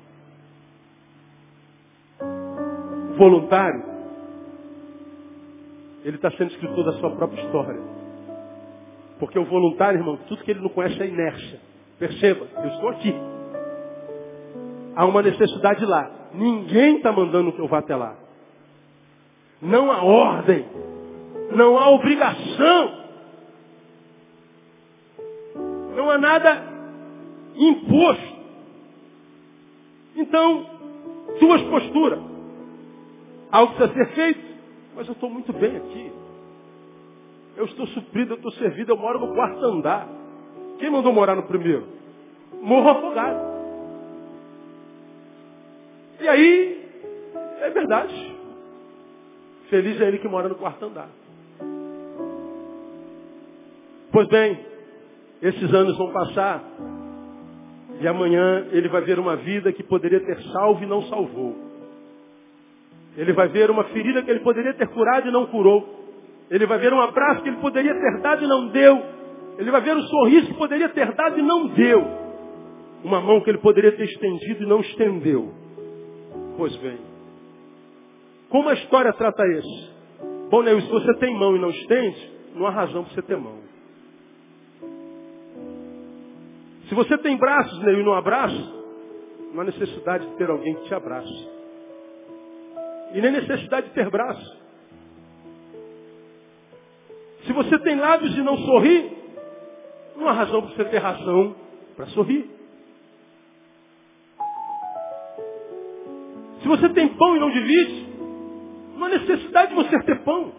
Voluntário, 3.22 3.84
ele 6.04 6.16
está 6.16 6.28
sendo 6.32 6.50
escritor 6.50 6.84
da 6.84 6.92
sua 6.94 7.10
própria 7.12 7.40
história. 7.40 7.80
Porque 9.20 9.38
o 9.38 9.44
voluntário, 9.44 10.00
irmão, 10.00 10.18
tudo 10.26 10.42
que 10.42 10.50
ele 10.50 10.60
não 10.60 10.68
conhece 10.68 11.00
é 11.00 11.06
inércia. 11.06 11.60
Perceba, 12.00 12.48
eu 12.56 12.68
estou 12.70 12.88
aqui. 12.88 13.14
Há 14.96 15.06
uma 15.06 15.22
necessidade 15.22 15.86
lá. 15.86 16.10
Ninguém 16.34 16.96
está 16.96 17.12
mandando 17.12 17.52
que 17.52 17.60
eu 17.60 17.68
vá 17.68 17.78
até 17.78 17.94
lá. 17.94 18.16
Não 19.60 19.92
há 19.92 20.02
ordem. 20.02 20.66
Não 21.52 21.78
há 21.78 21.90
obrigação. 21.90 23.02
Não 25.94 26.10
há 26.10 26.18
nada 26.18 26.64
imposto. 27.54 28.32
Então, 30.16 30.66
duas 31.38 31.62
posturas. 31.62 32.31
Algo 33.52 33.74
precisa 33.74 33.92
ser 33.92 34.14
feito, 34.14 34.40
mas 34.96 35.06
eu 35.06 35.12
estou 35.12 35.28
muito 35.28 35.52
bem 35.52 35.76
aqui. 35.76 36.12
Eu 37.54 37.66
estou 37.66 37.86
suprido, 37.88 38.32
eu 38.32 38.36
estou 38.36 38.50
servido, 38.52 38.92
eu 38.92 38.96
moro 38.96 39.20
no 39.20 39.34
quarto 39.34 39.62
andar. 39.62 40.08
Quem 40.78 40.90
mandou 40.90 41.12
morar 41.12 41.36
no 41.36 41.42
primeiro? 41.42 41.86
Morro 42.62 42.88
afogado. 42.88 43.52
E 46.18 46.28
aí, 46.28 46.90
é 47.60 47.70
verdade. 47.70 48.36
Feliz 49.68 50.00
é 50.00 50.08
ele 50.08 50.18
que 50.18 50.28
mora 50.28 50.48
no 50.48 50.54
quarto 50.54 50.86
andar. 50.86 51.08
Pois 54.10 54.28
bem, 54.28 54.58
esses 55.42 55.74
anos 55.74 55.96
vão 55.98 56.10
passar 56.10 56.62
e 58.00 58.08
amanhã 58.08 58.66
ele 58.72 58.88
vai 58.88 59.02
ver 59.02 59.18
uma 59.18 59.36
vida 59.36 59.72
que 59.72 59.82
poderia 59.82 60.20
ter 60.20 60.40
salvo 60.52 60.82
e 60.82 60.86
não 60.86 61.02
salvou. 61.02 61.71
Ele 63.16 63.32
vai 63.32 63.48
ver 63.48 63.70
uma 63.70 63.84
ferida 63.84 64.22
que 64.22 64.30
ele 64.30 64.40
poderia 64.40 64.72
ter 64.74 64.88
curado 64.88 65.28
e 65.28 65.30
não 65.30 65.46
curou. 65.46 66.00
Ele 66.50 66.66
vai 66.66 66.78
ver 66.78 66.92
um 66.92 67.00
abraço 67.00 67.42
que 67.42 67.48
ele 67.48 67.58
poderia 67.58 67.94
ter 67.94 68.20
dado 68.20 68.44
e 68.44 68.48
não 68.48 68.68
deu. 68.68 69.02
Ele 69.58 69.70
vai 69.70 69.80
ver 69.80 69.96
um 69.96 70.02
sorriso 70.02 70.46
que 70.46 70.54
poderia 70.54 70.88
ter 70.88 71.12
dado 71.12 71.38
e 71.38 71.42
não 71.42 71.68
deu. 71.68 72.02
Uma 73.04 73.20
mão 73.20 73.40
que 73.40 73.50
ele 73.50 73.58
poderia 73.58 73.92
ter 73.92 74.04
estendido 74.04 74.62
e 74.62 74.66
não 74.66 74.80
estendeu. 74.80 75.52
Pois 76.56 76.74
bem, 76.76 76.98
como 78.48 78.68
a 78.68 78.74
história 78.74 79.12
trata 79.12 79.42
isso? 79.46 79.92
Bom, 80.50 80.62
Neil, 80.62 80.80
se 80.82 80.90
você 80.90 81.14
tem 81.14 81.34
mão 81.34 81.56
e 81.56 81.58
não 81.58 81.70
estende, 81.70 82.30
não 82.54 82.66
há 82.66 82.70
razão 82.70 83.04
para 83.04 83.14
você 83.14 83.22
ter 83.22 83.36
mão. 83.36 83.58
Se 86.88 86.94
você 86.94 87.16
tem 87.18 87.36
braços, 87.36 87.78
Neil, 87.82 88.00
e 88.00 88.04
não 88.04 88.12
abraça, 88.12 88.72
não 89.52 89.62
há 89.62 89.64
necessidade 89.64 90.26
de 90.26 90.36
ter 90.36 90.50
alguém 90.50 90.74
que 90.74 90.84
te 90.84 90.94
abrace. 90.94 91.51
E 93.12 93.20
nem 93.20 93.32
necessidade 93.32 93.88
de 93.88 93.94
ter 93.94 94.10
braço. 94.10 94.62
Se 97.46 97.52
você 97.52 97.78
tem 97.80 97.96
lábios 97.96 98.36
e 98.36 98.42
não 98.42 98.56
sorri, 98.58 99.16
não 100.16 100.28
há 100.28 100.32
razão 100.32 100.62
para 100.62 100.76
você 100.76 100.84
ter 100.84 100.98
razão 100.98 101.56
para 101.96 102.06
sorrir. 102.06 102.48
Se 106.62 106.68
você 106.68 106.88
tem 106.90 107.08
pão 107.08 107.36
e 107.36 107.40
não 107.40 107.50
divide, 107.50 108.06
não 108.96 109.06
há 109.06 109.08
necessidade 109.08 109.70
de 109.70 109.74
você 109.74 110.02
ter 110.04 110.20
pão. 110.20 110.52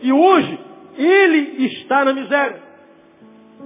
E 0.00 0.12
hoje, 0.12 0.58
ele 0.96 1.66
está 1.66 2.04
na 2.04 2.14
miséria. 2.14 2.62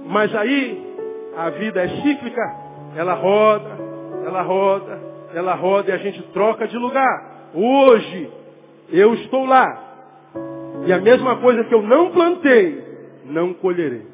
Mas 0.05 0.35
aí, 0.35 0.95
a 1.37 1.49
vida 1.51 1.81
é 1.81 1.87
cíclica, 2.01 2.41
ela 2.95 3.13
roda, 3.13 3.77
ela 4.25 4.41
roda, 4.41 5.12
ela 5.33 5.55
roda 5.55 5.89
e 5.89 5.93
a 5.93 5.97
gente 5.97 6.21
troca 6.33 6.67
de 6.67 6.77
lugar. 6.77 7.51
Hoje, 7.53 8.29
eu 8.89 9.13
estou 9.15 9.45
lá. 9.45 9.81
E 10.85 10.93
a 10.93 10.99
mesma 10.99 11.37
coisa 11.37 11.63
que 11.63 11.73
eu 11.73 11.81
não 11.81 12.11
plantei, 12.11 12.83
não 13.25 13.53
colherei. 13.53 14.05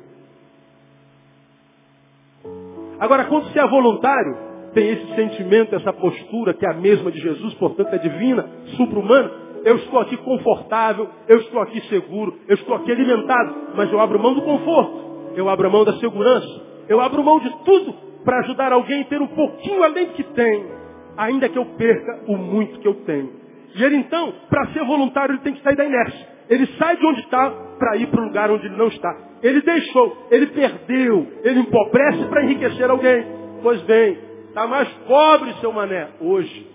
Agora, 3.00 3.26
quando 3.26 3.52
você 3.52 3.60
é 3.60 3.68
voluntário, 3.68 4.38
tem 4.74 4.90
esse 4.90 5.16
sentimento, 5.16 5.76
essa 5.76 5.94
postura 5.94 6.54
que 6.54 6.66
é 6.66 6.70
a 6.70 6.76
mesma 6.76 7.12
de 7.12 7.20
Jesus, 7.20 7.54
portanto 7.56 7.94
é 7.94 7.98
divina, 7.98 8.48
supra-humana. 8.78 9.32
Eu 9.64 9.76
estou 9.78 10.00
aqui 10.00 10.16
confortável, 10.18 11.10
eu 11.28 11.38
estou 11.40 11.62
aqui 11.62 11.82
seguro, 11.88 12.38
eu 12.48 12.56
estou 12.56 12.76
aqui 12.76 12.92
alimentado, 12.92 13.56
mas 13.76 13.92
eu 13.92 14.00
abro 14.00 14.20
mão 14.20 14.34
do 14.34 14.42
conforto, 14.42 15.34
eu 15.36 15.50
abro 15.50 15.70
mão 15.72 15.84
da 15.84 15.94
segurança, 15.94 16.62
eu 16.88 17.02
abro 17.02 17.24
mão 17.24 17.40
de 17.40 17.50
tudo 17.66 17.94
para 18.24 18.40
ajudar 18.40 18.72
alguém 18.72 19.02
a 19.02 19.06
ter 19.06 19.22
um 19.22 19.28
pouquinho 19.28 19.84
além 19.84 20.08
do 20.08 20.14
que 20.14 20.24
tem, 20.24 20.79
ainda 21.20 21.50
que 21.50 21.58
eu 21.58 21.66
perca 21.66 22.22
o 22.28 22.38
muito 22.38 22.80
que 22.80 22.88
eu 22.88 22.94
tenho. 23.06 23.30
E 23.76 23.84
ele 23.84 23.98
então, 23.98 24.34
para 24.50 24.68
ser 24.68 24.84
voluntário, 24.86 25.34
ele 25.34 25.42
tem 25.42 25.54
que 25.54 25.62
sair 25.62 25.76
da 25.76 25.86
inércia. 25.86 26.28
Ele 26.50 26.66
sai 26.78 26.96
de 26.98 27.06
onde 27.06 27.20
está 27.20 27.52
para 27.78 27.98
ir 27.98 28.08
para 28.08 28.22
o 28.22 28.26
lugar 28.26 28.50
onde 28.50 28.66
ele 28.66 28.78
não 28.78 28.88
está. 28.88 29.16
Ele 29.44 29.62
deixou, 29.62 30.28
ele 30.32 30.48
perdeu, 30.48 31.28
ele 31.44 31.60
empobrece 31.60 32.26
para 32.26 32.44
enriquecer 32.44 32.90
alguém. 32.90 33.26
Pois 33.62 33.82
bem, 33.82 34.18
está 34.48 34.66
mais 34.66 34.88
pobre 35.08 35.54
seu 35.56 35.72
mané 35.72 36.08
hoje. 36.22 36.68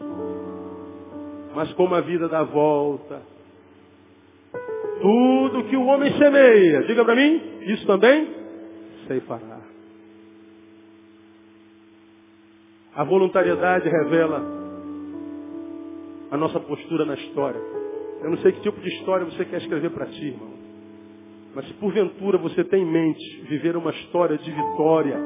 Mas 1.54 1.72
como 1.72 1.94
a 1.94 2.00
vida 2.00 2.28
dá 2.28 2.42
volta, 2.42 3.22
tudo 5.00 5.64
que 5.64 5.76
o 5.76 5.86
homem 5.86 6.12
semeia, 6.18 6.82
diga 6.82 7.04
para 7.04 7.16
mim, 7.16 7.42
isso 7.62 7.86
também 7.86 8.28
sei 9.06 9.20
parar. 9.20 9.63
A 12.96 13.02
voluntariedade 13.02 13.88
revela 13.88 14.40
a 16.30 16.36
nossa 16.36 16.60
postura 16.60 17.04
na 17.04 17.14
história. 17.14 17.60
Eu 18.22 18.30
não 18.30 18.38
sei 18.38 18.52
que 18.52 18.60
tipo 18.60 18.80
de 18.80 18.88
história 18.88 19.26
você 19.26 19.44
quer 19.44 19.60
escrever 19.60 19.90
para 19.90 20.06
ti, 20.06 20.26
irmão. 20.26 20.54
Mas 21.54 21.66
se 21.66 21.74
porventura 21.74 22.38
você 22.38 22.64
tem 22.64 22.82
em 22.82 22.90
mente 22.90 23.42
viver 23.48 23.76
uma 23.76 23.90
história 23.90 24.36
de 24.38 24.50
vitória, 24.50 25.16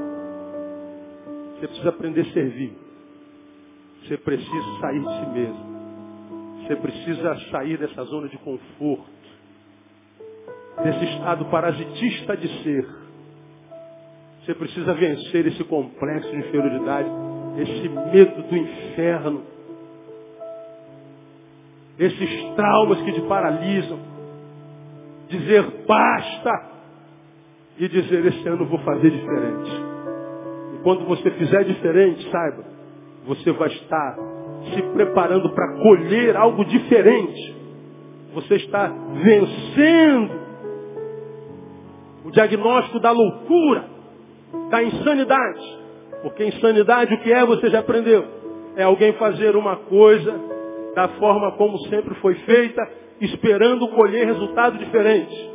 você 1.55 1.67
precisa 1.67 1.89
aprender 1.89 2.21
a 2.23 2.33
servir. 2.33 2.73
Você 4.03 4.17
precisa 4.17 4.81
sair 4.81 5.01
de 5.01 5.21
si 5.21 5.27
mesmo. 5.33 5.69
Você 6.63 6.77
precisa 6.77 7.37
sair 7.51 7.79
dessa 7.79 8.03
zona 8.05 8.29
de 8.29 8.39
conforto. 8.39 9.19
Desse 10.83 11.05
estado 11.05 11.45
parasitista 11.47 12.37
de 12.37 12.49
ser. 12.63 12.89
Você 14.45 14.55
precisa 14.55 14.95
vencer 14.95 15.47
esse 15.47 15.65
complexo 15.65 16.31
de 16.31 16.37
inferioridade, 16.39 17.09
esse 17.59 17.89
medo 17.89 18.43
do 18.43 18.57
inferno 18.57 19.43
esses 21.99 22.55
traumas 22.55 23.03
que 23.03 23.13
te 23.13 23.21
paralisam. 23.23 23.99
Dizer 25.29 25.85
basta 25.87 26.71
e 27.79 27.89
dizer 27.89 28.25
esse 28.27 28.49
ano 28.49 28.65
vou 28.67 28.79
fazer 28.79 29.11
diferente. 29.11 29.71
E 30.75 30.79
quando 30.83 31.05
você 31.05 31.31
fizer 31.33 31.65
diferente, 31.65 32.31
saiba, 32.31 32.65
você 33.27 33.53
vai 33.53 33.69
estar 33.69 34.17
se 34.73 34.83
preparando 34.93 35.51
para 35.51 35.77
colher 35.83 36.37
algo 36.37 36.65
diferente. 36.65 37.57
Você 38.35 38.55
está 38.57 38.87
vencendo 38.87 40.39
o 42.25 42.31
diagnóstico 42.31 43.01
da 43.01 43.11
loucura, 43.11 43.85
da 44.71 44.83
insanidade. 44.83 45.78
Porque 46.23 46.45
insanidade 46.45 47.15
o 47.15 47.21
que 47.21 47.33
é, 47.33 47.45
você 47.45 47.71
já 47.71 47.81
aprendeu. 47.81 48.25
É 48.77 48.83
alguém 48.83 49.13
fazer 49.15 49.57
uma 49.57 49.77
coisa 49.77 50.35
da 50.95 51.09
forma 51.11 51.53
como 51.53 51.79
sempre 51.89 52.15
foi 52.17 52.35
feita, 52.35 52.83
esperando 53.21 53.89
colher 53.89 54.27
resultado 54.27 54.79
diferente. 54.79 55.51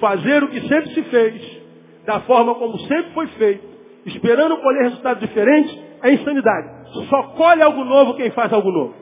Fazer 0.00 0.42
o 0.42 0.48
que 0.48 0.60
sempre 0.68 0.94
se 0.94 1.02
fez, 1.04 1.62
da 2.06 2.20
forma 2.20 2.54
como 2.54 2.78
sempre 2.80 3.12
foi 3.12 3.26
feito, 3.28 3.66
esperando 4.06 4.56
colher 4.58 4.84
resultado 4.84 5.20
diferente, 5.20 5.82
é 6.02 6.12
insanidade. 6.12 6.68
Só 7.08 7.22
colhe 7.36 7.62
algo 7.62 7.84
novo 7.84 8.14
quem 8.14 8.30
faz 8.30 8.52
algo 8.52 8.70
novo. 8.70 8.94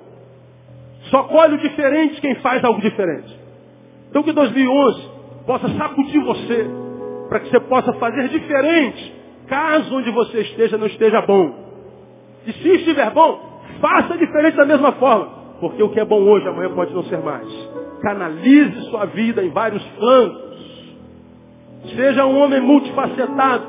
Só 1.11 1.25
colhe 1.25 1.55
o 1.55 1.59
diferente 1.59 2.21
quem 2.21 2.35
faz 2.37 2.65
algo 2.65 2.81
diferente. 2.81 3.39
Então 4.11 4.23
que 4.23 4.33
2011 4.33 5.11
possa 5.47 5.69
sacudir 5.77 6.21
você, 6.25 6.67
para 7.29 7.41
que 7.41 7.51
você 7.51 7.61
possa 7.61 7.93
fazer 7.95 8.29
diferente, 8.29 9.16
caso 9.49 9.95
onde 9.95 10.11
você 10.11 10.41
esteja 10.41 10.77
não 10.77 10.87
esteja 10.87 11.23
bom. 11.23 11.67
E 12.47 12.53
se 12.53 12.69
estiver 12.77 13.11
bom, 13.11 13.61
faça 13.81 14.17
diferente 14.17 14.57
da 14.57 14.65
mesma 14.65 14.93
forma. 14.93 15.37
Porque 15.61 15.83
o 15.83 15.89
que 15.91 16.01
é 16.01 16.05
bom 16.05 16.21
hoje, 16.23 16.47
amanhã 16.49 16.71
pode 16.75 16.95
não 16.95 17.03
ser 17.05 17.19
mais. 17.19 17.47
Canalize 18.03 18.91
sua 18.91 19.07
vida 19.07 19.43
em 19.43 19.51
vários 19.51 19.85
flancos. 19.99 20.97
Seja 21.95 22.27
um 22.27 22.39
homem 22.39 22.61
multifacetado. 22.61 23.65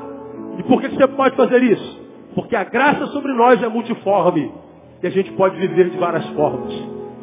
E 0.58 0.62
por 0.64 0.80
que 0.80 0.88
você 0.88 1.06
pode 1.08 1.36
fazer 1.36 1.62
isso? 1.62 2.08
Porque 2.34 2.54
a 2.54 2.64
graça 2.64 3.06
sobre 3.06 3.32
nós 3.32 3.62
é 3.62 3.68
multiforme. 3.68 4.52
E 5.02 5.06
a 5.06 5.10
gente 5.10 5.32
pode 5.32 5.56
viver 5.56 5.90
de 5.90 5.96
várias 5.96 6.26
formas. 6.30 6.72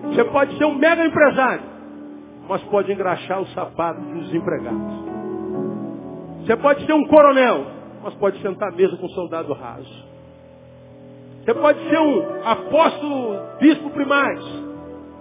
Você 0.06 0.24
pode 0.26 0.58
ser 0.58 0.66
um 0.66 0.76
mega 0.76 1.06
empresário, 1.06 1.64
mas 2.47 2.62
pode 2.64 2.91
engraxar 2.91 3.41
o 3.41 3.47
sapato 3.47 3.99
dos 4.01 4.34
empregados. 4.34 5.06
Você 6.45 6.56
pode 6.58 6.86
ser 6.86 6.93
um 6.93 7.06
coronel, 7.08 7.66
mas 8.06 8.14
pode 8.14 8.39
sentar 8.39 8.70
à 8.70 8.72
mesa 8.72 8.95
com 8.97 9.08
um 9.08 9.10
soldado 9.10 9.51
raso. 9.51 10.06
Você 11.43 11.53
pode 11.56 11.89
ser 11.89 11.97
um 11.97 12.24
apóstolo, 12.45 13.36
bispo 13.60 13.89
primaz, 13.89 14.39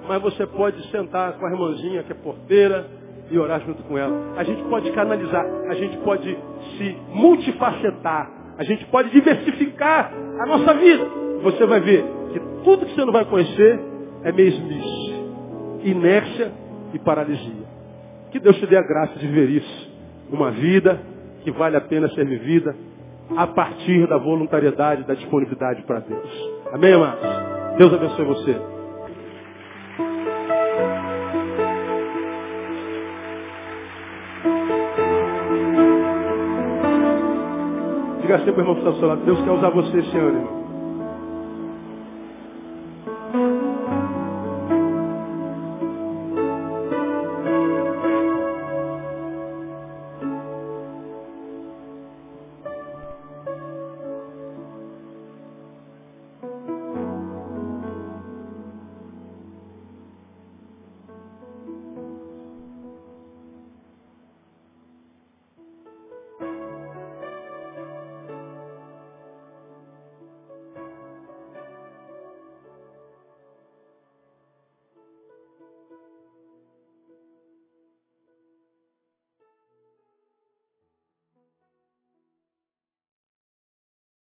mas 0.07 0.20
você 0.20 0.47
pode 0.47 0.87
sentar 0.91 1.32
com 1.32 1.47
a 1.47 1.51
irmãzinha 1.51 2.03
que 2.03 2.12
é 2.12 2.14
porteira 2.14 2.87
e 3.30 3.39
orar 3.39 3.62
junto 3.62 3.82
com 3.85 3.97
ela. 3.97 4.35
A 4.37 4.45
gente 4.45 4.62
pode 4.64 4.91
canalizar, 4.93 5.47
a 5.70 5.74
gente 5.74 5.97
pode 5.99 6.37
se 6.76 6.97
multifacetar, 7.09 8.30
a 8.59 8.64
gente 8.64 8.85
pode 8.87 9.09
diversificar 9.09 10.12
a 10.41 10.45
nossa 10.45 10.74
vida. 10.74 11.07
Você 11.43 11.64
vai 11.64 11.80
ver 11.80 12.05
que 12.35 12.41
tudo 12.64 12.85
que 12.85 12.95
você 12.95 13.05
não 13.07 13.14
vai 13.14 13.24
conhecer 13.24 13.80
é 14.24 14.30
mesmice, 14.30 15.14
inércia 15.85 16.53
e 16.93 16.99
paralisia. 16.99 17.64
Que 18.30 18.39
Deus 18.39 18.59
te 18.59 18.66
dê 18.66 18.76
a 18.76 18.82
graça 18.82 19.18
de 19.18 19.26
ver 19.26 19.49
isso. 19.49 19.91
Uma 20.30 20.51
vida 20.51 21.14
que 21.45 21.51
vale 21.51 21.76
a 21.76 21.80
pena 21.82 22.09
ser 22.09 22.24
vivida 22.24 22.74
a 23.36 23.47
partir 23.47 24.07
da 24.09 24.16
voluntariedade, 24.16 25.05
da 25.05 25.14
disponibilidade 25.14 25.82
para 25.82 26.01
Deus. 26.01 26.51
Amém, 26.72 26.95
amados? 26.95 27.22
Deus 27.76 27.92
abençoe 27.92 28.24
você. 28.24 28.57
Diga 38.22 38.36
assim 38.36 38.45
para 38.45 38.57
o 38.57 38.61
irmão 38.61 38.74
que 38.74 38.80
está 38.80 38.90
ao 38.90 38.97
seu 38.97 39.09
lado. 39.09 39.24
Deus 39.24 39.40
quer 39.42 39.51
usar 39.51 39.68
você 39.68 39.99
esse 39.99 40.16
ano, 40.16 40.38
irmão. 40.38 40.64